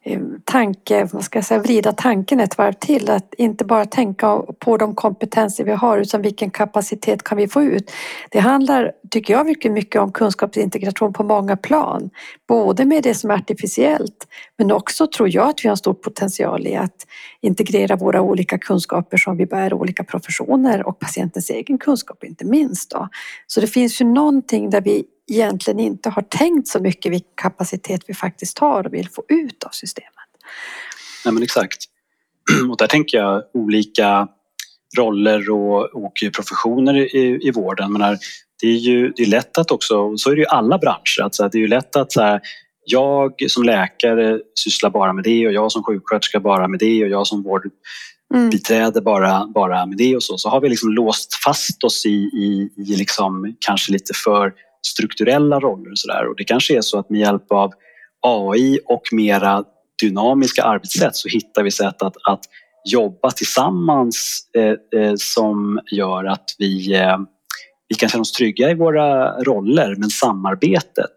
Eh, 0.03 0.21
tanke, 0.45 1.09
vad 1.13 1.25
ska 1.25 1.39
jag 1.39 1.47
säga, 1.47 1.61
vrida 1.61 1.93
tanken 1.93 2.41
ett 2.41 2.59
varv 2.59 2.73
till. 2.73 3.11
Att 3.11 3.35
inte 3.35 3.65
bara 3.65 3.85
tänka 3.85 4.43
på 4.59 4.77
de 4.77 4.95
kompetenser 4.95 5.65
vi 5.65 5.73
har 5.73 5.99
utan 5.99 6.23
vilken 6.23 6.51
kapacitet 6.51 7.23
kan 7.23 7.39
vi 7.39 7.49
få 7.49 7.63
ut. 7.63 7.91
Det 8.31 8.39
handlar, 8.39 8.93
tycker 9.11 9.35
jag, 9.35 9.47
mycket, 9.47 9.73
mycket 9.73 10.01
om 10.01 10.13
kunskapsintegration 10.13 11.13
på 11.13 11.25
många 11.25 11.57
plan. 11.57 12.11
Både 12.49 12.85
med 12.85 13.03
det 13.03 13.15
som 13.15 13.31
är 13.31 13.35
artificiellt 13.35 14.27
men 14.59 14.73
också 14.73 15.07
tror 15.07 15.35
jag 15.35 15.49
att 15.49 15.65
vi 15.65 15.69
har 15.69 15.73
en 15.73 15.77
stor 15.77 15.95
potential 15.95 16.67
i 16.67 16.77
att 16.77 17.07
integrera 17.41 17.97
våra 17.97 18.23
olika 18.23 18.59
kunskaper 18.59 19.17
som 19.17 19.37
vi 19.37 19.47
bär 19.47 19.75
olika 19.75 20.05
professioner 20.05 20.87
och 20.87 20.99
patientens 20.99 21.51
egen 21.51 21.79
kunskap 21.79 22.25
inte 22.25 22.45
minst. 22.45 22.91
Då. 22.91 23.09
Så 23.47 23.61
det 23.61 23.67
finns 23.67 24.01
ju 24.01 24.05
någonting 24.05 24.71
där 24.71 24.81
vi 24.81 25.05
egentligen 25.29 25.81
inte 25.81 26.11
har 26.11 26.23
tänkt 26.23 26.69
så 26.69 26.81
mycket 26.81 27.13
vilken 27.13 27.33
kapacitet 27.35 28.01
vi 28.07 28.15
faktiskt 28.15 28.59
har 28.59 28.87
och 28.87 28.95
vill 28.95 29.09
få 29.09 29.25
ut 29.29 29.65
av 29.65 29.71
systemet. 29.71 30.13
Nej 31.25 31.35
men 31.35 31.43
exakt. 31.43 31.79
Och 32.71 32.77
där 32.77 32.87
tänker 32.87 33.19
jag 33.19 33.43
olika 33.55 34.29
roller 34.97 35.51
och, 35.51 36.05
och 36.05 36.13
professioner 36.35 37.17
i, 37.17 37.39
i 37.43 37.51
vården. 37.51 37.93
Men 37.93 38.03
här, 38.03 38.19
det 38.61 38.67
är 38.67 38.77
ju 38.79 39.13
det 39.17 39.23
är 39.23 39.27
lätt 39.27 39.59
att 39.59 39.71
också, 39.71 40.17
så 40.17 40.31
är 40.31 40.35
det 40.35 40.41
ju 40.41 40.47
alla 40.47 40.79
branscher, 40.79 41.23
att, 41.23 41.53
det 41.53 41.59
är 41.59 41.61
ju 41.61 41.69
lätt 41.69 41.97
att 41.97 42.13
så 42.13 42.23
här, 42.23 42.41
jag 42.85 43.33
som 43.49 43.63
läkare 43.63 44.41
sysslar 44.55 44.91
bara 44.91 45.13
med 45.13 45.25
det 45.25 45.47
och 45.47 45.53
jag 45.53 45.73
som 45.73 45.83
sjuksköterska 45.83 46.41
bara 46.41 46.69
med 46.69 46.81
det 46.81 47.05
och 47.05 47.11
jag 47.11 47.27
som 47.27 47.43
vårdbiträde 47.43 48.99
mm. 48.99 49.05
bara, 49.05 49.47
bara 49.47 49.87
med 49.87 49.99
det 49.99 50.17
och 50.17 50.23
så. 50.23 50.39
Så 50.39 50.49
har 50.49 50.61
vi 50.61 50.69
liksom 50.69 50.93
låst 50.93 51.35
fast 51.45 51.85
oss 51.85 52.07
i, 52.07 52.09
i, 52.19 52.71
i 52.77 52.97
liksom 52.97 53.57
kanske 53.61 53.93
lite 53.93 54.13
för 54.25 54.53
strukturella 54.87 55.61
roller 55.61 55.91
och 55.91 55.99
sådär. 55.99 56.29
Och 56.29 56.35
det 56.37 56.45
kanske 56.45 56.77
är 56.77 56.81
så 56.81 56.99
att 56.99 57.11
med 57.11 57.21
hjälp 57.21 57.53
av 57.53 57.73
AI 58.23 58.79
och 58.87 59.03
mera 59.13 59.65
dynamiska 60.01 60.63
arbetssätt 60.63 61.17
så 61.17 61.29
hittar 61.29 61.63
vi 61.63 61.71
sätt 61.71 62.03
att, 62.03 62.17
att 62.29 62.41
jobba 62.85 63.31
tillsammans 63.31 64.43
eh, 64.57 65.01
eh, 65.03 65.15
som 65.17 65.81
gör 65.93 66.25
att 66.25 66.45
vi, 66.59 66.95
eh, 66.95 67.19
vi 67.89 67.95
kan 67.95 68.09
känna 68.09 68.23
oss 68.23 68.33
trygga 68.33 68.71
i 68.71 68.75
våra 68.75 69.33
roller 69.43 69.95
men 69.99 70.11
samarbetet 70.11 71.17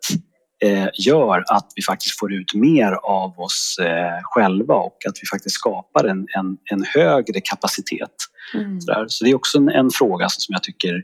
eh, 0.64 0.88
gör 0.94 1.44
att 1.48 1.72
vi 1.76 1.82
faktiskt 1.82 2.20
får 2.20 2.34
ut 2.34 2.54
mer 2.54 2.92
av 3.04 3.40
oss 3.40 3.78
eh, 3.82 4.20
själva 4.24 4.76
och 4.76 4.98
att 5.08 5.16
vi 5.22 5.28
faktiskt 5.28 5.56
skapar 5.56 6.04
en, 6.04 6.28
en, 6.38 6.58
en 6.72 6.84
högre 6.84 7.42
kapacitet. 7.42 8.16
Mm. 8.54 8.82
Så, 8.82 9.06
så, 9.08 9.24
det 9.26 9.32
är 9.32 9.36
också 9.36 9.58
en, 9.58 9.70
en 9.70 9.90
fråga 9.90 10.30
som 10.30 10.54
jag 10.54 10.64
tycker 10.64 11.04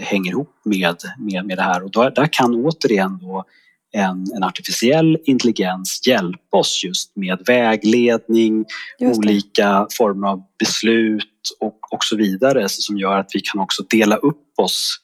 hänger 0.00 0.30
ihop 0.30 0.60
med, 0.64 0.96
med, 1.18 1.46
med 1.46 1.58
det 1.58 1.62
här 1.62 1.82
och 1.82 1.90
då, 1.90 2.10
där 2.10 2.28
kan 2.32 2.54
återigen 2.54 3.18
då 3.18 3.44
en, 3.92 4.26
en 4.36 4.42
artificiell 4.42 5.18
intelligens 5.24 6.06
hjälpa 6.06 6.56
oss 6.56 6.84
just 6.84 7.16
med 7.16 7.38
vägledning, 7.46 8.64
olika 9.00 9.86
former 9.98 10.28
av 10.28 10.42
beslut 10.58 11.56
och, 11.60 11.78
och 11.92 12.04
så 12.04 12.16
vidare 12.16 12.68
som 12.68 12.98
gör 12.98 13.18
att 13.18 13.30
vi 13.34 13.40
kan 13.40 13.60
också 13.60 13.82
dela 13.82 14.16
upp 14.16 14.52
oss 14.56 14.96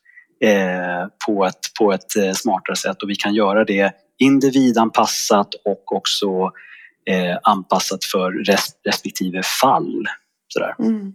eh, 0.45 1.09
på, 1.27 1.45
ett, 1.45 1.61
på 1.79 1.93
ett 1.93 2.17
eh, 2.17 2.33
smartare 2.33 2.77
sätt 2.77 3.03
och 3.03 3.11
vi 3.11 3.17
kan 3.17 3.35
göra 3.35 3.65
det 3.65 3.93
individanpassat 4.19 5.55
och 5.65 5.93
också 5.93 6.27
eh, 7.11 7.39
anpassat 7.43 8.05
för 8.05 8.33
res, 8.33 8.71
respektive 8.85 9.43
fall. 9.43 10.05
Sådär. 10.49 10.75
Mm. 10.79 11.13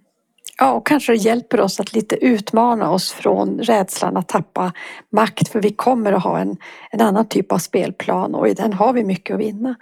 Ja, 0.58 0.72
och 0.72 0.86
kanske 0.86 1.12
det 1.12 1.18
hjälper 1.18 1.60
oss 1.60 1.80
att 1.80 1.94
lite 1.94 2.26
utmana 2.26 2.92
oss 2.92 3.12
från 3.12 3.60
rädslan 3.60 4.18
att 4.18 4.28
tappa 4.28 4.72
makt 5.12 5.48
för 5.50 5.62
vi 5.62 5.72
kommer 5.72 6.14
att 6.14 6.24
ha 6.24 6.40
en, 6.40 6.58
en 6.92 7.02
annan 7.02 7.28
typ 7.28 7.52
av 7.52 7.58
spelplan 7.58 8.36
och 8.36 8.48
i 8.48 8.54
den 8.54 8.74
har 8.74 8.94
vi 8.94 9.04
mycket 9.04 9.34
att 9.34 9.40
vinna. 9.40 9.76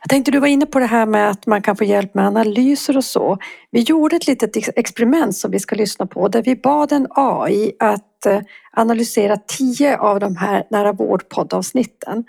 Jag 0.00 0.08
tänkte 0.08 0.30
du 0.30 0.38
var 0.38 0.48
inne 0.48 0.66
på 0.66 0.78
det 0.78 0.86
här 0.86 1.06
med 1.06 1.30
att 1.30 1.46
man 1.46 1.62
kan 1.62 1.76
få 1.76 1.84
hjälp 1.84 2.14
med 2.14 2.26
analyser 2.26 2.96
och 2.96 3.04
så. 3.04 3.38
Vi 3.70 3.80
gjorde 3.80 4.16
ett 4.16 4.26
litet 4.26 4.78
experiment 4.78 5.36
som 5.36 5.50
vi 5.50 5.58
ska 5.58 5.76
lyssna 5.76 6.06
på 6.06 6.28
där 6.28 6.42
vi 6.42 6.56
bad 6.56 6.92
en 6.92 7.06
AI 7.10 7.72
att 7.78 8.26
eh, 8.26 8.40
analysera 8.72 9.36
tio 9.36 9.98
av 9.98 10.20
de 10.20 10.36
här 10.36 10.66
nära 10.70 10.92
vård 10.92 11.28
poddavsnitten 11.28 12.24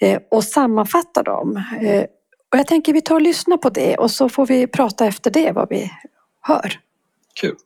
eh, 0.00 0.20
och 0.30 0.44
sammanfatta 0.44 1.22
dem. 1.22 1.64
Eh, 1.80 2.04
och 2.52 2.58
jag 2.58 2.66
tänker 2.66 2.92
vi 2.92 3.00
tar 3.00 3.14
och 3.14 3.22
lyssnar 3.22 3.56
på 3.56 3.70
det 3.70 3.96
och 3.96 4.10
så 4.10 4.28
får 4.28 4.46
vi 4.46 4.66
prata 4.66 5.06
efter 5.06 5.30
det 5.30 5.52
vad 5.52 5.68
vi 5.70 5.90
hör. 6.40 6.78
Kul. 7.40 7.56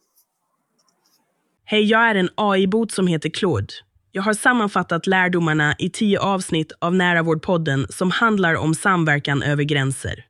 Hej, 1.64 1.84
jag 1.84 2.00
är 2.00 2.14
en 2.14 2.28
AI-bot 2.34 2.92
som 2.92 3.06
heter 3.06 3.28
Claude. 3.28 3.74
Jag 4.12 4.22
har 4.22 4.34
sammanfattat 4.34 5.06
lärdomarna 5.06 5.74
i 5.78 5.90
tio 5.90 6.20
avsnitt 6.20 6.72
av 6.78 6.94
Näravårdpodden 6.94 7.86
som 7.90 8.10
handlar 8.10 8.54
om 8.54 8.74
samverkan 8.74 9.42
över 9.42 9.64
gränser. 9.64 10.24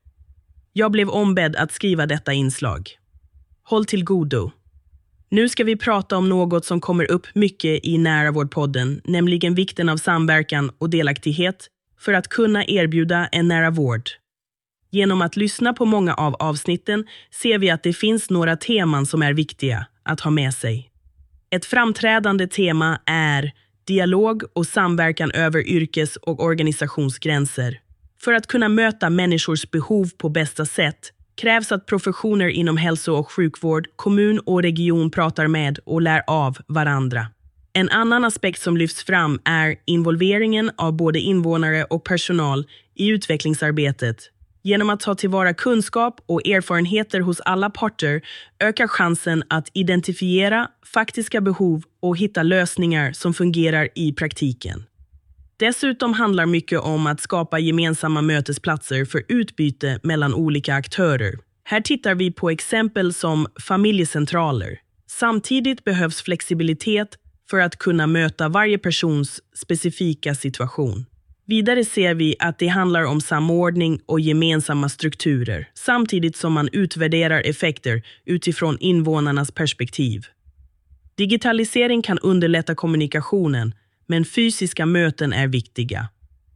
Jag 0.73 0.91
blev 0.91 1.09
ombedd 1.09 1.55
att 1.55 1.71
skriva 1.71 2.05
detta 2.05 2.33
inslag. 2.33 2.89
Håll 3.63 3.85
till 3.85 4.03
godo. 4.03 4.51
Nu 5.29 5.49
ska 5.49 5.63
vi 5.63 5.75
prata 5.75 6.17
om 6.17 6.29
något 6.29 6.65
som 6.65 6.81
kommer 6.81 7.11
upp 7.11 7.27
mycket 7.35 7.85
i 7.85 7.97
Näravårdpodden, 7.97 9.01
nämligen 9.03 9.55
vikten 9.55 9.89
av 9.89 9.97
samverkan 9.97 10.71
och 10.77 10.89
delaktighet 10.89 11.67
för 11.99 12.13
att 12.13 12.27
kunna 12.27 12.65
erbjuda 12.65 13.27
en 13.27 13.47
nära 13.47 13.69
vård 13.69 14.09
Genom 14.91 15.21
att 15.21 15.35
lyssna 15.35 15.73
på 15.73 15.85
många 15.85 16.13
av 16.13 16.35
avsnitten 16.35 17.05
ser 17.31 17.57
vi 17.57 17.69
att 17.69 17.83
det 17.83 17.93
finns 17.93 18.29
några 18.29 18.57
teman 18.57 19.05
som 19.05 19.21
är 19.21 19.33
viktiga 19.33 19.85
att 20.03 20.19
ha 20.19 20.31
med 20.31 20.53
sig. 20.53 20.91
Ett 21.49 21.65
framträdande 21.65 22.47
tema 22.47 22.99
är 23.05 23.51
dialog 23.87 24.43
och 24.53 24.65
samverkan 24.65 25.31
över 25.31 25.67
yrkes 25.67 26.15
och 26.15 26.43
organisationsgränser. 26.43 27.79
För 28.21 28.33
att 28.33 28.47
kunna 28.47 28.69
möta 28.69 29.09
människors 29.09 29.71
behov 29.71 30.09
på 30.17 30.29
bästa 30.29 30.65
sätt 30.65 31.13
krävs 31.35 31.71
att 31.71 31.85
professioner 31.85 32.47
inom 32.47 32.77
hälso 32.77 33.13
och 33.13 33.31
sjukvård, 33.31 33.87
kommun 33.95 34.39
och 34.39 34.61
region 34.61 35.11
pratar 35.11 35.47
med 35.47 35.79
och 35.85 36.01
lär 36.01 36.23
av 36.27 36.57
varandra. 36.67 37.27
En 37.73 37.89
annan 37.89 38.25
aspekt 38.25 38.61
som 38.61 38.77
lyfts 38.77 39.03
fram 39.03 39.39
är 39.45 39.75
involveringen 39.85 40.71
av 40.77 40.93
både 40.93 41.19
invånare 41.19 41.83
och 41.83 42.03
personal 42.03 42.67
i 42.95 43.07
utvecklingsarbetet 43.07 44.31
Genom 44.67 44.89
att 44.89 44.99
ta 44.99 45.15
tillvara 45.15 45.53
kunskap 45.53 46.21
och 46.25 46.47
erfarenheter 46.47 47.19
hos 47.19 47.39
alla 47.39 47.69
parter 47.69 48.21
ökar 48.59 48.87
chansen 48.87 49.43
att 49.47 49.69
identifiera 49.73 50.67
faktiska 50.93 51.41
behov 51.41 51.83
och 52.01 52.17
hitta 52.17 52.43
lösningar 52.43 53.11
som 53.11 53.33
fungerar 53.33 53.89
i 53.95 54.13
praktiken. 54.13 54.83
Dessutom 55.57 56.13
handlar 56.13 56.45
mycket 56.45 56.79
om 56.79 57.07
att 57.07 57.21
skapa 57.21 57.59
gemensamma 57.59 58.21
mötesplatser 58.21 59.05
för 59.05 59.23
utbyte 59.27 59.99
mellan 60.03 60.33
olika 60.33 60.75
aktörer. 60.75 61.35
Här 61.63 61.81
tittar 61.81 62.15
vi 62.15 62.31
på 62.31 62.49
exempel 62.49 63.13
som 63.13 63.47
familjecentraler. 63.61 64.79
Samtidigt 65.09 65.83
behövs 65.83 66.21
flexibilitet 66.21 67.09
för 67.49 67.59
att 67.59 67.75
kunna 67.75 68.07
möta 68.07 68.49
varje 68.49 68.77
persons 68.77 69.39
specifika 69.55 70.35
situation. 70.35 71.05
Vidare 71.49 71.85
ser 71.85 72.13
vi 72.13 72.35
att 72.39 72.59
det 72.59 72.67
handlar 72.67 73.03
om 73.03 73.21
samordning 73.21 73.99
och 74.05 74.19
gemensamma 74.19 74.89
strukturer 74.89 75.69
samtidigt 75.73 76.35
som 76.35 76.53
man 76.53 76.69
utvärderar 76.71 77.41
effekter 77.41 78.01
utifrån 78.25 78.77
invånarnas 78.79 79.51
perspektiv. 79.51 80.25
Digitalisering 81.15 82.01
kan 82.01 82.19
underlätta 82.19 82.75
kommunikationen, 82.75 83.73
men 84.07 84.25
fysiska 84.25 84.85
möten 84.85 85.33
är 85.33 85.47
viktiga. 85.47 86.09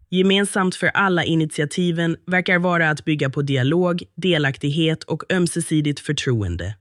Gemensamt 0.10 0.76
för 0.76 0.88
alla 0.88 1.24
initiativen 1.24 2.18
verkar 2.28 2.60
vara 2.60 2.90
att 2.90 3.06
bygga 3.06 3.30
på 3.30 3.42
dialog, 3.42 4.04
delaktighet 4.16 5.04
och 5.04 5.34
ömsesidigt 5.34 6.00
förtroende. 6.00 6.76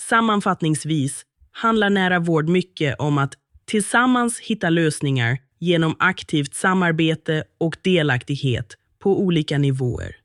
Sammanfattningsvis 0.00 1.22
handlar 1.52 1.90
nära 1.90 2.18
vård 2.18 2.48
mycket 2.48 2.96
om 2.98 3.18
att 3.18 3.34
tillsammans 3.66 4.40
hitta 4.40 4.70
lösningar 4.70 5.38
genom 5.58 5.96
aktivt 5.98 6.54
samarbete 6.54 7.44
och 7.58 7.76
delaktighet 7.82 8.66
på 8.98 9.20
olika 9.20 9.58
nivåer. 9.58 10.16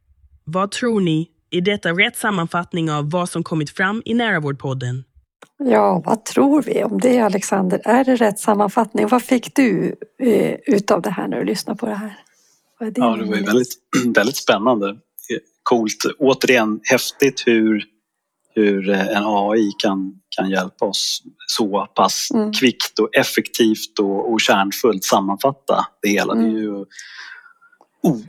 Vad 0.43 0.71
tror 0.71 1.01
ni? 1.01 1.29
Är 1.51 1.61
detta 1.61 1.89
rätt 1.89 2.17
sammanfattning 2.17 2.91
av 2.91 3.09
vad 3.09 3.29
som 3.29 3.43
kommit 3.43 3.69
fram 3.69 4.01
i 4.05 4.13
Nära 4.13 4.39
vårdpodden? 4.39 5.03
Ja, 5.57 6.01
vad 6.05 6.25
tror 6.25 6.61
vi 6.61 6.83
om 6.83 6.99
det 6.99 7.19
Alexander? 7.19 7.81
Är 7.85 8.03
det 8.03 8.15
rätt 8.15 8.39
sammanfattning? 8.39 9.07
Vad 9.07 9.23
fick 9.23 9.55
du 9.55 9.95
eh, 10.23 10.55
utav 10.65 11.01
det 11.01 11.09
här 11.09 11.27
när 11.27 11.37
du 11.37 11.45
lyssnade 11.45 11.79
på 11.79 11.85
det 11.85 11.95
här? 11.95 12.19
Det 12.79 12.93
ja, 12.95 13.15
det 13.15 13.25
var 13.25 13.35
ju 13.35 13.43
väldigt, 13.43 13.73
väldigt 14.15 14.37
spännande. 14.37 14.97
Coolt. 15.63 16.05
Återigen 16.19 16.79
häftigt 16.83 17.43
hur, 17.45 17.83
hur 18.55 18.89
eh, 18.89 19.07
en 19.07 19.23
AI 19.25 19.71
kan, 19.77 20.13
kan 20.29 20.49
hjälpa 20.49 20.85
oss 20.85 21.23
så 21.47 21.87
pass 21.95 22.29
mm. 22.33 22.51
kvickt 22.51 22.99
och 22.99 23.15
effektivt 23.15 23.99
och, 23.99 24.33
och 24.33 24.41
kärnfullt 24.41 25.03
sammanfatta 25.03 25.85
det 26.01 26.09
hela. 26.09 26.33
Mm. 26.33 26.45
Det 26.45 26.59
är 26.59 26.63
mm. 26.63 26.63
ju 26.63 26.85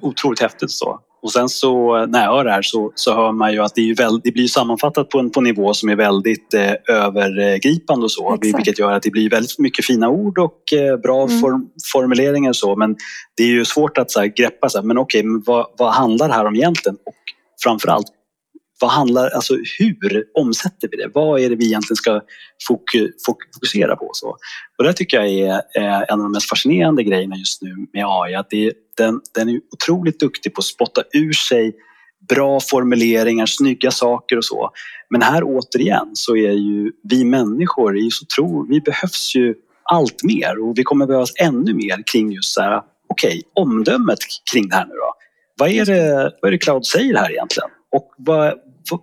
otroligt 0.01 0.41
häftigt. 0.41 0.71
så. 0.71 1.01
Och 1.23 1.33
sen 1.33 1.49
så 1.49 2.07
när 2.07 2.25
jag 2.25 2.33
hör 2.33 2.45
det 2.45 2.51
här 2.51 2.63
så, 2.63 2.93
så 2.95 3.15
hör 3.15 3.33
man 3.33 3.53
ju 3.53 3.63
att 3.63 3.75
det, 3.75 3.91
är 3.91 3.95
väl, 3.95 4.21
det 4.25 4.33
blir 4.33 4.47
sammanfattat 4.47 5.09
på 5.09 5.19
en 5.19 5.31
på 5.31 5.41
nivå 5.41 5.75
som 5.75 5.89
är 5.89 5.97
väldigt 5.97 6.55
eh, 6.55 6.97
övergripande 6.97 8.05
och 8.05 8.13
så. 8.13 8.35
Exakt. 8.35 8.59
Vilket 8.59 8.79
gör 8.79 8.93
att 8.93 9.03
det 9.03 9.11
blir 9.11 9.31
väldigt 9.31 9.59
mycket 9.59 9.85
fina 9.85 10.09
ord 10.09 10.39
och 10.39 10.73
eh, 10.73 10.97
bra 10.97 11.23
mm. 11.23 11.41
form, 11.41 11.69
formuleringar 11.93 12.51
och 12.51 12.57
så. 12.57 12.77
Men 12.77 12.97
det 13.37 13.43
är 13.43 13.49
ju 13.49 13.65
svårt 13.65 13.99
att 13.99 14.11
så 14.11 14.21
här, 14.21 14.27
greppa, 14.27 14.69
så 14.69 14.79
här, 14.79 14.85
men 14.85 14.99
okej, 14.99 15.23
men 15.23 15.43
vad, 15.47 15.67
vad 15.79 15.93
handlar 15.93 16.29
det 16.29 16.35
här 16.35 16.45
om 16.45 16.57
egentligen? 16.57 16.97
Och 17.07 17.15
framförallt, 17.63 18.07
vad 18.81 18.91
handlar, 18.91 19.31
alltså 19.31 19.55
hur 19.79 20.25
omsätter 20.35 20.89
vi 20.91 20.97
det? 20.97 21.11
Vad 21.15 21.41
är 21.41 21.51
det 21.51 21.57
vi 21.57 21.67
egentligen 21.67 21.97
ska 21.97 22.21
fokusera 23.27 23.97
på? 23.97 24.11
Så? 24.13 24.37
Och 24.79 24.85
det 24.85 24.93
tycker 24.93 25.23
jag 25.23 25.29
är 25.75 26.13
en 26.13 26.21
av 26.21 26.23
de 26.23 26.33
mest 26.33 26.49
fascinerande 26.49 27.03
grejerna 27.03 27.37
just 27.37 27.63
nu 27.63 27.75
med 27.93 28.05
AI. 28.07 28.35
Att 28.35 28.51
det, 28.51 28.73
den, 28.97 29.21
den 29.35 29.49
är 29.49 29.61
otroligt 29.73 30.21
duktig 30.21 30.55
på 30.55 30.59
att 30.59 30.65
spotta 30.65 31.03
ur 31.13 31.33
sig 31.33 31.73
bra 32.29 32.61
formuleringar, 32.61 33.47
snygga 33.47 33.91
saker 33.91 34.37
och 34.37 34.45
så. 34.45 34.71
Men 35.11 35.23
här 35.23 35.43
återigen 35.45 36.11
så 36.15 36.37
är 36.37 36.53
ju 36.53 36.93
vi 37.03 37.25
människor, 37.25 37.99
är 37.99 38.11
så 38.11 38.27
tro, 38.27 38.67
vi 38.69 38.81
behövs 38.81 39.35
ju 39.37 39.55
allt 39.83 40.25
mer 40.25 40.63
och 40.63 40.79
vi 40.79 40.83
kommer 40.83 41.07
behövas 41.07 41.33
ännu 41.41 41.75
mer 41.75 42.03
kring 42.13 42.33
just 42.33 42.55
så 42.55 42.61
här, 42.61 42.83
okej, 43.09 43.29
okay, 43.29 43.43
omdömet 43.55 44.19
kring 44.53 44.69
det 44.69 44.75
här 44.77 44.87
nu 44.87 44.95
då. 44.95 45.15
Vad 45.59 45.69
är 45.71 45.85
det, 45.85 46.33
vad 46.43 46.49
är 46.49 46.53
det 46.53 46.59
Cloud 46.59 46.87
säger 46.87 47.17
här 47.17 47.31
egentligen? 47.31 47.71
Och 47.93 48.15
vad, 48.19 48.55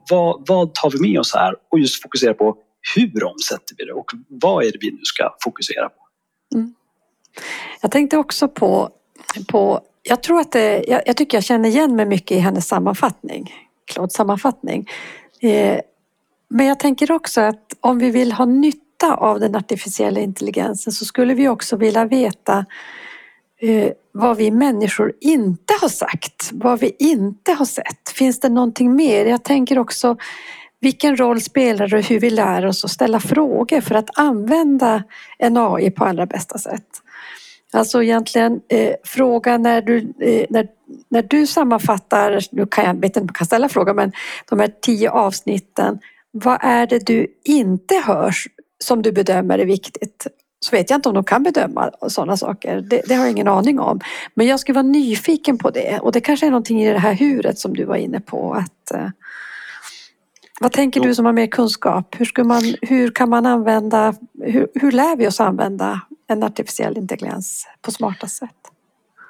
vad, 0.10 0.48
vad 0.48 0.74
tar 0.74 0.92
vi 0.92 1.12
med 1.12 1.20
oss 1.20 1.34
här? 1.36 1.56
Och 1.72 1.80
just 1.80 2.02
fokusera 2.02 2.34
på 2.34 2.58
hur 2.96 3.24
omsätter 3.24 3.76
vi 3.78 3.86
det 3.86 3.94
och 3.94 4.12
vad 4.28 4.64
är 4.64 4.72
det 4.72 4.78
vi 4.82 4.92
nu 4.92 5.02
ska 5.04 5.36
fokusera 5.44 5.90
på? 5.90 6.08
Mm. 6.56 6.74
Jag 7.82 7.92
tänkte 7.92 8.18
också 8.18 8.48
på, 8.48 8.90
på 9.48 9.82
jag 10.04 10.24
tror 10.24 10.40
att 10.40 10.52
det, 10.52 10.84
jag, 10.88 11.02
jag, 11.06 11.18
tycker 11.18 11.38
jag 11.38 11.44
känner 11.44 11.70
igen 11.70 11.96
mig 11.96 12.06
mycket 12.06 12.38
i 12.38 12.40
hennes 12.40 12.68
sammanfattning, 12.68 13.54
Claudes 13.86 14.14
sammanfattning. 14.14 14.90
Eh, 15.42 15.80
men 16.50 16.66
jag 16.66 16.80
tänker 16.80 17.12
också 17.12 17.42
att 17.42 17.74
om 17.80 18.00
vi 18.00 18.12
vill 18.12 18.32
ha 18.32 18.46
nytta 18.46 19.16
av 19.16 19.40
den 19.40 19.56
artificiella 19.56 20.20
intelligensen 20.20 20.94
så 20.94 21.06
skulle 21.06 21.34
vi 21.34 21.48
också 21.48 21.76
vilja 21.76 22.06
veta 22.06 22.66
eh, 23.62 23.92
vad 24.12 24.38
vi 24.38 24.52
människor 24.52 25.14
inte 25.22 25.74
har 25.82 25.90
sagt, 25.90 26.50
vad 26.54 26.80
vi 26.80 26.96
inte 27.00 27.52
har 27.52 27.66
sett. 27.66 28.10
Finns 28.16 28.40
det 28.40 28.50
någonting 28.50 28.96
mer? 28.96 29.26
Jag 29.26 29.44
tänker 29.44 29.80
också 29.80 30.18
vilken 30.80 31.18
roll 31.18 31.42
spelar 31.42 31.88
det 31.88 32.02
hur 32.02 32.20
vi 32.20 32.30
lär 32.30 32.66
oss 32.66 32.86
att 32.86 32.92
ställa 32.92 33.20
frågor 33.20 33.82
för 33.82 33.96
att 33.96 34.20
använda 34.20 35.04
en 35.38 35.58
AI 35.58 35.92
på 35.92 36.06
allra 36.06 36.26
bästa 36.26 36.58
sätt? 36.58 36.88
Alltså 37.74 38.04
egentligen 38.04 38.62
eh, 38.70 38.94
fråga 39.04 39.58
när 39.58 39.82
du, 39.82 39.98
eh, 39.98 40.46
när, 40.50 40.68
när 41.10 41.22
du 41.22 41.48
sammanfattar, 41.48 42.40
nu 42.52 42.66
kan 42.66 42.86
jag 42.86 42.94
vet 42.94 43.06
inte 43.06 43.20
om 43.20 43.26
jag 43.26 43.36
kan 43.36 43.48
ställa 43.48 43.70
frågan, 43.70 43.96
men 43.96 44.12
de 44.50 44.60
här 44.60 44.74
tio 44.82 45.10
avsnitten. 45.10 46.00
Vad 46.32 46.58
är 46.62 46.88
det 46.88 47.06
du 47.08 47.28
inte 47.44 47.96
hörs 47.96 48.48
som 48.84 49.02
du 49.02 49.12
bedömer 49.12 49.60
är 49.60 49.66
viktigt? 49.66 50.28
Så 50.60 50.76
vet 50.76 50.90
jag 50.90 50.98
inte 50.98 51.10
om 51.10 51.16
de 51.16 51.24
kan 51.24 51.44
bedöma 51.44 51.92
sådana 52.08 52.38
saker. 52.38 52.82
Det, 52.82 53.02
det 53.08 53.14
har 53.14 53.24
jag 53.24 53.32
ingen 53.32 53.48
aning 53.48 53.80
om. 53.80 54.00
Men 54.34 54.48
jag 54.48 54.60
skulle 54.60 54.76
vara 54.76 54.88
nyfiken 54.88 55.58
på 55.58 55.70
det 55.70 56.00
och 56.00 56.12
det 56.12 56.22
kanske 56.22 56.46
är 56.46 56.52
någonting 56.52 56.84
i 56.84 56.94
det 56.94 57.00
här 57.00 57.14
huret 57.14 57.60
som 57.60 57.74
du 57.74 57.86
var 57.86 57.96
inne 57.96 58.20
på. 58.20 58.54
Att, 58.54 58.92
eh, 58.92 59.10
vad 60.60 60.72
tänker 60.72 61.02
du 61.02 61.16
som 61.16 61.26
har 61.26 61.34
mer 61.34 61.48
kunskap? 61.48 62.16
Hur, 62.18 62.26
ska 62.26 62.44
man, 62.44 62.76
hur 62.82 63.12
kan 63.12 63.30
man 63.30 63.46
använda, 63.46 64.14
hur, 64.44 64.68
hur 64.74 64.92
lär 64.92 65.16
vi 65.16 65.28
oss 65.28 65.40
använda 65.40 66.02
en 66.28 66.44
artificiell 66.44 66.98
intelligens 66.98 67.68
på 67.82 67.92
smarta 67.92 68.28
sätt? 68.28 68.50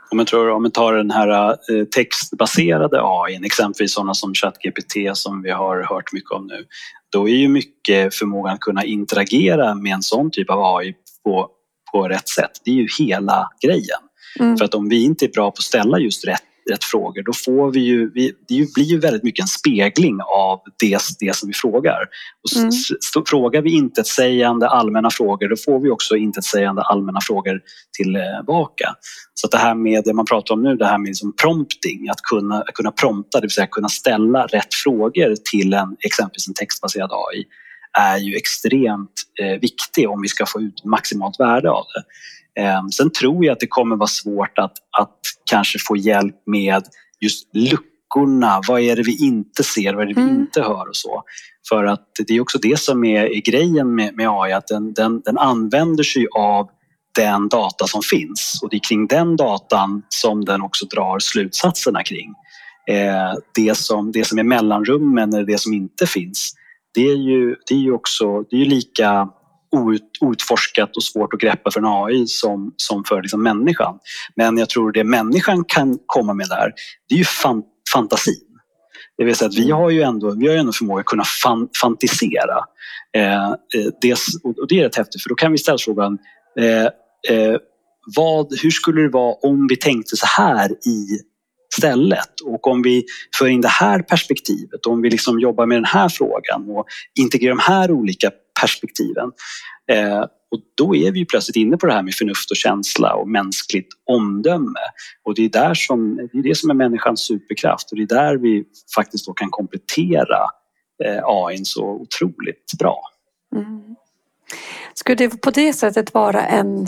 Om 0.10 0.20
jag 0.20 0.28
tror 0.28 0.50
om 0.50 0.64
vi 0.64 0.72
tar 0.72 0.94
den 0.94 1.12
här 1.12 1.50
eh, 1.50 1.86
textbaserade 1.96 3.00
AI, 3.04 3.40
exempelvis 3.46 3.94
sådana 3.94 4.14
som 4.14 4.34
ChatGPT 4.34 4.94
som 5.14 5.42
vi 5.42 5.52
har 5.52 5.84
hört 5.84 6.14
mycket 6.14 6.32
om 6.32 6.48
nu, 6.48 6.66
då 7.10 7.30
är 7.30 7.36
ju 7.36 7.48
mycket 7.48 8.16
förmågan 8.16 8.54
att 8.54 8.60
kunna 8.60 8.84
interagera 8.84 9.76
med 9.76 9.94
en 9.94 10.02
sån 10.02 10.32
typ 10.32 10.50
av 10.50 10.78
AI 10.78 10.96
på, 11.28 11.50
på 11.92 12.08
rätt 12.08 12.30
sätt. 12.30 12.52
Det 12.66 12.72
är 12.72 12.76
ju 12.76 12.88
hela 13.00 13.50
grejen. 13.66 14.02
Mm. 14.40 14.58
För 14.58 14.66
att 14.66 14.74
om 14.74 14.90
vi 14.90 15.04
inte 15.04 15.26
är 15.26 15.30
bra 15.30 15.52
på 15.52 15.56
att 15.58 15.64
ställa 15.64 16.00
just 16.00 16.28
rätt 16.28 16.44
rätt 16.72 16.84
frågor, 16.84 17.24
då 17.24 17.34
får 17.34 17.72
vi 17.72 17.80
ju, 17.80 18.12
vi, 18.14 18.34
det 18.48 18.74
blir 18.74 18.86
ju 18.86 19.00
väldigt 19.00 19.24
mycket 19.24 19.44
en 19.44 19.48
spegling 19.48 20.20
av 20.22 20.60
det, 20.80 21.00
det 21.20 21.36
som 21.36 21.48
vi 21.48 21.54
frågar. 21.54 22.00
Och 22.44 22.60
mm. 22.60 22.72
Frågar 23.28 23.62
vi 23.62 23.72
intetsägande 23.72 24.68
allmänna 24.68 25.10
frågor, 25.10 25.50
då 25.50 25.56
får 25.66 25.80
vi 25.80 25.90
också 25.90 26.16
intetsägande 26.16 26.82
allmänna 26.82 27.20
frågor 27.22 27.62
tillbaka. 27.98 28.94
Så 29.34 29.48
det 29.48 29.58
här 29.58 29.76
med 29.76 30.04
det 30.06 30.14
man 30.14 30.26
pratar 30.26 30.54
om 30.54 30.64
nu, 30.64 30.76
det 30.76 30.86
här 30.86 30.98
med 30.98 31.08
liksom 31.08 31.36
prompting, 31.42 32.10
att 32.10 32.22
kunna, 32.22 32.64
kunna 32.74 32.92
prompta, 32.92 33.40
det 33.40 33.46
vill 33.46 33.52
säga 33.52 33.68
kunna 33.68 33.90
ställa 33.90 34.46
rätt 34.46 34.74
frågor 34.84 35.36
till 35.52 35.74
en, 35.74 35.96
exempelvis 36.06 36.48
en 36.48 36.54
textbaserad 36.54 37.12
AI, 37.12 37.46
är 37.98 38.18
ju 38.18 38.36
extremt 38.36 39.24
eh, 39.42 39.60
viktig 39.62 40.10
om 40.10 40.22
vi 40.22 40.28
ska 40.28 40.46
få 40.46 40.62
ut 40.62 40.86
maximalt 40.86 41.40
värde 41.40 41.70
av 41.70 41.84
det. 41.94 42.04
Ehm, 42.62 42.92
sen 42.92 43.12
tror 43.12 43.46
jag 43.46 43.54
att 43.54 43.60
det 43.60 43.68
kommer 43.68 43.96
vara 43.96 44.08
svårt 44.08 44.58
att, 44.58 44.74
att 45.00 45.20
kanske 45.50 45.80
få 45.88 45.98
hjälp 45.98 46.36
med 46.46 46.84
just 47.20 47.56
luckorna. 47.56 48.62
Vad 48.68 48.82
är 48.82 48.96
det 48.96 49.04
vi 49.04 49.26
inte 49.26 49.64
ser? 49.64 49.94
Vad 49.94 50.04
är 50.04 50.08
det 50.08 50.22
vi 50.22 50.22
mm. 50.22 50.36
inte 50.36 50.62
hör 50.62 50.90
och 50.90 50.96
så? 50.96 51.24
För 51.70 51.86
att 51.86 52.10
det 52.28 52.34
är 52.34 52.42
också 52.42 52.58
det 52.58 52.80
som 52.80 53.04
är, 53.04 53.24
är 53.24 53.42
grejen 53.42 53.96
med, 53.96 54.16
med 54.16 54.30
AI, 54.30 54.54
att 54.54 54.68
den, 54.68 54.94
den, 54.94 55.22
den 55.22 55.38
använder 55.38 56.04
sig 56.04 56.28
av 56.36 56.70
den 57.16 57.50
data 57.50 57.88
som 57.88 58.02
finns 58.02 58.60
och 58.64 58.70
det 58.70 58.78
är 58.78 58.88
kring 58.88 59.08
den 59.08 59.36
datan 59.36 60.04
som 60.10 60.46
den 60.46 60.62
också 60.62 60.86
drar 60.86 61.20
slutsatserna 61.20 62.04
kring. 62.04 62.34
Eh, 62.90 63.34
det, 63.56 63.78
som, 63.78 64.12
det 64.12 64.28
som 64.28 64.40
är 64.40 64.44
mellanrummen 64.44 65.34
eller 65.34 65.46
det 65.46 65.62
som 65.62 65.74
inte 65.74 66.08
finns, 66.08 66.54
det 66.98 67.08
är 67.08 67.16
ju, 67.16 67.56
det 67.68 67.74
är 67.74 67.80
ju 67.80 67.92
också 67.92 68.42
det 68.50 68.62
är 68.62 68.66
lika 68.66 69.30
outforskat 70.22 70.96
och 70.96 71.04
svårt 71.04 71.34
att 71.34 71.40
greppa 71.40 71.72
för 71.72 71.80
en 71.80 71.86
AI 71.86 72.28
som, 72.28 72.74
som 72.78 73.04
för 73.04 73.22
liksom 73.22 73.44
människan. 73.44 74.00
Men 74.36 74.58
jag 74.58 74.70
tror 74.70 74.92
det 74.92 75.04
människan 75.04 75.64
kan 75.64 75.98
komma 76.06 76.34
med 76.34 76.48
där, 76.48 76.74
det 77.10 77.16
är 77.16 77.20
ju 77.20 77.26
fan, 77.26 77.64
fantasin. 77.94 78.34
Det 79.18 79.24
vill 79.26 79.36
säga 79.36 79.50
att 79.50 79.58
vi 79.58 79.72
har 79.72 79.90
ju 79.90 80.02
ändå, 80.02 80.36
vi 80.36 80.48
har 80.48 80.54
ju 80.54 80.60
ändå 80.60 80.72
förmåga 80.72 81.00
att 81.00 81.06
kunna 81.06 81.24
fan, 81.24 81.70
fantisera. 81.82 82.58
Eh, 83.16 83.50
eh 83.52 83.56
det, 84.02 84.18
och 84.44 84.68
det 84.68 84.80
är 84.80 84.84
rätt 84.84 84.98
häftigt 84.98 85.24
för 85.24 85.30
då 85.30 85.36
kan 85.36 85.52
vi 85.52 85.58
ställa 85.58 85.78
frågan 85.78 86.18
eh, 86.60 86.86
eh, 87.36 87.58
vad, 88.16 88.48
hur 88.64 88.72
skulle 88.72 89.02
det 89.02 89.10
vara 89.10 89.34
om 89.34 89.68
vi 89.70 89.76
tänkte 89.76 90.18
så 90.18 90.26
här 90.26 90.72
i 90.72 91.20
stället. 91.74 92.42
Och 92.46 92.68
om 92.68 92.82
vi 92.82 93.06
för 93.40 93.48
in 93.48 93.62
det 93.62 93.68
här 93.68 94.02
perspektivet, 94.02 94.86
om 94.86 95.02
vi 95.02 95.10
liksom 95.10 95.40
jobbar 95.40 95.66
med 95.66 95.78
den 95.78 95.86
här 95.86 96.10
frågan 96.10 96.70
och 96.70 96.86
integrerar 97.20 97.56
de 97.56 97.62
här 97.62 97.92
olika 97.92 98.32
perspektiven. 98.62 99.32
Eh, 99.92 100.26
och 100.52 100.60
då 100.76 100.96
är 100.96 101.12
vi 101.12 101.26
plötsligt 101.26 101.56
inne 101.56 101.78
på 101.78 101.86
det 101.86 101.94
här 101.94 102.04
med 102.04 102.14
förnuft 102.14 102.52
och 102.52 102.58
känsla 102.58 103.14
och 103.14 103.28
mänskligt 103.28 103.88
omdöme. 104.06 104.80
Och 105.24 105.36
det 105.36 105.46
är, 105.46 105.50
där 105.50 105.74
som, 105.74 106.16
det 106.16 106.38
är 106.38 106.44
det 106.44 106.58
som 106.58 106.70
är 106.70 106.74
människans 106.74 107.20
superkraft 107.22 107.92
och 107.92 107.98
det 107.98 108.04
är 108.04 108.08
där 108.08 108.38
vi 108.38 108.64
faktiskt 108.96 109.26
då 109.26 109.34
kan 109.34 109.50
komplettera 109.50 110.40
eh, 111.06 111.22
AI 111.24 111.66
så 111.66 111.86
otroligt 111.86 112.72
bra. 112.80 113.02
Mm. 113.56 113.96
Skulle 114.94 115.16
det 115.16 115.42
på 115.42 115.52
det 115.52 115.74
sättet 115.74 116.14
vara 116.14 116.46
en, 116.46 116.88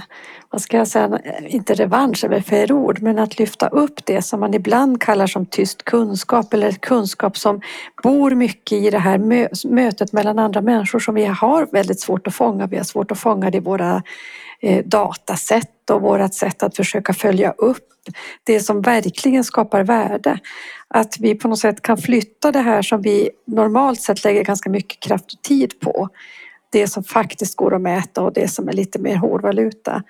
vad 0.50 0.62
ska 0.62 0.78
jag 0.78 0.88
säga, 0.88 1.20
inte 1.48 1.74
revansch 1.74 2.24
eller 2.24 2.42
fel 2.42 2.72
ord, 2.72 3.02
men 3.02 3.20
att 3.20 3.40
lyfta 3.40 3.68
upp 3.68 4.06
det 4.06 4.22
som 4.22 4.40
man 4.40 4.54
ibland 4.54 5.02
kallar 5.02 5.28
som 5.28 5.46
tyst 5.46 5.86
kunskap 5.86 6.54
eller 6.54 6.72
kunskap 6.72 7.38
som 7.38 7.62
bor 8.04 8.32
mycket 8.32 8.78
i 8.78 8.90
det 8.90 9.00
här 9.00 9.18
mötet 9.68 10.14
mellan 10.14 10.40
andra 10.40 10.62
människor 10.62 11.00
som 11.00 11.16
vi 11.16 11.26
har 11.26 11.68
väldigt 11.72 12.00
svårt 12.00 12.28
att 12.28 12.36
fånga. 12.36 12.68
Vi 12.68 12.78
har 12.78 12.84
svårt 12.84 13.12
att 13.12 13.20
fånga 13.20 13.52
det 13.52 13.58
i 13.58 13.62
våra 13.62 14.04
eh, 14.62 14.86
datasätt 14.86 15.90
och 15.90 16.02
vårt 16.02 16.34
sätt 16.34 16.64
att 16.64 16.76
försöka 16.76 17.14
följa 17.14 17.52
upp 17.52 17.86
det 18.44 18.60
som 18.60 18.82
verkligen 18.82 19.44
skapar 19.44 19.84
värde. 19.84 20.40
Att 20.88 21.20
vi 21.20 21.36
på 21.36 21.48
något 21.48 21.60
sätt 21.60 21.82
kan 21.82 21.98
flytta 21.98 22.52
det 22.52 22.60
här 22.60 22.82
som 22.82 23.02
vi 23.02 23.30
normalt 23.48 24.02
sett 24.02 24.24
lägger 24.24 24.44
ganska 24.44 24.70
mycket 24.70 25.00
kraft 25.00 25.34
och 25.34 25.42
tid 25.42 25.80
på 25.80 26.10
det 26.70 26.88
som 26.88 27.04
faktiskt 27.04 27.56
går 27.56 27.76
att 27.76 27.82
mäta 27.82 28.22
och 28.22 28.34
det 28.34 28.48
som 28.48 28.70
är 28.70 28.74
lite 28.74 29.00
mer 29.00 29.16
hårdvaluta 29.16 30.04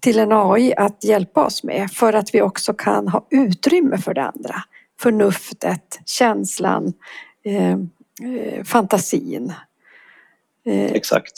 till 0.00 0.18
en 0.18 0.32
AI 0.32 0.74
att 0.76 1.04
hjälpa 1.04 1.44
oss 1.44 1.62
med 1.62 1.90
för 1.90 2.12
att 2.12 2.34
vi 2.34 2.42
också 2.42 2.74
kan 2.74 3.08
ha 3.08 3.26
utrymme 3.30 3.98
för 3.98 4.14
det 4.14 4.22
andra. 4.22 4.54
Förnuftet, 5.00 6.00
känslan, 6.06 6.92
eh, 7.44 7.70
eh, 7.70 8.64
fantasin. 8.64 9.52
Eh. 10.66 10.84
Exakt. 10.84 11.32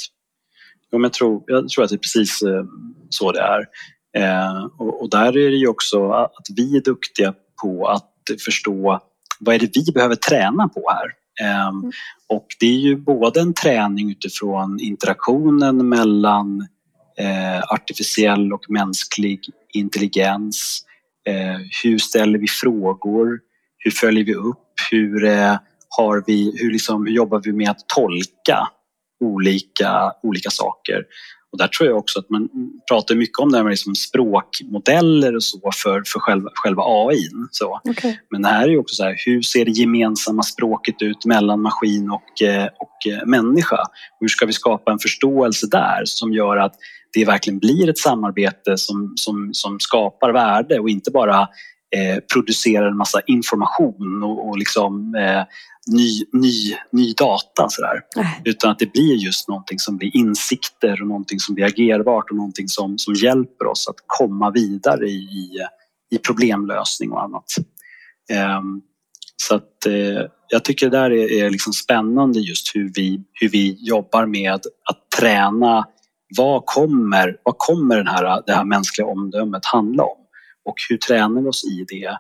Ja, 0.91 0.99
jag, 0.99 1.13
tror, 1.13 1.43
jag 1.47 1.69
tror 1.69 1.85
att 1.85 1.91
det 1.91 1.97
är 1.97 1.99
precis 1.99 2.43
eh, 2.43 2.65
så 3.09 3.33
det 3.33 3.41
är. 3.41 3.69
Eh, 4.17 4.65
och, 4.79 5.03
och, 5.03 5.11
där 5.11 5.37
är 5.37 5.51
det 5.51 5.57
ju 5.57 5.69
också 5.69 6.11
att 6.11 6.47
vi 6.57 6.77
är 6.77 6.81
duktiga 6.81 7.35
på 7.63 7.89
att 7.89 8.41
förstå 8.45 9.01
vad 9.41 9.55
är 9.55 9.59
det 9.59 9.77
vi 9.77 9.93
behöver 9.93 10.15
träna 10.15 10.69
på 10.69 10.91
här? 10.91 11.22
Ehm, 11.41 11.69
mm. 11.69 11.93
Och 12.29 12.47
det 12.61 12.67
är 12.67 12.79
ju 12.79 12.97
både 12.97 13.41
en 13.41 13.55
träning 13.55 14.11
utifrån 14.11 14.81
interaktionen 14.81 15.89
mellan 15.89 16.61
eh, 17.19 17.63
artificiell 17.63 18.53
och 18.53 18.65
mänsklig 18.69 19.41
intelligens. 19.73 20.85
Eh, 21.29 21.61
hur 21.85 21.99
ställer 21.99 22.39
vi 22.39 22.47
frågor? 22.49 23.41
Hur 23.79 23.91
följer 23.91 24.25
vi 24.25 24.35
upp? 24.35 24.73
Hur, 24.91 25.25
eh, 25.25 25.57
har 25.89 26.25
vi, 26.27 26.53
hur, 26.57 26.73
liksom, 26.73 27.07
hur 27.07 27.13
jobbar 27.13 27.41
vi 27.45 27.53
med 27.53 27.71
att 27.71 27.89
tolka 27.95 28.69
olika, 29.21 30.13
olika 30.23 30.51
saker? 30.51 31.05
Och 31.53 31.59
där 31.59 31.69
tror 31.69 31.89
jag 31.89 31.99
också 31.99 32.19
att 32.19 32.31
man 32.31 32.49
pratar 32.89 33.15
mycket 33.15 33.39
om 33.39 33.53
det 33.53 33.57
här 33.57 33.65
med 33.65 33.71
liksom 33.71 33.95
språkmodeller 33.95 35.37
och 35.37 35.43
så 35.43 35.71
för, 35.83 36.03
för 36.07 36.21
själva, 36.21 36.51
själva 36.55 36.83
AI. 36.83 37.29
Så. 37.51 37.81
Okay. 37.85 38.17
Men 38.31 38.45
här 38.45 38.63
är 38.63 38.69
ju 38.69 38.79
också 38.79 38.95
så 38.95 39.05
här, 39.05 39.15
hur 39.27 39.43
ser 39.43 39.65
det 39.65 39.71
gemensamma 39.71 40.43
språket 40.43 41.03
ut 41.03 41.25
mellan 41.25 41.61
maskin 41.61 42.11
och, 42.11 42.43
eh, 42.43 42.65
och 42.65 43.13
eh, 43.13 43.27
människa? 43.27 43.79
Hur 44.21 44.29
ska 44.29 44.47
vi 44.47 44.53
skapa 44.53 44.93
en 44.93 44.99
förståelse 44.99 45.67
där 45.71 46.03
som 46.05 46.33
gör 46.33 46.57
att 46.57 46.75
det 47.13 47.25
verkligen 47.25 47.59
blir 47.59 47.91
ett 47.91 47.99
samarbete 47.99 48.79
som, 48.79 49.13
som, 49.17 49.51
som 49.53 49.81
skapar 49.81 50.33
värde 50.33 50.79
och 50.79 50.89
inte 50.89 51.11
bara 51.11 51.49
eh, 51.97 52.19
producerar 52.33 52.87
en 52.87 52.97
massa 52.97 53.21
information 53.27 54.23
och, 54.23 54.49
och 54.49 54.59
liksom, 54.59 55.15
eh, 55.15 55.45
ny, 55.87 56.21
ny, 56.33 56.77
ny 56.93 57.13
data 57.13 57.69
sådär. 57.69 58.01
Utan 58.45 58.71
att 58.71 58.79
det 58.79 58.93
blir 58.93 59.15
just 59.15 59.49
någonting 59.49 59.79
som 59.79 59.97
blir 59.97 60.17
insikter 60.17 61.03
och 61.03 61.09
någonting 61.09 61.39
som 61.39 61.55
blir 61.55 61.65
agerbart 61.65 62.31
och 62.31 62.37
någonting 62.37 62.69
som, 62.69 62.99
som 62.99 63.15
hjälper 63.15 63.67
oss 63.67 63.89
att 63.89 63.97
komma 64.07 64.51
vidare 64.51 65.07
i, 65.07 65.59
i 66.11 66.19
problemlösning 66.19 67.13
och 67.13 67.23
annat. 67.23 67.45
Um, 68.59 68.83
så 69.37 69.55
att 69.55 69.87
eh, 69.87 70.27
jag 70.49 70.65
tycker 70.65 70.91
det 70.91 70.99
där 70.99 71.11
är, 71.11 71.45
är 71.45 71.51
liksom 71.51 71.73
spännande 71.73 72.41
just 72.41 72.77
hur 72.77 72.93
vi, 72.95 73.21
hur 73.33 73.49
vi 73.49 73.77
jobbar 73.81 74.27
med 74.27 74.53
att 74.55 75.11
träna 75.19 75.87
vad 76.37 76.63
kommer, 76.67 77.37
vad 77.43 77.55
kommer 77.59 77.97
den 77.97 78.07
här, 78.07 78.43
det 78.47 78.53
här 78.53 78.65
mänskliga 78.65 79.07
omdömet 79.07 79.67
handla 79.67 80.03
om? 80.03 80.22
Och 80.65 80.75
hur 80.89 80.97
tränar 80.97 81.43
vi 81.43 81.49
oss 81.49 81.65
i 81.65 81.85
det? 81.89 82.19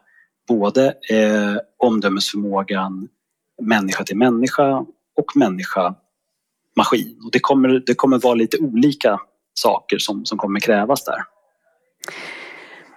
Både 0.49 0.87
eh, 0.87 1.57
omdömesförmågan 1.77 3.09
människa 3.63 4.05
till 4.05 4.17
människa 4.17 4.79
och 5.17 5.37
människa 5.37 5.95
maskin. 6.77 7.21
Och 7.25 7.31
det, 7.33 7.41
kommer, 7.41 7.83
det 7.87 7.95
kommer 7.95 8.19
vara 8.19 8.35
lite 8.35 8.59
olika 8.59 9.21
saker 9.55 9.99
som, 9.99 10.25
som 10.25 10.39
kommer 10.39 10.61
krävas 10.61 11.05
där. 11.05 11.23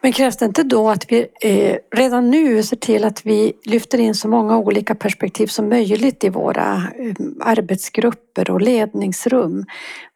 Men 0.02 0.12
krävs 0.12 0.38
det 0.38 0.46
inte 0.46 0.64
då 0.64 0.90
att 0.90 1.12
vi 1.12 1.28
eh, 1.42 1.78
redan 1.96 2.32
nu 2.32 2.64
ser 2.64 2.76
till 2.78 3.04
att 3.04 3.26
vi 3.26 3.54
lyfter 3.66 3.98
in 3.98 4.16
så 4.16 4.28
många 4.28 4.58
olika 4.58 4.96
perspektiv 4.96 5.48
som 5.48 5.70
möjligt 5.70 6.24
i 6.24 6.30
våra 6.30 6.74
eh, 6.74 7.16
arbetsgrupper 7.42 8.52
och 8.52 8.62
ledningsrum? 8.62 9.66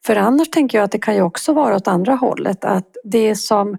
För 0.06 0.16
annars 0.16 0.50
tänker 0.50 0.78
jag 0.78 0.86
att 0.86 0.92
det 0.92 1.00
kan 1.00 1.16
ju 1.16 1.22
också 1.22 1.54
vara 1.54 1.76
åt 1.76 1.88
andra 1.88 2.16
hållet, 2.16 2.66
att 2.66 2.98
det 3.04 3.36
som 3.36 3.78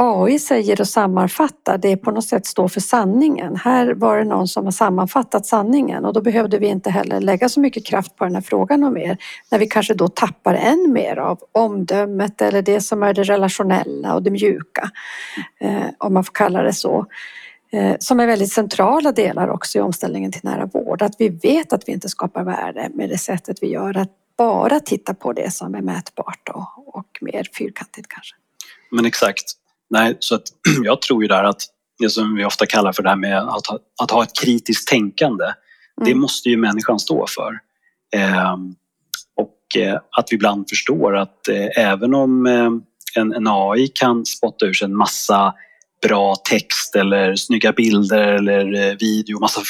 AI 0.00 0.38
säger 0.38 0.80
och 0.80 0.88
sammanfattar, 0.88 1.78
det 1.78 1.96
på 1.96 2.10
något 2.10 2.24
sätt 2.24 2.46
står 2.46 2.68
för 2.68 2.80
sanningen. 2.80 3.56
Här 3.56 3.94
var 3.94 4.18
det 4.18 4.24
någon 4.24 4.48
som 4.48 4.64
har 4.64 4.72
sammanfattat 4.72 5.46
sanningen 5.46 6.04
och 6.04 6.12
då 6.12 6.20
behövde 6.20 6.58
vi 6.58 6.66
inte 6.66 6.90
heller 6.90 7.20
lägga 7.20 7.48
så 7.48 7.60
mycket 7.60 7.86
kraft 7.86 8.16
på 8.16 8.24
den 8.24 8.34
här 8.34 8.42
frågan 8.42 8.84
om 8.84 8.92
mer. 8.92 9.16
När 9.50 9.58
vi 9.58 9.66
kanske 9.66 9.94
då 9.94 10.08
tappar 10.08 10.54
än 10.54 10.92
mer 10.92 11.16
av 11.16 11.38
omdömet 11.52 12.42
eller 12.42 12.62
det 12.62 12.80
som 12.80 13.02
är 13.02 13.14
det 13.14 13.22
relationella 13.22 14.14
och 14.14 14.22
det 14.22 14.30
mjuka, 14.30 14.90
eh, 15.60 15.86
om 15.98 16.14
man 16.14 16.24
får 16.24 16.32
kalla 16.32 16.62
det 16.62 16.72
så. 16.72 17.06
Eh, 17.72 17.96
som 18.00 18.20
är 18.20 18.26
väldigt 18.26 18.52
centrala 18.52 19.12
delar 19.12 19.48
också 19.48 19.78
i 19.78 19.80
omställningen 19.80 20.32
till 20.32 20.44
nära 20.44 20.66
vård. 20.66 21.02
Att 21.02 21.14
vi 21.18 21.28
vet 21.28 21.72
att 21.72 21.88
vi 21.88 21.92
inte 21.92 22.08
skapar 22.08 22.44
värde 22.44 22.90
med 22.94 23.08
det 23.08 23.18
sättet 23.18 23.58
vi 23.60 23.66
gör, 23.66 23.96
att 23.96 24.10
bara 24.38 24.80
titta 24.80 25.14
på 25.14 25.32
det 25.32 25.50
som 25.50 25.74
är 25.74 25.82
mätbart 25.82 26.48
och, 26.48 26.96
och 26.98 27.18
mer 27.20 27.46
fyrkantigt 27.58 28.08
kanske. 28.08 28.34
Men 28.90 29.06
exakt. 29.06 29.57
Nej, 29.90 30.16
så 30.20 30.34
att 30.34 30.42
jag 30.84 31.02
tror 31.02 31.22
ju 31.22 31.28
där 31.28 31.44
att 31.44 31.62
det 31.98 32.10
som 32.10 32.34
vi 32.34 32.44
ofta 32.44 32.66
kallar 32.66 32.92
för 32.92 33.02
det 33.02 33.08
här 33.08 33.16
med 33.16 33.38
att 33.38 33.66
ha, 33.66 33.78
att 34.02 34.10
ha 34.10 34.22
ett 34.22 34.40
kritiskt 34.40 34.88
tänkande, 34.88 35.44
mm. 35.44 35.54
det 36.04 36.14
måste 36.14 36.48
ju 36.48 36.56
människan 36.56 36.98
stå 36.98 37.26
för. 37.28 37.52
Eh, 38.16 38.56
och 39.36 39.82
eh, 39.82 40.00
att 40.18 40.26
vi 40.30 40.34
ibland 40.34 40.68
förstår 40.68 41.16
att 41.16 41.48
eh, 41.48 41.86
även 41.86 42.14
om 42.14 42.46
eh, 42.46 42.70
en, 43.16 43.32
en, 43.32 43.46
AI 43.46 43.88
kan 43.88 44.26
spotta 44.26 44.66
ur 44.66 44.72
sig 44.72 44.84
en 44.84 44.96
massa 44.96 45.54
bra 46.02 46.36
text 46.50 46.96
eller 46.96 47.36
snygga 47.36 47.72
bilder 47.72 48.28
eller 48.28 48.74
eh, 48.74 48.96
video, 49.00 49.40
massa 49.40 49.60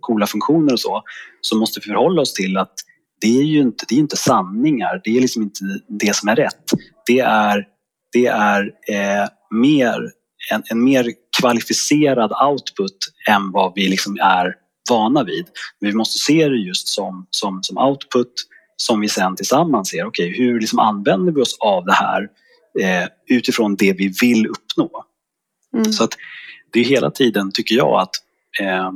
coola 0.00 0.26
funktioner 0.26 0.72
och 0.72 0.80
så, 0.80 1.02
så 1.40 1.56
måste 1.56 1.80
vi 1.80 1.86
förhålla 1.86 2.22
oss 2.22 2.32
till 2.32 2.56
att 2.56 2.74
det 3.20 3.38
är 3.38 3.42
ju 3.42 3.60
inte, 3.60 3.84
det 3.88 3.94
är 3.94 3.98
inte 3.98 4.16
sanningar, 4.16 5.00
det 5.04 5.16
är 5.16 5.20
liksom 5.20 5.42
inte 5.42 5.60
det 5.88 6.16
som 6.16 6.28
är 6.28 6.36
rätt. 6.36 6.64
Det 7.06 7.20
är, 7.20 7.66
det 8.12 8.26
är 8.26 8.62
eh, 8.62 9.28
mer, 9.60 10.10
en, 10.52 10.62
en 10.70 10.84
mer 10.84 11.12
kvalificerad 11.40 12.32
output 12.50 12.96
än 13.28 13.52
vad 13.52 13.72
vi 13.74 13.88
liksom 13.88 14.18
är 14.20 14.54
vana 14.90 15.24
vid. 15.24 15.46
Men 15.80 15.90
vi 15.90 15.96
måste 15.96 16.18
se 16.18 16.48
det 16.48 16.56
just 16.56 16.88
som, 16.88 17.26
som, 17.30 17.62
som 17.62 17.78
output 17.78 18.32
som 18.76 19.00
vi 19.00 19.08
sen 19.08 19.36
tillsammans 19.36 19.88
ser, 19.88 20.06
okej 20.06 20.30
okay, 20.30 20.44
hur 20.44 20.60
liksom 20.60 20.78
använder 20.78 21.32
vi 21.32 21.42
oss 21.42 21.56
av 21.60 21.84
det 21.84 21.92
här 21.92 22.28
eh, 22.80 23.08
utifrån 23.26 23.76
det 23.76 23.92
vi 23.92 24.14
vill 24.20 24.46
uppnå. 24.46 25.04
Mm. 25.74 25.92
Så 25.92 26.04
att 26.04 26.12
det 26.72 26.80
är 26.80 26.84
hela 26.84 27.10
tiden, 27.10 27.52
tycker 27.52 27.74
jag, 27.74 28.00
att 28.00 28.14
eh, 28.60 28.90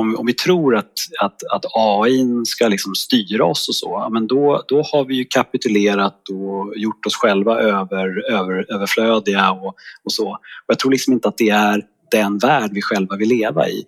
om, 0.00 0.16
om 0.16 0.26
vi 0.26 0.34
tror 0.34 0.76
att, 0.76 0.92
att, 1.20 1.42
att 1.52 1.64
AI 1.74 2.44
ska 2.44 2.68
liksom 2.68 2.94
styra 2.94 3.44
oss 3.44 3.68
och 3.68 3.74
så, 3.74 4.08
men 4.12 4.26
då, 4.26 4.64
då 4.68 4.82
har 4.82 5.04
vi 5.04 5.14
ju 5.14 5.24
kapitulerat 5.24 6.28
och 6.28 6.76
gjort 6.76 7.06
oss 7.06 7.14
själva 7.14 7.60
över, 7.60 8.32
över, 8.32 8.74
överflödiga 8.74 9.50
och, 9.50 9.74
och 10.04 10.12
så. 10.12 10.28
Och 10.30 10.66
jag 10.66 10.78
tror 10.78 10.90
liksom 10.90 11.12
inte 11.12 11.28
att 11.28 11.38
det 11.38 11.50
är 11.50 11.82
den 12.10 12.38
värld 12.38 12.70
vi 12.74 12.82
själva 12.82 13.16
vill 13.16 13.28
leva 13.28 13.68
i. 13.68 13.84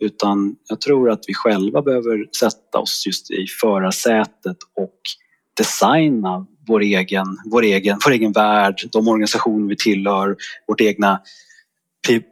Utan 0.00 0.56
jag 0.68 0.80
tror 0.80 1.10
att 1.10 1.24
vi 1.26 1.34
själva 1.34 1.82
behöver 1.82 2.26
sätta 2.36 2.78
oss 2.78 3.02
just 3.06 3.30
i 3.30 3.46
förarsätet 3.60 4.56
och 4.76 5.00
designa 5.56 6.46
vår 6.66 6.80
egen, 6.80 7.26
vår, 7.50 7.62
egen, 7.62 7.98
vår 8.04 8.12
egen 8.12 8.32
värld, 8.32 8.80
de 8.92 9.08
organisationer 9.08 9.68
vi 9.68 9.76
tillhör, 9.76 10.36
vårt 10.66 10.80
egna 10.80 11.20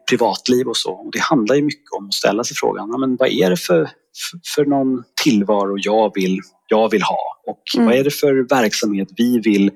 privatliv 0.09 0.67
och 0.67 0.77
så. 0.77 0.93
Och 0.93 1.11
det 1.11 1.21
handlar 1.21 1.55
ju 1.55 1.61
mycket 1.61 1.91
om 1.97 2.05
att 2.05 2.13
ställa 2.13 2.43
sig 2.43 2.55
frågan, 2.57 2.89
ja, 2.91 2.97
men 2.97 3.15
vad 3.15 3.29
är 3.29 3.49
det 3.49 3.57
för, 3.57 3.83
för, 3.85 4.39
för 4.55 4.65
någon 4.65 5.03
tillvaro 5.23 5.75
jag 5.77 6.11
vill, 6.15 6.39
jag 6.67 6.91
vill 6.91 7.01
ha? 7.01 7.41
Och 7.47 7.61
mm. 7.75 7.87
vad 7.87 7.95
är 7.95 8.03
det 8.03 8.11
för 8.11 8.47
verksamhet 8.49 9.07
vi 9.17 9.39
vill 9.39 9.71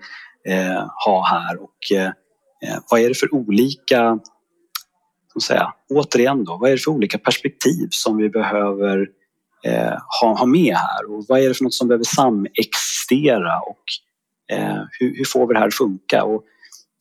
eh, 0.47 0.87
ha 1.05 1.25
här? 1.25 1.63
Och 1.63 1.97
eh, 1.97 2.07
eh 2.07 2.79
vad 2.91 2.99
är 2.99 3.09
det 3.09 3.15
för 3.15 3.33
olika, 3.33 4.19
som 5.31 5.41
säga, 5.41 5.73
återigen 5.89 6.43
då, 6.43 6.57
vad 6.57 6.69
är 6.69 6.73
det 6.73 6.81
för 6.81 6.91
olika 6.91 7.17
perspektiv 7.17 7.87
som 7.89 8.17
vi 8.17 8.29
behöver 8.29 9.07
eh, 9.65 9.97
ha, 10.21 10.37
ha 10.37 10.45
med 10.45 10.75
här? 10.75 11.11
Och 11.11 11.25
vad 11.27 11.39
är 11.39 11.47
det 11.47 11.53
för 11.53 11.63
något 11.63 11.73
som 11.73 11.87
behöver 11.87 12.05
samexistera? 12.05 13.59
Och 13.59 13.83
eh, 14.57 14.81
hur, 14.99 15.17
hur 15.17 15.25
får 15.25 15.47
vi 15.47 15.53
det 15.53 15.59
här 15.59 15.67
att 15.67 15.73
funka? 15.73 16.23
Och, 16.23 16.43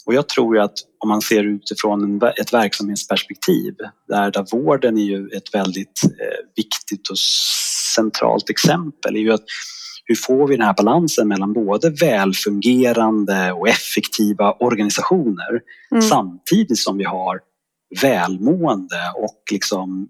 och 0.06 0.14
jag 0.14 0.28
tror 0.28 0.58
att 0.58 0.72
om 0.98 1.08
man 1.08 1.22
ser 1.22 1.44
utifrån 1.44 2.22
ett 2.22 2.52
verksamhetsperspektiv 2.52 3.74
där, 4.08 4.30
där 4.30 4.46
vården 4.52 4.98
är 4.98 5.04
ju 5.04 5.28
ett 5.28 5.54
väldigt 5.54 6.00
eh, 6.04 6.46
viktigt 6.56 7.08
och 7.10 7.18
centralt 7.94 8.50
exempel 8.50 9.16
är 9.16 9.20
ju 9.20 9.32
att 9.32 9.44
hur 10.04 10.14
får 10.14 10.48
vi 10.48 10.56
den 10.56 10.66
här 10.66 10.74
balansen 10.74 11.28
mellan 11.28 11.52
både 11.52 11.90
välfungerande 11.90 13.52
och 13.52 13.68
effektiva 13.68 14.52
organisationer 14.52 15.60
mm. 15.90 16.02
samtidigt 16.02 16.78
som 16.78 16.98
vi 16.98 17.04
har 17.04 17.40
välmående 18.02 19.12
och 19.16 19.42
liksom 19.52 20.08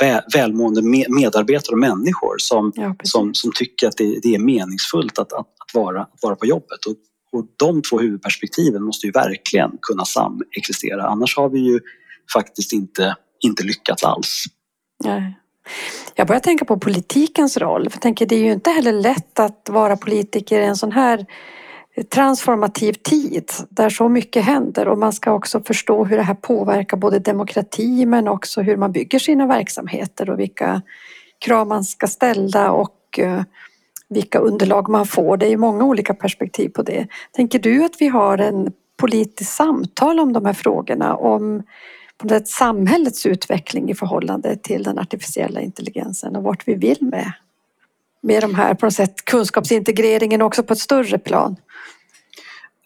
väl, 0.00 0.22
välmående 0.34 0.82
medarbetare 1.08 1.72
och 1.72 1.78
människor 1.78 2.34
som, 2.38 2.72
ja, 2.74 2.96
som, 3.02 3.34
som 3.34 3.50
tycker 3.54 3.88
att 3.88 3.96
det, 3.96 4.20
det 4.22 4.34
är 4.34 4.38
meningsfullt 4.38 5.18
att, 5.18 5.32
att, 5.32 5.40
att, 5.40 5.74
vara, 5.74 6.02
att 6.02 6.22
vara 6.22 6.36
på 6.36 6.46
jobbet. 6.46 6.84
Och, 6.88 6.94
och 7.32 7.46
de 7.56 7.82
två 7.82 7.98
huvudperspektiven 7.98 8.82
måste 8.82 9.06
ju 9.06 9.12
verkligen 9.12 9.70
kunna 9.82 10.04
samexistera 10.04 11.06
annars 11.06 11.36
har 11.36 11.48
vi 11.48 11.60
ju 11.60 11.80
faktiskt 12.32 12.72
inte, 12.72 13.16
inte 13.40 13.64
lyckats 13.64 14.04
alls. 14.04 14.44
Nej. 15.04 15.38
Jag 16.14 16.26
börjar 16.26 16.40
tänka 16.40 16.64
på 16.64 16.78
politikens 16.78 17.56
roll. 17.56 17.90
För 17.90 17.96
jag 17.96 18.02
tänker, 18.02 18.26
det 18.26 18.36
är 18.36 18.44
ju 18.44 18.52
inte 18.52 18.70
heller 18.70 18.92
lätt 18.92 19.38
att 19.38 19.68
vara 19.68 19.96
politiker 19.96 20.60
i 20.60 20.64
en 20.64 20.76
sån 20.76 20.92
här 20.92 21.26
transformativ 22.04 22.92
tid 22.92 23.52
där 23.70 23.90
så 23.90 24.08
mycket 24.08 24.44
händer 24.44 24.88
och 24.88 24.98
man 24.98 25.12
ska 25.12 25.32
också 25.32 25.60
förstå 25.60 26.04
hur 26.04 26.16
det 26.16 26.22
här 26.22 26.34
påverkar 26.34 26.96
både 26.96 27.18
demokrati 27.18 28.06
men 28.06 28.28
också 28.28 28.62
hur 28.62 28.76
man 28.76 28.92
bygger 28.92 29.18
sina 29.18 29.46
verksamheter 29.46 30.30
och 30.30 30.40
vilka 30.40 30.82
krav 31.38 31.66
man 31.66 31.84
ska 31.84 32.06
ställa 32.06 32.72
och 32.72 33.18
eh, 33.18 33.42
vilka 34.08 34.38
underlag 34.38 34.88
man 34.88 35.06
får. 35.06 35.36
Det 35.36 35.46
är 35.46 35.56
många 35.56 35.84
olika 35.84 36.14
perspektiv 36.14 36.68
på 36.68 36.82
det. 36.82 37.06
Tänker 37.32 37.58
du 37.58 37.84
att 37.84 37.94
vi 37.98 38.08
har 38.08 38.38
en 38.38 38.72
politiskt 38.96 39.52
samtal 39.52 40.20
om 40.20 40.32
de 40.32 40.44
här 40.44 40.52
frågorna 40.52 41.16
om 41.16 41.62
på 42.18 42.40
samhällets 42.44 43.26
utveckling 43.26 43.90
i 43.90 43.94
förhållande 43.94 44.56
till 44.56 44.82
den 44.82 44.98
artificiella 44.98 45.60
intelligensen 45.60 46.36
och 46.36 46.42
vart 46.42 46.68
vi 46.68 46.74
vill 46.74 46.98
med, 47.00 47.32
med 48.20 48.42
de 48.42 48.54
här 48.54 48.74
på 48.74 48.86
något 48.86 48.94
sätt 48.94 49.24
kunskapsintegreringen 49.24 50.42
också 50.42 50.62
på 50.62 50.72
ett 50.72 50.78
större 50.78 51.18
plan? 51.18 51.56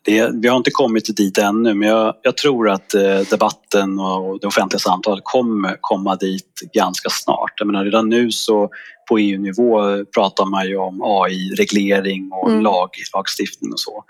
Det, 0.04 0.30
vi 0.42 0.48
har 0.48 0.56
inte 0.56 0.70
kommit 0.70 1.16
dit 1.16 1.38
ännu 1.38 1.74
men 1.74 1.88
jag, 1.88 2.14
jag 2.22 2.36
tror 2.36 2.70
att 2.70 2.94
eh, 2.94 3.20
debatten 3.30 3.98
och 3.98 4.40
det 4.40 4.46
offentliga 4.46 4.80
samtalet 4.80 5.24
kommer 5.24 5.76
komma 5.80 6.16
dit 6.16 6.60
ganska 6.72 7.08
snart. 7.10 7.52
Jag 7.56 7.66
menar, 7.66 7.84
redan 7.84 8.08
nu 8.08 8.30
så 8.30 8.70
på 9.08 9.18
EU-nivå 9.18 10.04
pratar 10.04 10.46
man 10.46 10.68
ju 10.68 10.76
om 10.76 11.02
AI-reglering 11.02 12.30
och 12.32 12.50
mm. 12.50 12.62
lag, 12.62 12.88
lagstiftning 13.14 13.72
och 13.72 13.80
så. 13.80 14.04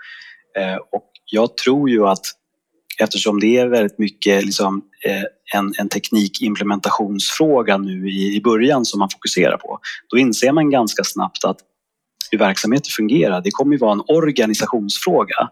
Eh, 0.59 0.75
och 0.75 1.09
jag 1.31 1.57
tror 1.57 1.89
ju 1.89 2.07
att 2.07 2.25
eftersom 2.99 3.39
det 3.39 3.57
är 3.57 3.67
väldigt 3.67 3.99
mycket 3.99 4.45
liksom, 4.45 4.81
eh, 5.05 5.59
en, 5.59 5.73
en 5.79 5.89
teknikimplementationsfråga 5.89 7.77
nu 7.77 8.09
i, 8.09 8.35
i 8.35 8.41
början 8.41 8.85
som 8.85 8.99
man 8.99 9.09
fokuserar 9.09 9.57
på, 9.57 9.79
då 10.09 10.17
inser 10.17 10.51
man 10.51 10.69
ganska 10.69 11.03
snabbt 11.03 11.45
att 11.45 11.57
hur 12.31 12.37
verksamheter 12.37 12.89
fungerar, 12.89 13.41
det 13.41 13.51
kommer 13.51 13.71
ju 13.73 13.77
vara 13.77 13.91
en 13.91 14.03
organisationsfråga 14.07 15.49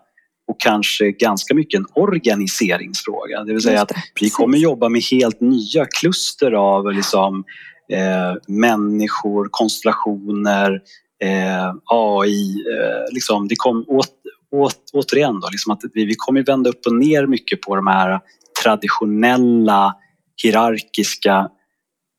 och 0.47 0.59
kanske 0.59 1.11
ganska 1.11 1.55
mycket 1.55 1.79
en 1.79 1.85
organiseringsfråga. 1.93 3.43
Det 3.43 3.53
vill 3.53 3.61
säga 3.61 3.81
att 3.81 3.91
vi 4.21 4.29
kommer 4.29 4.57
jobba 4.57 4.89
med 4.89 5.01
helt 5.11 5.41
nya 5.41 5.85
kluster 5.85 6.51
av 6.51 6.93
liksom, 6.93 7.43
eh, 7.91 8.41
människor, 8.47 9.47
konstellationer, 9.51 10.81
eh, 11.23 11.73
AI. 11.85 12.51
Eh, 12.51 13.13
liksom, 13.13 13.47
det 13.47 13.55
kom, 13.57 13.85
åt, 13.87 14.07
åt, 14.51 14.89
återigen 14.93 15.39
då, 15.39 15.49
liksom 15.51 15.71
att 15.71 15.81
vi, 15.93 16.05
vi 16.05 16.15
kommer 16.17 16.43
vända 16.43 16.69
upp 16.69 16.85
och 16.85 16.95
ner 16.95 17.27
mycket 17.27 17.61
på 17.61 17.75
de 17.75 17.87
här 17.87 18.19
traditionella 18.63 19.95
hierarkiska 20.43 21.49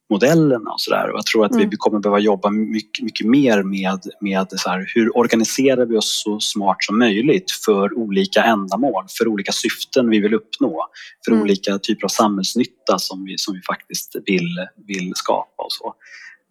modellerna 0.09 0.71
och 0.71 0.81
sådär. 0.81 1.11
Jag 1.13 1.25
tror 1.25 1.45
att 1.45 1.51
mm. 1.51 1.69
vi 1.69 1.77
kommer 1.77 1.99
behöva 1.99 2.19
jobba 2.19 2.49
mycket, 2.49 3.03
mycket 3.03 3.27
mer 3.27 3.63
med, 3.63 3.99
med 4.21 4.47
så 4.49 4.69
här, 4.69 4.91
hur 4.95 5.17
organiserar 5.17 5.85
vi 5.85 5.97
oss 5.97 6.21
så 6.23 6.39
smart 6.39 6.77
som 6.79 6.99
möjligt 6.99 7.51
för 7.65 7.97
olika 7.97 8.43
ändamål, 8.43 9.05
för 9.17 9.27
olika 9.27 9.51
syften 9.51 10.09
vi 10.09 10.19
vill 10.19 10.33
uppnå, 10.33 10.85
för 11.25 11.31
mm. 11.31 11.43
olika 11.43 11.79
typer 11.79 12.03
av 12.05 12.09
samhällsnytta 12.09 12.99
som 12.99 13.25
vi, 13.25 13.37
som 13.37 13.53
vi 13.53 13.61
faktiskt 13.61 14.15
vill, 14.25 14.67
vill 14.87 15.11
skapa 15.15 15.63
och 15.63 15.71
så. 15.71 15.93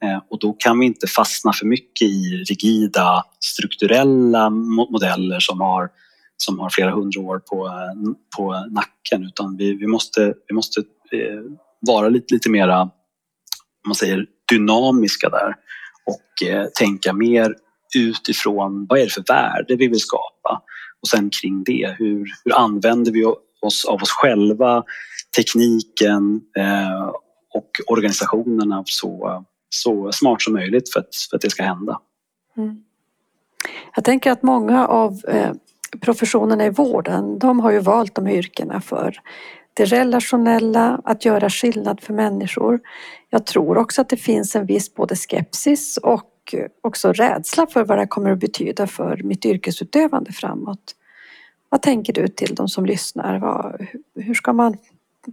Eh, 0.05 0.23
och 0.31 0.39
då 0.39 0.53
kan 0.53 0.79
vi 0.79 0.87
inte 0.87 1.07
fastna 1.07 1.53
för 1.53 1.67
mycket 1.67 2.09
i 2.09 2.45
rigida 2.49 3.25
strukturella 3.41 4.51
modeller 4.51 5.41
som 5.41 5.61
har, 5.61 5.89
som 6.37 6.59
har 6.59 6.71
flera 6.71 6.91
hundra 6.91 7.21
år 7.21 7.39
på, 7.39 7.71
på 8.37 8.67
nacken 8.71 9.25
utan 9.25 9.57
vi, 9.57 9.75
vi 9.75 9.87
måste, 9.87 10.35
vi 10.49 10.55
måste 10.55 10.81
eh, 11.13 11.43
vara 11.81 12.09
lite, 12.09 12.35
lite 12.35 12.51
mera 12.51 12.91
man 13.87 13.95
säger, 13.95 14.27
dynamiska 14.49 15.29
där 15.29 15.55
och 16.07 16.49
eh, 16.49 16.67
tänka 16.67 17.13
mer 17.13 17.55
utifrån 17.97 18.87
vad 18.89 18.99
är 18.99 19.05
det 19.05 19.11
för 19.11 19.25
värde 19.29 19.77
vi 19.77 19.89
vill 19.89 20.01
skapa 20.01 20.63
och 21.03 21.09
sen 21.09 21.31
kring 21.31 21.65
det, 21.65 21.97
hur, 21.99 22.27
hur 22.45 22.59
använder 22.59 23.13
vi 23.13 23.25
oss 23.61 23.85
av 23.85 24.03
oss 24.03 24.11
själva, 24.11 24.85
tekniken 25.37 26.41
eh, 26.59 27.13
och 27.55 27.71
organisationerna 27.87 28.83
så, 28.87 29.45
så 29.69 30.13
smart 30.13 30.43
som 30.43 30.53
möjligt 30.53 30.93
för 30.93 31.01
att, 31.01 31.17
för 31.31 31.37
att 31.37 31.43
det 31.43 31.51
ska 31.51 31.63
hända. 31.63 32.01
Mm. 32.57 32.85
Jag 33.95 34.05
tänker 34.05 34.33
att 34.33 34.43
många 34.43 34.87
av 34.87 35.21
eh, 35.29 35.53
professionerna 36.01 36.67
i 36.67 36.71
vården, 36.71 37.39
de 37.39 37.61
har 37.61 37.71
ju 37.71 37.79
valt 37.79 38.15
de 38.15 38.29
yrkena 38.29 38.81
för 38.81 39.17
det 39.75 39.85
relationella, 39.85 41.01
att 41.05 41.25
göra 41.25 41.51
skillnad 41.51 42.01
för 42.01 42.13
människor. 42.13 42.81
Jag 43.31 43.47
tror 43.47 43.79
också 43.79 44.01
att 44.01 44.09
det 44.09 44.17
finns 44.17 44.57
en 44.57 44.67
viss 44.67 44.95
både 44.95 45.17
skepsis 45.17 45.97
och 45.97 46.55
också 46.81 47.13
rädsla 47.13 47.67
för 47.67 47.85
vad 47.85 47.99
det 47.99 48.07
kommer 48.07 48.31
att 48.31 48.39
betyda 48.39 48.87
för 48.87 49.17
mitt 49.17 49.45
yrkesutövande 49.45 50.33
framåt. 50.33 50.97
Vad 51.69 51.83
tänker 51.83 52.13
du 52.13 52.29
till 52.29 52.55
de 52.55 52.69
som 52.69 52.87
lyssnar? 52.87 53.39
Vad, 53.39 53.87
hur, 54.15 54.35
ska 54.35 54.53
man, 54.53 54.77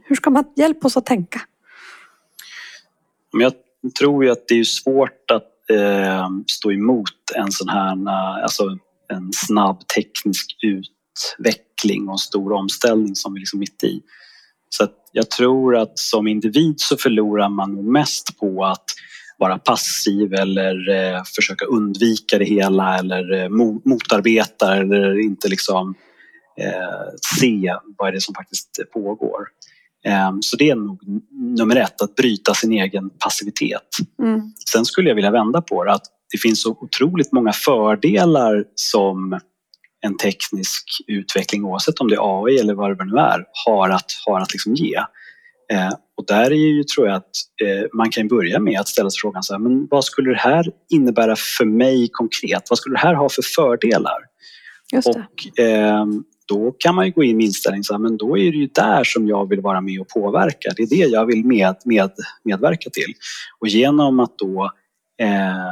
hur 0.03 0.15
ska 0.15 0.29
man 0.29 0.43
hjälpa 0.55 0.87
oss 0.87 0.97
att 0.97 1.05
tänka? 1.05 1.41
Jag 3.31 3.53
tror 3.99 4.25
ju 4.25 4.31
att 4.31 4.47
det 4.47 4.59
är 4.59 4.63
svårt 4.63 5.31
att 5.31 5.69
eh, 5.69 6.29
stå 6.47 6.71
emot 6.71 7.31
en 7.35 7.51
sån 7.51 7.69
här 7.69 8.09
alltså 8.41 8.77
en 9.13 9.29
snabb 9.33 9.87
teknisk 9.87 10.55
utveckling 10.61 12.07
och 12.07 12.13
en 12.13 12.17
stor 12.17 12.51
omställning 12.51 13.15
som 13.15 13.33
vi 13.33 13.37
är 13.37 13.39
liksom 13.39 13.59
mitt 13.59 13.83
i. 13.83 14.01
Så 14.69 14.87
jag 15.11 15.29
tror 15.29 15.77
att 15.77 15.99
som 15.99 16.27
individ 16.27 16.75
så 16.77 16.97
förlorar 16.97 17.49
man 17.49 17.73
nog 17.73 17.85
mest 17.85 18.39
på 18.39 18.65
att 18.65 18.85
vara 19.37 19.57
passiv 19.57 20.33
eller 20.33 20.89
eh, 20.89 21.23
försöka 21.35 21.65
undvika 21.65 22.37
det 22.37 22.45
hela 22.45 22.97
eller 22.97 23.43
eh, 23.43 23.49
motarbeta 23.85 24.75
eller 24.75 25.19
inte 25.19 25.47
liksom 25.47 25.95
eh, 26.61 27.09
se 27.39 27.75
vad 27.97 28.07
är 28.07 28.11
det 28.11 28.21
som 28.21 28.35
faktiskt 28.35 28.69
pågår. 28.93 29.47
Eh, 30.05 30.31
så 30.41 30.57
det 30.57 30.69
är 30.69 30.75
nog 30.75 31.01
nummer 31.31 31.75
ett, 31.75 32.01
att 32.01 32.15
bryta 32.15 32.53
sin 32.53 32.71
egen 32.71 33.09
passivitet. 33.09 33.97
Mm. 34.21 34.41
Sen 34.71 34.85
skulle 34.85 35.09
jag 35.09 35.15
vilja 35.15 35.31
vända 35.31 35.61
på 35.61 35.83
det, 35.83 35.93
att 35.93 36.05
det 36.31 36.37
finns 36.37 36.61
så 36.61 36.71
otroligt 36.71 37.31
många 37.31 37.51
fördelar 37.51 38.63
som 38.75 39.39
en 40.01 40.17
teknisk 40.17 40.83
utveckling 41.07 41.65
oavsett 41.65 41.99
om 41.99 42.07
det 42.07 42.15
är 42.15 42.45
AI 42.45 42.59
eller 42.59 42.73
vad 42.73 42.97
det 42.97 43.05
nu 43.05 43.17
är 43.17 43.45
har 43.65 43.89
att, 43.89 44.11
har 44.25 44.41
att 44.41 44.53
liksom 44.53 44.73
ge. 44.73 44.95
Eh, 45.71 45.93
och 46.17 46.25
där 46.27 46.51
är 46.51 46.55
ju, 46.55 46.83
tror 46.83 47.07
jag 47.07 47.15
att 47.15 47.31
eh, 47.63 47.87
man 47.93 48.09
kan 48.11 48.27
börja 48.27 48.59
med 48.59 48.79
att 48.79 48.87
ställa 48.87 49.09
sig 49.09 49.19
frågan 49.21 49.43
så 49.43 49.53
här, 49.53 49.59
men 49.59 49.87
vad 49.87 50.05
skulle 50.05 50.29
det 50.29 50.39
här 50.39 50.65
innebära 50.89 51.35
för 51.57 51.65
mig 51.65 52.09
konkret? 52.11 52.63
Vad 52.69 52.79
skulle 52.79 52.95
det 52.95 52.99
här 52.99 53.13
ha 53.13 53.29
för 53.29 53.41
fördelar? 53.55 54.17
Och 55.05 55.63
eh, 55.63 56.05
då 56.47 56.71
kan 56.79 56.95
man 56.95 57.05
ju 57.05 57.11
gå 57.11 57.23
in 57.23 57.37
med 57.37 57.45
inställning 57.45 57.83
så 57.83 57.93
här, 57.93 57.99
men 57.99 58.17
då 58.17 58.37
är 58.37 58.51
det 58.51 58.57
ju 58.57 58.67
där 58.67 59.03
som 59.03 59.27
jag 59.27 59.49
vill 59.49 59.61
vara 59.61 59.81
med 59.81 60.01
och 60.01 60.07
påverka. 60.07 60.71
Det 60.75 60.83
är 60.83 60.89
det 60.89 60.95
jag 60.95 61.25
vill 61.25 61.45
med, 61.45 61.75
med, 61.85 62.11
medverka 62.43 62.89
till. 62.89 63.13
Och 63.59 63.67
genom 63.67 64.19
att 64.19 64.37
då 64.37 64.71
eh, 65.21 65.69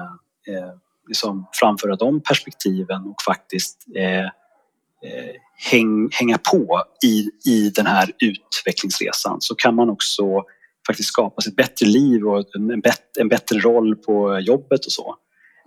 eh 0.48 0.74
liksom 1.08 1.48
framföra 1.60 1.96
de 1.96 2.22
perspektiven 2.22 3.02
och 3.02 3.22
faktiskt 3.26 3.86
eh, 3.96 4.26
eh, 4.26 5.36
häng, 5.72 6.10
hänga 6.12 6.38
på 6.38 6.84
i, 7.06 7.30
i 7.52 7.70
den 7.70 7.86
här 7.86 8.12
utvecklingsresan 8.20 9.42
så 9.42 9.56
kan 9.56 9.76
man 9.76 9.90
också 9.90 10.44
faktiskt 10.88 11.10
skapa 11.10 11.42
sig 11.42 11.50
ett 11.50 11.56
bättre 11.56 11.86
liv 11.86 12.28
och 12.28 12.56
en, 12.56 12.82
bättre, 12.82 13.22
en 13.22 13.30
bättre 13.30 13.60
roll 13.60 13.96
på 13.96 14.40
jobbet 14.40 14.86
och 14.86 14.92
så. 14.92 15.16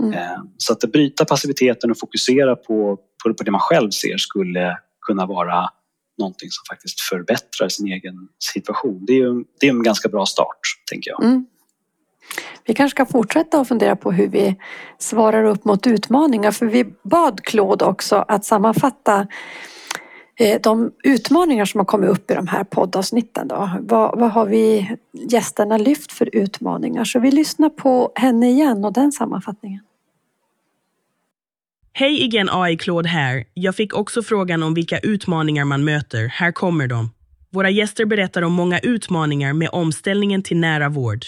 Mm. 0.02 0.12
Eh, 0.12 0.38
så 0.56 0.72
att 0.72 0.80
bryta 0.80 1.24
passiviteten 1.24 1.90
och 1.90 1.98
fokusera 1.98 2.56
på, 2.56 2.98
på, 3.24 3.34
på 3.34 3.44
det 3.44 3.50
man 3.50 3.60
själv 3.60 3.90
ser 3.90 4.16
skulle 4.16 4.78
kunna 5.06 5.26
vara 5.26 5.68
någonting 6.18 6.50
som 6.50 6.62
faktiskt 6.74 7.00
förbättrar 7.00 7.68
sin 7.68 7.86
egen 7.86 8.28
situation. 8.38 9.04
Det 9.06 9.12
är, 9.12 9.16
ju, 9.16 9.44
det 9.60 9.66
är 9.66 9.70
en 9.70 9.82
ganska 9.82 10.08
bra 10.08 10.26
start, 10.26 10.60
tänker 10.90 11.10
jag. 11.10 11.24
Mm. 11.24 11.46
Vi 12.64 12.74
kanske 12.74 12.96
ska 12.96 13.06
fortsätta 13.12 13.60
att 13.60 13.68
fundera 13.68 13.96
på 13.96 14.12
hur 14.12 14.28
vi 14.28 14.56
svarar 14.98 15.44
upp 15.44 15.64
mot 15.64 15.86
utmaningar 15.86 16.50
för 16.50 16.66
vi 16.66 16.84
bad 17.02 17.40
Claude 17.44 17.84
också 17.84 18.24
att 18.28 18.44
sammanfatta 18.44 19.26
eh, 20.36 20.60
de 20.60 20.92
utmaningar 21.04 21.64
som 21.64 21.78
har 21.78 21.84
kommit 21.84 22.10
upp 22.10 22.30
i 22.30 22.34
de 22.34 22.46
här 22.46 22.64
poddavsnitten. 22.64 23.48
Då. 23.48 23.70
Vad, 23.80 24.18
vad 24.18 24.30
har 24.30 24.46
vi 24.46 24.96
gästerna 25.12 25.76
lyft 25.76 26.12
för 26.12 26.36
utmaningar? 26.36 27.04
Så 27.04 27.20
vi 27.20 27.30
lyssnar 27.30 27.68
på 27.68 28.12
henne 28.14 28.50
igen 28.50 28.84
och 28.84 28.92
den 28.92 29.12
sammanfattningen. 29.12 29.80
Hej 31.92 32.22
igen 32.22 32.48
AI 32.52 32.76
Claude 32.76 33.08
här. 33.08 33.44
Jag 33.54 33.76
fick 33.76 33.94
också 33.94 34.22
frågan 34.22 34.62
om 34.62 34.74
vilka 34.74 34.98
utmaningar 34.98 35.64
man 35.64 35.84
möter. 35.84 36.28
Här 36.28 36.52
kommer 36.52 36.86
de. 36.86 37.10
Våra 37.50 37.70
gäster 37.70 38.04
berättar 38.04 38.42
om 38.42 38.52
många 38.52 38.78
utmaningar 38.78 39.52
med 39.52 39.68
omställningen 39.72 40.42
till 40.42 40.56
nära 40.56 40.88
vård. 40.88 41.24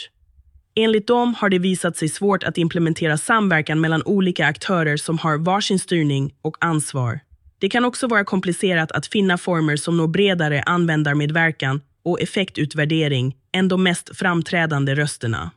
Enligt 0.75 1.07
dem 1.07 1.35
har 1.35 1.49
det 1.49 1.59
visat 1.59 1.97
sig 1.97 2.09
svårt 2.09 2.45
att 2.45 2.59
implementera 2.59 3.19
samverkan 3.19 3.81
mellan 3.81 4.03
olika 4.03 4.47
aktörer 4.47 4.97
som 4.97 5.19
har 5.19 5.39
varsin 5.39 5.79
styrning 5.79 6.35
och 6.43 6.57
ansvar. 6.61 7.21
Det 7.59 7.69
kan 7.69 7.85
också 7.85 8.07
vara 8.07 8.25
komplicerat 8.25 8.93
att 8.93 9.07
finna 9.07 9.39
former 9.39 9.77
som 9.77 9.97
når 9.97 10.09
bredare 10.09 10.63
användarmedverkan 10.63 11.81
och 12.05 12.21
effektutvärdering 12.21 13.37
än 13.53 13.69
de 13.69 13.83
mest 13.83 14.17
framträdande 14.17 14.95
rösterna. 14.95 15.51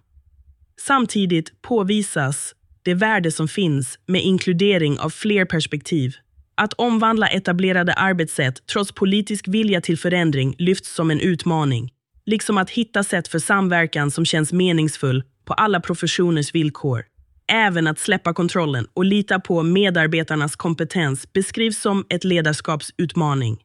Samtidigt 0.81 1.61
påvisas 1.61 2.55
det 2.83 2.93
värde 2.93 3.31
som 3.31 3.47
finns 3.47 3.99
med 4.05 4.21
inkludering 4.21 4.99
av 4.99 5.09
fler 5.09 5.45
perspektiv. 5.45 6.15
Att 6.55 6.73
omvandla 6.73 7.27
etablerade 7.27 7.93
arbetssätt 7.93 8.67
trots 8.67 8.91
politisk 8.91 9.47
vilja 9.47 9.81
till 9.81 9.97
förändring 9.97 10.55
lyfts 10.57 10.95
som 10.95 11.11
en 11.11 11.19
utmaning, 11.19 11.91
liksom 12.25 12.57
att 12.57 12.69
hitta 12.69 13.03
sätt 13.03 13.27
för 13.27 13.39
samverkan 13.39 14.11
som 14.11 14.25
känns 14.25 14.53
meningsfull 14.53 15.23
på 15.45 15.53
alla 15.53 15.79
professioners 15.79 16.55
villkor. 16.55 17.03
Även 17.47 17.87
att 17.87 17.99
släppa 17.99 18.33
kontrollen 18.33 18.87
och 18.93 19.05
lita 19.05 19.39
på 19.39 19.63
medarbetarnas 19.63 20.55
kompetens 20.55 21.33
beskrivs 21.33 21.79
som 21.79 22.05
ett 22.09 22.23
ledarskapsutmaning. 22.23 23.61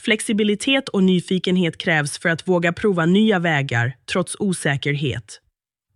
Flexibilitet 0.00 0.88
och 0.88 1.02
nyfikenhet 1.02 1.78
krävs 1.78 2.18
för 2.18 2.28
att 2.28 2.48
våga 2.48 2.72
prova 2.72 3.06
nya 3.06 3.38
vägar 3.38 3.96
trots 4.12 4.36
osäkerhet. 4.38 5.40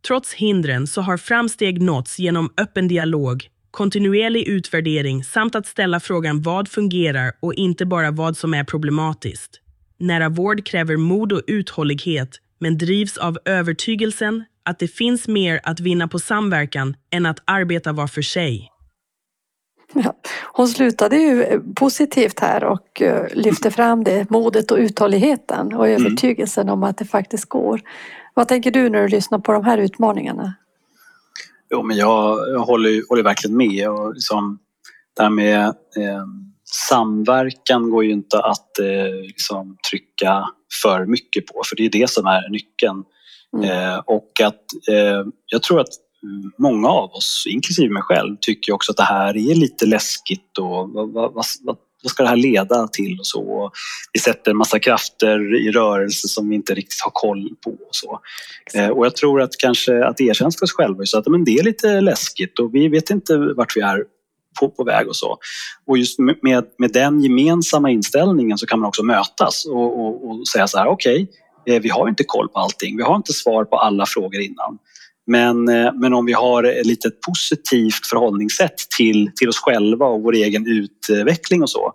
Trots 0.06 0.34
hindren 0.34 0.86
så 0.86 1.00
har 1.00 1.16
framsteg 1.16 1.82
nåtts 1.82 2.18
genom 2.18 2.52
öppen 2.56 2.88
dialog, 2.88 3.48
kontinuerlig 3.70 4.48
utvärdering 4.48 5.24
samt 5.24 5.54
att 5.54 5.66
ställa 5.66 6.00
frågan 6.00 6.42
vad 6.42 6.68
fungerar 6.68 7.32
och 7.40 7.54
inte 7.54 7.86
bara 7.86 8.10
vad 8.10 8.36
som 8.36 8.54
är 8.54 8.64
problematiskt. 8.64 9.60
Nära 9.98 10.28
vård 10.28 10.66
kräver 10.66 10.96
mod 10.96 11.32
och 11.32 11.42
uthållighet 11.46 12.40
men 12.58 12.78
drivs 12.78 13.16
av 13.16 13.38
övertygelsen 13.44 14.44
att 14.64 14.78
det 14.78 14.88
finns 14.88 15.28
mer 15.28 15.60
att 15.62 15.80
vinna 15.80 16.08
på 16.08 16.18
samverkan 16.18 16.96
än 17.10 17.26
att 17.26 17.38
arbeta 17.44 17.92
var 17.92 18.06
för 18.06 18.22
sig. 18.22 18.70
Ja, 19.94 20.14
hon 20.52 20.68
slutade 20.68 21.16
ju 21.16 21.60
positivt 21.74 22.40
här 22.40 22.64
och 22.64 23.02
eh, 23.02 23.26
lyfte 23.34 23.70
fram 23.70 24.04
det, 24.04 24.30
modet 24.30 24.70
och 24.70 24.78
uthålligheten 24.78 25.74
och 25.74 25.88
mm. 25.88 26.06
övertygelsen 26.06 26.62
mm. 26.62 26.72
om 26.72 26.82
att 26.82 26.98
det 26.98 27.04
faktiskt 27.04 27.44
går. 27.44 27.80
Vad 28.34 28.48
tänker 28.48 28.70
du 28.70 28.88
när 28.88 29.02
du 29.02 29.08
lyssnar 29.08 29.38
på 29.38 29.52
de 29.52 29.64
här 29.64 29.78
utmaningarna? 29.78 30.54
Jo, 31.70 31.82
men 31.82 31.96
jag, 31.96 32.38
jag 32.48 32.60
håller, 32.60 33.08
håller 33.08 33.22
verkligen 33.22 33.56
med. 33.56 33.90
Och 33.90 34.14
liksom, 34.14 34.58
det 35.16 35.22
här 35.22 35.30
med 35.30 35.64
eh, 35.96 36.24
samverkan 36.74 37.90
går 37.90 38.04
ju 38.04 38.12
inte 38.12 38.40
att 38.40 38.78
eh, 38.78 39.14
liksom, 39.26 39.76
trycka 39.90 40.44
för 40.82 41.06
mycket 41.06 41.46
på, 41.46 41.62
för 41.66 41.76
det 41.76 41.84
är 41.84 41.90
det 41.90 42.10
som 42.10 42.26
är 42.26 42.50
nyckeln. 42.50 43.04
Mm. 43.56 43.70
Eh, 43.70 43.98
och 43.98 44.40
att 44.44 44.64
eh, 44.90 45.26
jag 45.46 45.62
tror 45.62 45.80
att 45.80 45.88
många 46.58 46.88
av 46.88 47.10
oss, 47.10 47.44
inklusive 47.46 47.92
mig 47.92 48.02
själv, 48.02 48.36
tycker 48.40 48.72
också 48.72 48.92
att 48.92 48.96
det 48.96 49.02
här 49.02 49.36
är 49.36 49.54
lite 49.54 49.86
läskigt 49.86 50.58
och 50.58 50.90
vad, 50.90 51.12
vad, 51.12 51.34
vad, 51.34 51.76
vad 52.02 52.10
ska 52.10 52.22
det 52.22 52.28
här 52.28 52.36
leda 52.36 52.88
till 52.88 53.18
och 53.18 53.26
så. 53.26 53.70
Vi 54.12 54.20
sätter 54.20 54.50
en 54.50 54.56
massa 54.56 54.78
krafter 54.78 55.66
i 55.68 55.70
rörelse 55.70 56.28
som 56.28 56.48
vi 56.48 56.54
inte 56.54 56.74
riktigt 56.74 57.00
har 57.04 57.10
koll 57.14 57.48
på 57.64 57.70
och 57.70 57.88
så. 57.90 58.20
Eh, 58.74 58.88
och 58.88 59.06
jag 59.06 59.16
tror 59.16 59.42
att 59.42 59.56
kanske 59.58 60.04
att 60.04 60.20
erkänna 60.20 60.50
för 60.58 60.64
oss 60.64 60.72
själva 60.72 61.04
så 61.04 61.18
att 61.18 61.26
men 61.26 61.44
det 61.44 61.54
är 61.54 61.62
lite 61.62 62.00
läskigt 62.00 62.58
och 62.58 62.74
vi 62.74 62.88
vet 62.88 63.10
inte 63.10 63.36
vart 63.36 63.76
vi 63.76 63.80
är 63.80 64.04
på, 64.60 64.68
på 64.68 64.84
väg 64.84 65.08
och 65.08 65.16
så. 65.16 65.36
Och 65.86 65.98
just 65.98 66.18
med, 66.18 66.64
med 66.78 66.92
den 66.92 67.20
gemensamma 67.20 67.90
inställningen 67.90 68.58
så 68.58 68.66
kan 68.66 68.80
man 68.80 68.88
också 68.88 69.02
mötas 69.02 69.64
och, 69.66 70.00
och, 70.00 70.28
och 70.28 70.48
säga 70.48 70.66
så 70.66 70.78
här, 70.78 70.86
okej, 70.86 71.28
okay, 71.62 71.76
eh, 71.76 71.82
vi 71.82 71.88
har 71.88 72.08
inte 72.08 72.24
koll 72.24 72.48
på 72.48 72.58
allting. 72.58 72.96
Vi 72.96 73.02
har 73.02 73.16
inte 73.16 73.32
svar 73.32 73.64
på 73.64 73.76
alla 73.76 74.06
frågor 74.06 74.40
innan. 74.40 74.78
Men, 75.26 75.68
eh, 75.68 75.92
men 75.94 76.14
om 76.14 76.26
vi 76.26 76.32
har 76.32 76.64
ett 76.64 76.86
litet 76.86 77.20
positivt 77.20 78.06
förhållningssätt 78.10 78.76
till, 78.96 79.30
till 79.36 79.48
oss 79.48 79.58
själva 79.58 80.06
och 80.06 80.22
vår 80.22 80.34
egen 80.34 80.66
utveckling 80.66 81.62
och 81.62 81.70
så, 81.70 81.92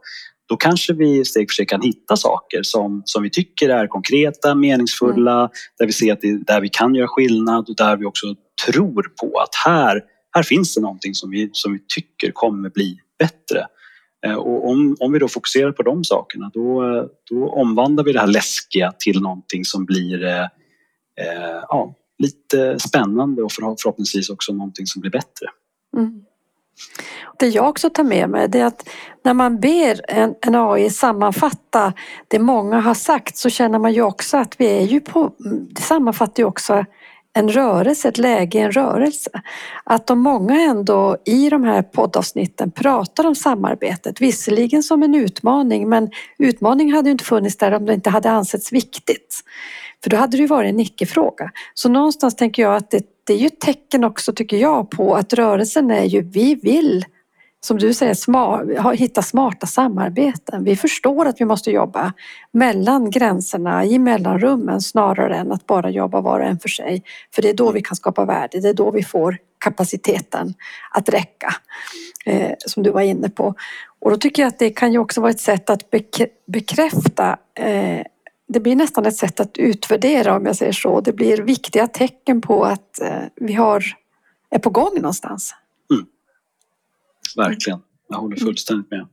då 0.50 0.58
kanske 0.58 0.94
vi 0.94 1.26
steg 1.26 1.50
för 1.50 1.54
steg 1.54 1.70
kan 1.70 1.82
hitta 1.82 2.16
saker 2.16 2.64
som, 2.64 3.02
som 3.06 3.24
vi 3.24 3.30
tycker 3.30 3.70
är 3.70 3.88
konkreta, 3.88 4.56
meningsfulla, 4.56 5.40
mm. 5.40 5.50
där 5.80 5.86
vi 5.86 5.94
ser 5.94 6.14
att 6.14 6.22
det, 6.22 6.46
där 6.48 6.62
vi 6.62 6.70
kan 6.70 6.96
göra 6.96 7.08
skillnad 7.08 7.70
och 7.70 7.76
där 7.76 7.98
vi 7.98 8.06
också 8.06 8.28
tror 8.68 9.04
på 9.22 9.40
att 9.40 9.56
här, 9.66 10.02
här 10.32 10.44
finns 10.44 10.76
det 10.76 10.82
någonting 10.82 11.14
som 11.14 11.30
vi, 11.30 11.50
som 11.52 11.74
vi 11.74 11.80
tycker 11.96 12.32
kommer 12.32 12.70
bli 12.70 13.00
bättre. 13.20 13.66
Eh, 14.26 14.36
och 14.36 14.70
om, 14.70 14.98
om 15.00 15.12
vi 15.12 15.20
då 15.20 15.28
fokuserar 15.28 15.72
på 15.72 15.84
de 15.84 16.04
sakerna 16.04 16.52
då, 16.54 16.84
då 17.30 17.50
omvandlar 17.50 18.04
vi 18.04 18.14
det 18.14 18.20
här 18.20 18.28
läskiga 18.28 18.92
till 19.00 19.22
någonting 19.22 19.66
som 19.66 19.86
blir 19.86 20.24
eh, 20.24 20.44
eh 21.22 21.64
ja, 21.70 21.96
lite 22.18 22.80
spännande 22.80 23.44
och 23.44 23.52
förhoppningsvis 23.52 24.30
också 24.30 24.54
någonting 24.54 24.86
som 24.86 25.02
blir 25.02 25.12
bättre. 25.12 25.48
Mm. 25.98 26.24
Det 27.40 27.48
jag 27.48 27.70
också 27.70 27.90
tar 27.90 28.04
med 28.04 28.30
mig 28.30 28.50
är 28.54 28.66
att 28.66 28.90
när 29.24 29.34
man 29.34 29.60
ber 29.60 30.02
en, 30.08 30.36
en, 30.42 30.56
AI 30.56 30.90
sammanfatta 30.90 31.94
det 32.28 32.40
många 32.40 32.80
har 32.80 32.94
sagt 32.94 33.38
så 33.38 33.50
känner 33.50 33.80
man 33.80 33.94
ju 33.94 34.02
också 34.02 34.38
att 34.38 34.56
vi 34.62 34.66
är 34.66 34.86
ju 34.86 35.00
på, 35.00 35.34
det 35.70 35.82
sammanfattar 35.82 36.44
ju 36.44 36.48
också 36.48 36.86
en 37.34 37.50
rörelse, 37.50 38.08
ett 38.08 38.18
läge 38.18 38.58
i 38.58 38.62
en 38.62 38.72
rörelse. 38.72 39.30
Att 39.84 40.08
de 40.08 40.20
många 40.20 40.62
ändå 40.62 41.18
i 41.26 41.50
de 41.50 41.64
här 41.64 41.82
poddavsnitten 41.82 42.72
pratar 42.72 43.28
om 43.28 43.36
samarbetet, 43.36 44.22
visserligen 44.22 44.84
som 44.84 45.04
en 45.04 45.16
utmaning 45.16 45.90
men 45.90 46.10
utmaning 46.38 46.94
hade 46.94 47.10
ju 47.10 47.12
inte 47.12 47.24
funnits 47.24 47.58
där 47.58 47.72
om 47.72 47.86
det 47.86 47.94
inte 47.94 48.10
hade 48.10 48.32
ansetts 48.32 48.74
viktigt. 48.74 49.44
För 50.04 50.10
då 50.10 50.18
hade 50.18 50.38
det 50.38 50.42
ju 50.42 50.48
varit 50.48 50.70
en 50.70 50.80
icke-fråga. 50.80 51.52
Så 51.74 51.90
någonstans 51.90 52.36
tänker 52.36 52.62
jag 52.62 52.76
att 52.76 52.92
det, 52.92 53.04
det 53.24 53.34
är 53.34 53.38
ju 53.38 53.48
ett 53.48 53.60
tecken 53.60 54.04
också 54.04 54.34
tycker 54.34 54.58
jag 54.58 54.90
på 54.92 55.16
att 55.16 55.34
rörelsen 55.34 55.92
är 55.92 56.04
ju, 56.04 56.22
vi 56.22 56.56
vill 56.56 57.06
som 57.62 57.78
du 57.78 57.94
säger, 57.94 58.14
smart, 58.14 58.62
hitta 58.94 59.22
smarta 59.22 59.68
samarbeten. 59.68 60.64
Vi 60.64 60.76
förstår 60.76 61.26
att 61.26 61.42
vi 61.42 61.46
måste 61.46 61.72
jobba 61.72 62.14
mellan 62.52 63.10
gränserna, 63.10 63.86
i 63.86 64.00
mellanrummen 64.00 64.82
snarare 64.82 65.36
än 65.36 65.52
att 65.52 65.66
bara 65.66 65.90
jobba 65.90 66.22
var 66.22 66.40
och 66.40 66.46
en 66.46 66.60
för 66.60 66.70
sig. 66.70 67.04
För 67.36 67.42
det 67.42 67.50
är 67.50 67.54
då 67.54 67.72
vi 67.72 67.82
kan 67.82 67.96
skapa 67.96 68.26
värde, 68.26 68.60
det 68.60 68.70
är 68.70 68.74
då 68.74 68.92
vi 68.92 69.04
får 69.04 69.38
kapaciteten 69.60 70.54
att 70.92 71.10
räcka. 71.10 71.56
Eh, 72.26 72.52
som 72.66 72.84
du 72.84 72.92
var 72.92 73.02
inne 73.02 73.30
på. 73.30 73.56
Och 74.00 74.12
då 74.12 74.18
tycker 74.18 74.42
jag 74.42 74.48
att 74.48 74.60
det 74.60 74.70
kan 74.70 74.92
ju 74.92 75.00
också 75.00 75.22
vara 75.22 75.32
ett 75.32 75.40
sätt 75.40 75.70
att 75.70 75.84
bekräfta 76.46 77.38
eh, 77.56 78.02
det 78.48 78.60
blir 78.60 78.76
nästan 78.76 79.06
ett 79.06 79.16
sätt 79.16 79.40
att 79.40 79.58
utvärdera 79.58 80.36
om 80.36 80.46
jag 80.46 80.56
säger 80.56 80.72
så. 80.72 81.02
Det 81.02 81.14
blir 81.14 81.38
viktiga 81.38 81.88
tecken 81.88 82.42
på 82.42 82.66
att 82.66 83.02
eh, 83.02 83.24
vi 83.36 83.54
har, 83.54 83.84
är 84.50 84.60
på 84.60 84.70
gång 84.70 84.96
någonstans. 84.96 85.56
Mm. 87.38 87.50
Verkligen, 87.50 87.80
jag 88.10 88.18
håller 88.18 88.36
fullständigt 88.36 88.92
med. 88.92 89.08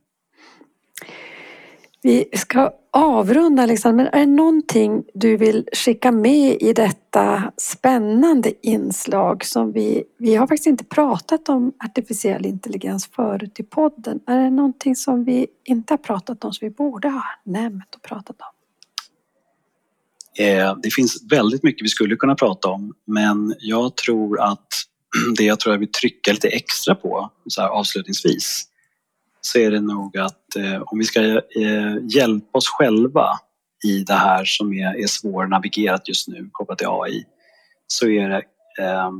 Vi 2.01 2.29
ska 2.33 2.71
avrunda, 2.91 3.65
liksom. 3.65 3.95
men 3.95 4.07
är 4.07 4.19
det 4.19 4.25
någonting 4.25 5.03
du 5.13 5.37
vill 5.37 5.67
skicka 5.73 6.11
med 6.11 6.57
i 6.61 6.73
detta 6.73 7.53
spännande 7.57 8.67
inslag 8.67 9.45
som 9.45 9.71
vi, 9.71 10.03
vi 10.17 10.35
har 10.35 10.47
faktiskt 10.47 10.67
inte 10.67 10.83
pratat 10.83 11.49
om 11.49 11.73
artificiell 11.83 12.45
intelligens 12.45 13.07
förut 13.07 13.59
i 13.59 13.63
podden. 13.63 14.19
Är 14.27 14.37
det 14.37 14.49
någonting 14.49 14.95
som 14.95 15.23
vi 15.23 15.47
inte 15.63 15.93
har 15.93 15.97
pratat 15.97 16.43
om 16.43 16.53
som 16.53 16.65
vi 16.67 16.69
borde 16.75 17.09
ha 17.09 17.23
nämnt 17.43 17.95
och 17.95 18.01
pratat 18.01 18.35
om? 18.41 18.57
Eh, 20.45 20.75
det 20.83 20.93
finns 20.93 21.23
väldigt 21.31 21.63
mycket 21.63 21.85
vi 21.85 21.89
skulle 21.89 22.15
kunna 22.15 22.35
prata 22.35 22.67
om 22.67 22.93
men 23.05 23.55
jag 23.59 23.95
tror 23.95 24.41
att 24.41 24.67
det 25.37 25.43
jag 25.43 25.59
tror 25.59 25.73
jag 25.73 25.79
vill 25.79 25.91
trycka 25.91 26.31
lite 26.31 26.47
extra 26.47 26.95
på 26.95 27.31
så 27.47 27.61
här 27.61 27.69
avslutningsvis 27.69 28.67
så 29.41 29.59
är 29.59 29.71
det 29.71 29.81
nog 29.81 30.17
att 30.17 30.55
eh, 30.55 30.81
om 30.81 30.99
vi 30.99 31.03
ska 31.03 31.21
eh, 31.21 31.95
hjälpa 32.15 32.57
oss 32.57 32.67
själva 32.67 33.39
i 33.85 34.03
det 34.03 34.13
här 34.13 34.45
som 34.45 34.73
är, 34.73 35.03
är 35.03 35.07
svårnavigerat 35.07 36.07
just 36.07 36.27
nu 36.27 36.49
kopplat 36.51 36.77
till 36.77 36.87
AI 36.87 37.25
så 37.87 38.07
är 38.07 38.29
det 38.29 38.43
eh, 38.83 39.11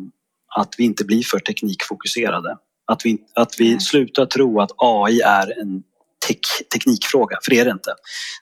att 0.56 0.76
vi 0.78 0.84
inte 0.84 1.06
blir 1.06 1.24
för 1.24 1.40
teknikfokuserade. 1.40 2.58
Att 2.86 3.06
vi, 3.06 3.18
att 3.36 3.56
vi 3.60 3.80
slutar 3.80 4.26
tro 4.26 4.62
att 4.62 4.72
AI 4.78 5.22
är 5.22 5.62
en 5.62 5.84
tek 6.28 6.40
teknikfråga, 6.74 7.38
för 7.44 7.52
det 7.52 7.60
är 7.60 7.66
det 7.66 7.72
inte. 7.72 7.94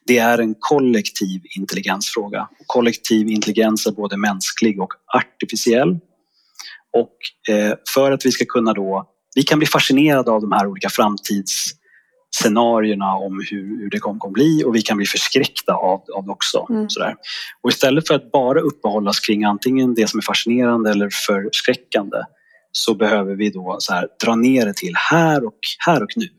Det 0.06 0.18
är 0.18 0.38
en 0.38 0.56
kollektiv 0.60 1.42
intelligensfråga. 1.58 2.50
Kollektiv 2.66 3.30
intelligens 3.30 3.88
är 3.88 3.92
både 3.92 4.18
mänsklig 4.18 4.82
och 4.82 4.94
artificiell. 5.14 6.00
Och 6.96 7.18
eh, 7.56 7.74
för 7.94 8.12
att 8.12 8.26
vi 8.26 8.32
ska 8.32 8.46
kunna 8.46 8.74
då, 8.74 9.06
vi 9.36 9.44
kan 9.44 9.60
bli 9.60 9.68
fascinerade 9.68 10.32
av 10.32 10.42
de 10.42 10.52
här 10.52 10.68
olika 10.68 10.90
framtidsscenarierna 10.90 13.16
om 13.16 13.46
hur, 13.52 13.80
hur 13.80 13.90
det 13.90 14.00
kommer 14.00 14.32
bli 14.32 14.64
och 14.66 14.76
vi 14.76 14.82
kan 14.82 14.98
bli 14.98 15.06
förskräckta 15.06 15.74
av, 15.74 16.02
av 16.16 16.26
det 16.26 16.32
också. 16.32 16.66
Mm. 16.70 16.90
Sådär. 16.90 17.16
Och 17.62 17.70
istället 17.70 18.08
för 18.08 18.16
att 18.16 18.32
bara 18.32 18.60
uppehållas 18.60 19.20
kring 19.20 19.44
antingen 19.44 19.94
det 19.94 20.10
som 20.10 20.18
är 20.18 20.22
fascinerande 20.22 20.92
eller 20.92 21.10
förskräckande 21.28 22.18
så 22.72 22.96
behöver 22.96 23.36
vi 23.36 23.50
då 23.50 23.76
så 23.80 23.94
här, 23.94 24.08
dra 24.26 24.36
ner 24.36 24.66
det 24.66 24.76
till 24.76 24.94
här 24.96 25.46
och, 25.46 25.60
här 25.86 26.04
och 26.04 26.12
nu. 26.16 26.30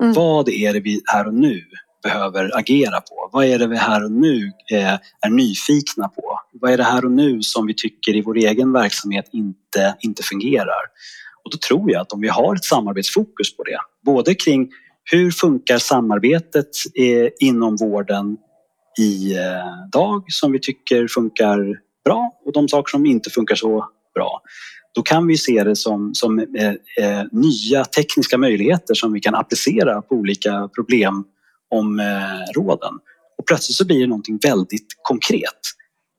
Mm. 0.00 0.12
Vad 0.12 0.48
är 0.48 0.72
det 0.72 0.80
vi 0.80 1.02
här 1.06 1.26
och 1.26 1.34
nu 1.34 1.64
behöver 2.02 2.58
agera 2.58 3.00
på? 3.00 3.28
Vad 3.32 3.44
är 3.44 3.58
det 3.58 3.66
vi 3.66 3.76
här 3.76 4.04
och 4.04 4.12
nu 4.12 4.52
eh, 4.70 4.94
är 5.20 5.30
nyfikna 5.30 6.08
på? 6.08 6.40
Vad 6.52 6.72
är 6.72 6.76
det 6.76 6.84
här 6.84 7.04
och 7.04 7.12
nu 7.12 7.42
som 7.42 7.66
vi 7.66 7.74
tycker 7.74 8.16
i 8.16 8.22
vår 8.22 8.36
egen 8.36 8.72
verksamhet 8.72 9.28
inte, 9.32 9.96
inte 10.00 10.22
fungerar? 10.22 10.82
Och 11.44 11.50
då 11.50 11.58
tror 11.58 11.90
jag 11.90 12.00
att 12.00 12.12
om 12.12 12.20
vi 12.20 12.28
har 12.28 12.54
ett 12.54 12.64
samarbetsfokus 12.64 13.56
på 13.56 13.62
det, 13.62 13.78
både 14.04 14.34
kring 14.34 14.70
hur 15.04 15.30
funkar 15.30 15.78
samarbetet 15.78 16.68
eh, 16.94 17.28
inom 17.48 17.76
vården 17.76 18.36
i 18.98 19.34
eh, 19.34 19.90
dag 19.92 20.24
som 20.28 20.52
vi 20.52 20.60
tycker 20.60 21.08
funkar 21.08 21.58
bra 22.04 22.40
och 22.44 22.52
de 22.52 22.68
saker 22.68 22.90
som 22.90 23.06
inte 23.06 23.30
funkar 23.30 23.54
så 23.54 23.88
bra. 24.14 24.40
Då 24.94 25.02
kan 25.02 25.26
vi 25.26 25.36
se 25.36 25.64
det 25.64 25.76
som, 25.76 26.14
som 26.14 26.38
eh, 26.38 27.22
nya 27.32 27.84
tekniska 27.84 28.38
möjligheter 28.38 28.94
som 28.94 29.12
vi 29.12 29.20
kan 29.20 29.34
applicera 29.34 30.02
på 30.02 30.14
olika 30.14 30.68
problem 30.74 31.24
problemområden. 31.72 32.94
Och 33.38 33.46
plötsligt 33.46 33.76
så 33.76 33.86
blir 33.86 34.00
det 34.00 34.06
någonting 34.06 34.38
väldigt 34.42 34.86
konkret. 35.02 35.60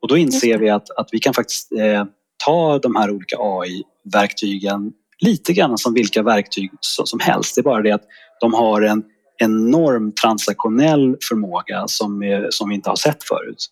Och 0.02 0.08
då 0.08 0.18
inser 0.18 0.58
vi 0.58 0.70
att, 0.70 0.90
att 0.90 1.10
vi 1.12 1.20
kan 1.20 1.34
faktiskt 1.34 1.72
eh, 1.72 2.06
ta 2.46 2.80
de 2.80 2.96
här 2.96 3.12
olika 3.12 3.38
AI-verktygen 3.40 4.92
lite 5.20 5.54
grann 5.54 5.78
som 5.78 5.94
vilka 5.94 6.24
verktyg 6.24 6.72
som 6.82 7.20
helst. 7.20 7.56
Det 7.56 7.62
är 7.62 7.64
bara 7.64 7.82
det 7.82 7.92
att 7.92 8.04
de 8.40 8.54
har 8.54 8.82
en 8.82 9.04
enorm 9.38 10.12
transaktionell 10.12 11.18
förmåga 11.30 11.88
som, 11.88 12.24
är, 12.24 12.48
som 12.50 12.70
vi 12.70 12.76
inte 12.76 12.90
har 12.90 12.96
sett 12.96 13.24
förut. 13.24 13.68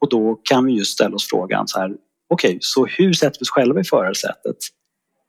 Och 0.00 0.08
då 0.08 0.34
kan 0.34 0.66
vi 0.66 0.72
just 0.72 0.92
ställa 0.92 1.14
oss 1.14 1.28
frågan 1.30 1.68
så 1.68 1.78
här, 1.78 1.90
okej, 2.30 2.48
okay, 2.48 2.58
så 2.60 2.86
hur 2.86 3.12
sätter 3.12 3.38
vi 3.40 3.42
oss 3.42 3.50
själva 3.50 3.80
i 3.80 3.84
förarsätet 3.84 4.56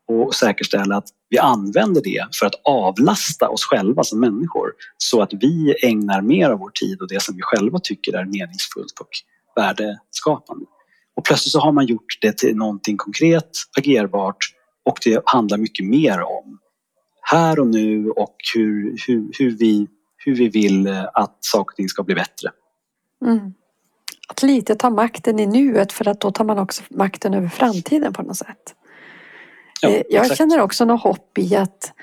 och 0.10 0.36
säkerställa 0.36 0.98
att 0.98 1.08
vi 1.30 1.38
använder 1.38 2.02
det 2.02 2.28
för 2.40 2.46
att 2.46 2.56
avlasta 2.64 3.50
oss 3.50 3.64
själva 3.64 4.04
som 4.04 4.20
människor 4.20 4.72
så 4.98 5.22
att 5.22 5.34
vi 5.34 5.76
ägnar 5.84 6.22
mer 6.22 6.50
av 6.50 6.60
vår 6.60 6.72
tid 6.74 7.02
och 7.02 7.08
det 7.08 7.22
som 7.24 7.36
vi 7.36 7.42
själva 7.42 7.80
tycker 7.80 8.14
är 8.14 8.26
meningsfullt 8.26 9.00
och 9.00 9.10
värdeskapande. 9.56 10.66
Och 11.16 11.26
plötsligt 11.26 11.52
så 11.52 11.60
har 11.60 11.72
man 11.72 11.86
gjort 11.86 12.18
det 12.22 12.38
till 12.38 12.56
någonting 12.56 12.98
konkret, 12.98 13.50
agerbart 13.78 14.38
och 14.86 14.98
det 15.04 15.22
handlar 15.26 15.58
mycket 15.58 15.86
mer 15.86 16.22
om 16.22 16.60
här 17.22 17.60
och 17.60 17.68
nu 17.68 18.10
och 18.10 18.36
hur, 18.56 18.96
hur, 19.08 19.32
hur, 19.40 19.58
vi, 19.58 19.88
hur 20.18 20.36
vi 20.36 20.50
vill 20.50 20.88
att 21.14 21.38
saker 21.40 21.74
och 21.74 21.76
ting 21.76 21.90
ska 21.90 22.04
bli 22.04 22.16
bättre. 22.16 22.50
Mm. 23.26 23.54
Att 24.30 24.44
lite 24.44 24.76
ta 24.76 24.90
makten 24.90 25.40
i 25.40 25.46
nuet 25.46 25.92
för 25.92 26.08
att 26.08 26.22
då 26.22 26.32
tar 26.32 26.44
man 26.44 26.60
också 26.60 26.84
makten 26.90 27.34
över 27.34 27.48
framtiden 27.48 28.14
på 28.14 28.22
något 28.22 28.38
sätt. 28.38 28.76
Ja, 29.82 29.90
Eh, 29.90 30.02
Jag 30.10 30.22
exakt. 30.22 30.38
känner 30.38 30.60
också 30.62 30.86
något 30.86 31.02
hopp 31.04 31.38
i 31.38 31.56
att 31.56 31.94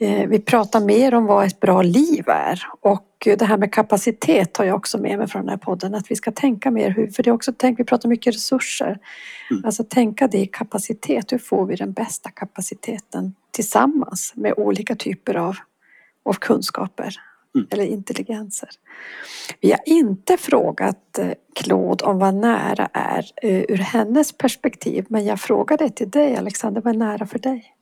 eh, 0.00 0.28
vi 0.28 0.38
pratar 0.40 0.80
mer 0.80 1.14
om 1.14 1.26
vad 1.26 1.46
ett 1.46 1.60
bra 1.60 1.82
liv 1.82 2.24
är. 2.28 2.62
Och 2.80 3.08
det 3.24 3.42
här 3.44 3.58
med 3.58 3.72
kapacitet 3.72 4.54
tar 4.54 4.64
jag 4.64 4.76
också 4.76 4.98
med 4.98 5.18
mig 5.18 5.28
från 5.28 5.42
den 5.42 5.48
här 5.48 5.56
podden. 5.56 5.94
Att 5.94 6.10
vi 6.10 6.16
ska 6.16 6.32
tänka 6.32 6.70
mer 6.70 6.90
hur, 6.90 7.06
för 7.10 7.22
det 7.22 7.30
är 7.30 7.34
också, 7.34 7.52
tänk, 7.58 7.80
vi 7.80 7.84
pratar 7.84 8.08
mycket 8.08 8.34
resurser. 8.34 8.98
Mm. 9.50 9.64
Alltså 9.64 9.84
tänka 9.84 10.28
det 10.28 10.38
i 10.38 10.46
kapacitet. 10.46 11.32
Hur 11.32 11.38
får 11.38 11.66
vi 11.66 11.76
den 11.76 11.92
bästa 11.92 12.30
kapaciteten 12.30 13.34
tillsammans 13.50 14.32
med 14.36 14.54
olika 14.56 14.94
typer 14.94 15.34
av, 15.34 15.56
av 16.24 16.32
kunskaper 16.34 17.14
Mm. 17.54 17.66
eller 17.70 17.84
intelligenser. 17.84 18.68
Vi 19.60 19.70
har 19.70 19.80
inte 19.86 20.36
frågat 20.36 21.18
eh, 21.18 21.32
Claude 21.54 22.04
om 22.04 22.18
vad 22.18 22.34
nära 22.34 22.88
är 22.92 23.24
eh, 23.42 23.64
ur 23.68 23.76
hennes 23.76 24.32
perspektiv. 24.32 25.06
Men 25.08 25.24
jag 25.24 25.40
frågade 25.40 25.90
till 25.90 26.10
dig 26.10 26.36
Alexander, 26.36 26.80
vad 26.80 26.94
är 26.94 26.98
nära 26.98 27.26
för 27.26 27.38
dig? 27.38 27.74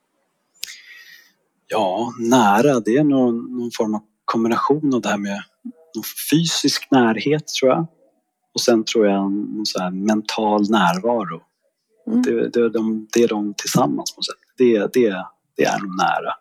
Ja, 1.69 2.13
nära, 2.19 2.81
det 2.81 2.97
är 2.97 3.05
någon, 3.05 3.59
någon 3.59 3.71
form 3.75 3.95
av 3.95 4.01
kombination 4.25 4.95
av 4.95 5.01
det 5.01 5.09
här 5.09 5.19
med 5.19 5.43
någon 5.95 6.05
fysisk 6.31 6.91
närhet 6.91 7.49
tror 7.49 7.71
jag. 7.71 7.87
Och 8.55 8.61
sen 8.61 8.85
tror 8.85 9.07
jag 9.07 9.25
en 9.25 9.67
så 9.67 9.91
mental 9.91 10.71
närvaro. 10.71 11.43
Mm. 12.07 12.23
Det, 12.23 12.49
det, 12.49 12.69
de, 12.69 13.09
det 13.13 13.23
är 13.23 13.29
de 13.29 13.55
tillsammans 13.55 14.13
på 14.15 14.19
något 14.19 14.27
sätt. 14.27 14.35
Det, 14.57 14.93
det, 14.93 15.27
det 15.57 15.65
är 15.65 15.81
nog 15.81 15.97
nära. 15.97 16.35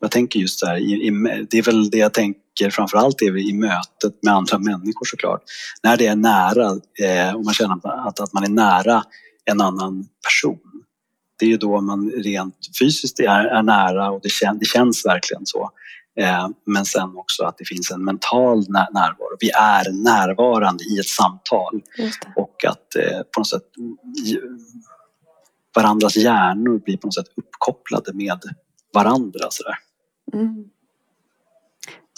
Jag 0.00 0.10
tänker 0.10 0.40
just 0.40 0.60
där, 0.60 0.76
i, 0.76 0.92
i, 0.92 1.10
det 1.50 1.58
är 1.58 1.62
väl 1.62 1.90
det 1.90 1.98
jag 1.98 2.14
tänker 2.14 2.70
framförallt 2.70 3.22
är 3.22 3.50
i 3.50 3.52
mötet 3.52 4.22
med 4.22 4.34
andra 4.34 4.58
människor 4.58 5.04
såklart. 5.04 5.42
När 5.82 5.96
det 5.96 6.06
är 6.06 6.16
nära 6.16 6.66
eh, 7.02 7.34
och 7.34 7.44
man 7.44 7.54
känner 7.54 8.06
att, 8.08 8.20
att 8.20 8.32
man 8.32 8.44
är 8.44 8.48
nära 8.48 9.02
en 9.44 9.60
annan 9.60 10.08
person. 10.24 10.58
Det 11.38 11.46
är 11.46 11.50
ju 11.50 11.56
då 11.56 11.80
man 11.80 12.10
rent 12.10 12.56
fysiskt 12.80 13.20
är, 13.20 13.44
är 13.44 13.62
nära 13.62 14.10
och 14.10 14.20
det, 14.22 14.28
kän, 14.28 14.58
det 14.58 14.66
känns 14.66 15.06
verkligen 15.06 15.46
så. 15.46 15.70
Eh, 16.20 16.48
men 16.66 16.84
sen 16.84 17.16
också 17.16 17.44
att 17.44 17.58
det 17.58 17.64
finns 17.64 17.90
en 17.90 18.04
mental 18.04 18.58
när, 18.68 18.92
närvaro. 18.92 19.36
Vi 19.40 19.50
är 19.50 19.92
närvarande 19.92 20.84
i 20.84 20.98
ett 20.98 21.08
samtal 21.08 21.80
och 22.36 22.64
att 22.64 22.96
eh, 22.96 23.18
på 23.18 23.40
något 23.40 23.48
sätt 23.48 23.62
varandras 25.74 26.16
hjärnor 26.16 26.78
blir 26.84 26.96
på 26.96 27.06
något 27.06 27.14
sätt 27.14 27.26
uppkopplade 27.36 28.12
med 28.12 28.40
varandra. 28.94 29.46
Så 29.50 29.62
där. 29.62 29.85
Mm. 30.32 30.64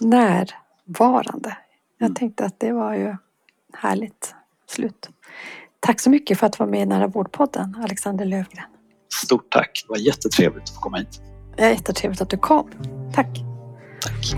Närvarande. 0.03 1.57
Jag 1.99 2.07
Mm. 2.07 2.15
tänkte 2.15 2.45
att 2.45 2.61
det 2.61 2.73
var 2.73 2.95
ju 2.95 3.17
härligt 3.73 4.35
slut. 4.67 5.09
Tack 5.81 6.01
så 6.01 6.11
mycket 6.11 6.39
för 6.39 6.47
att 6.47 6.59
vara 6.59 6.71
med 6.71 6.83
i 6.83 6.87
Nära 6.87 7.07
vårdpodden, 7.07 7.77
Alexander 7.85 8.25
Lövgren. 8.25 8.65
Stort 9.25 9.51
tack, 9.51 9.85
det 9.87 9.91
var 9.91 9.99
jättetrevligt 9.99 10.63
att 10.63 10.75
få 10.75 10.81
komma 10.81 10.97
hit. 10.97 11.21
Det 11.57 11.65
är 11.65 11.71
jättetrevligt 11.71 12.21
att 12.21 12.31
du 12.31 12.37
kom. 12.39 12.71
Tack. 13.15 13.29
Tack. 14.01 14.35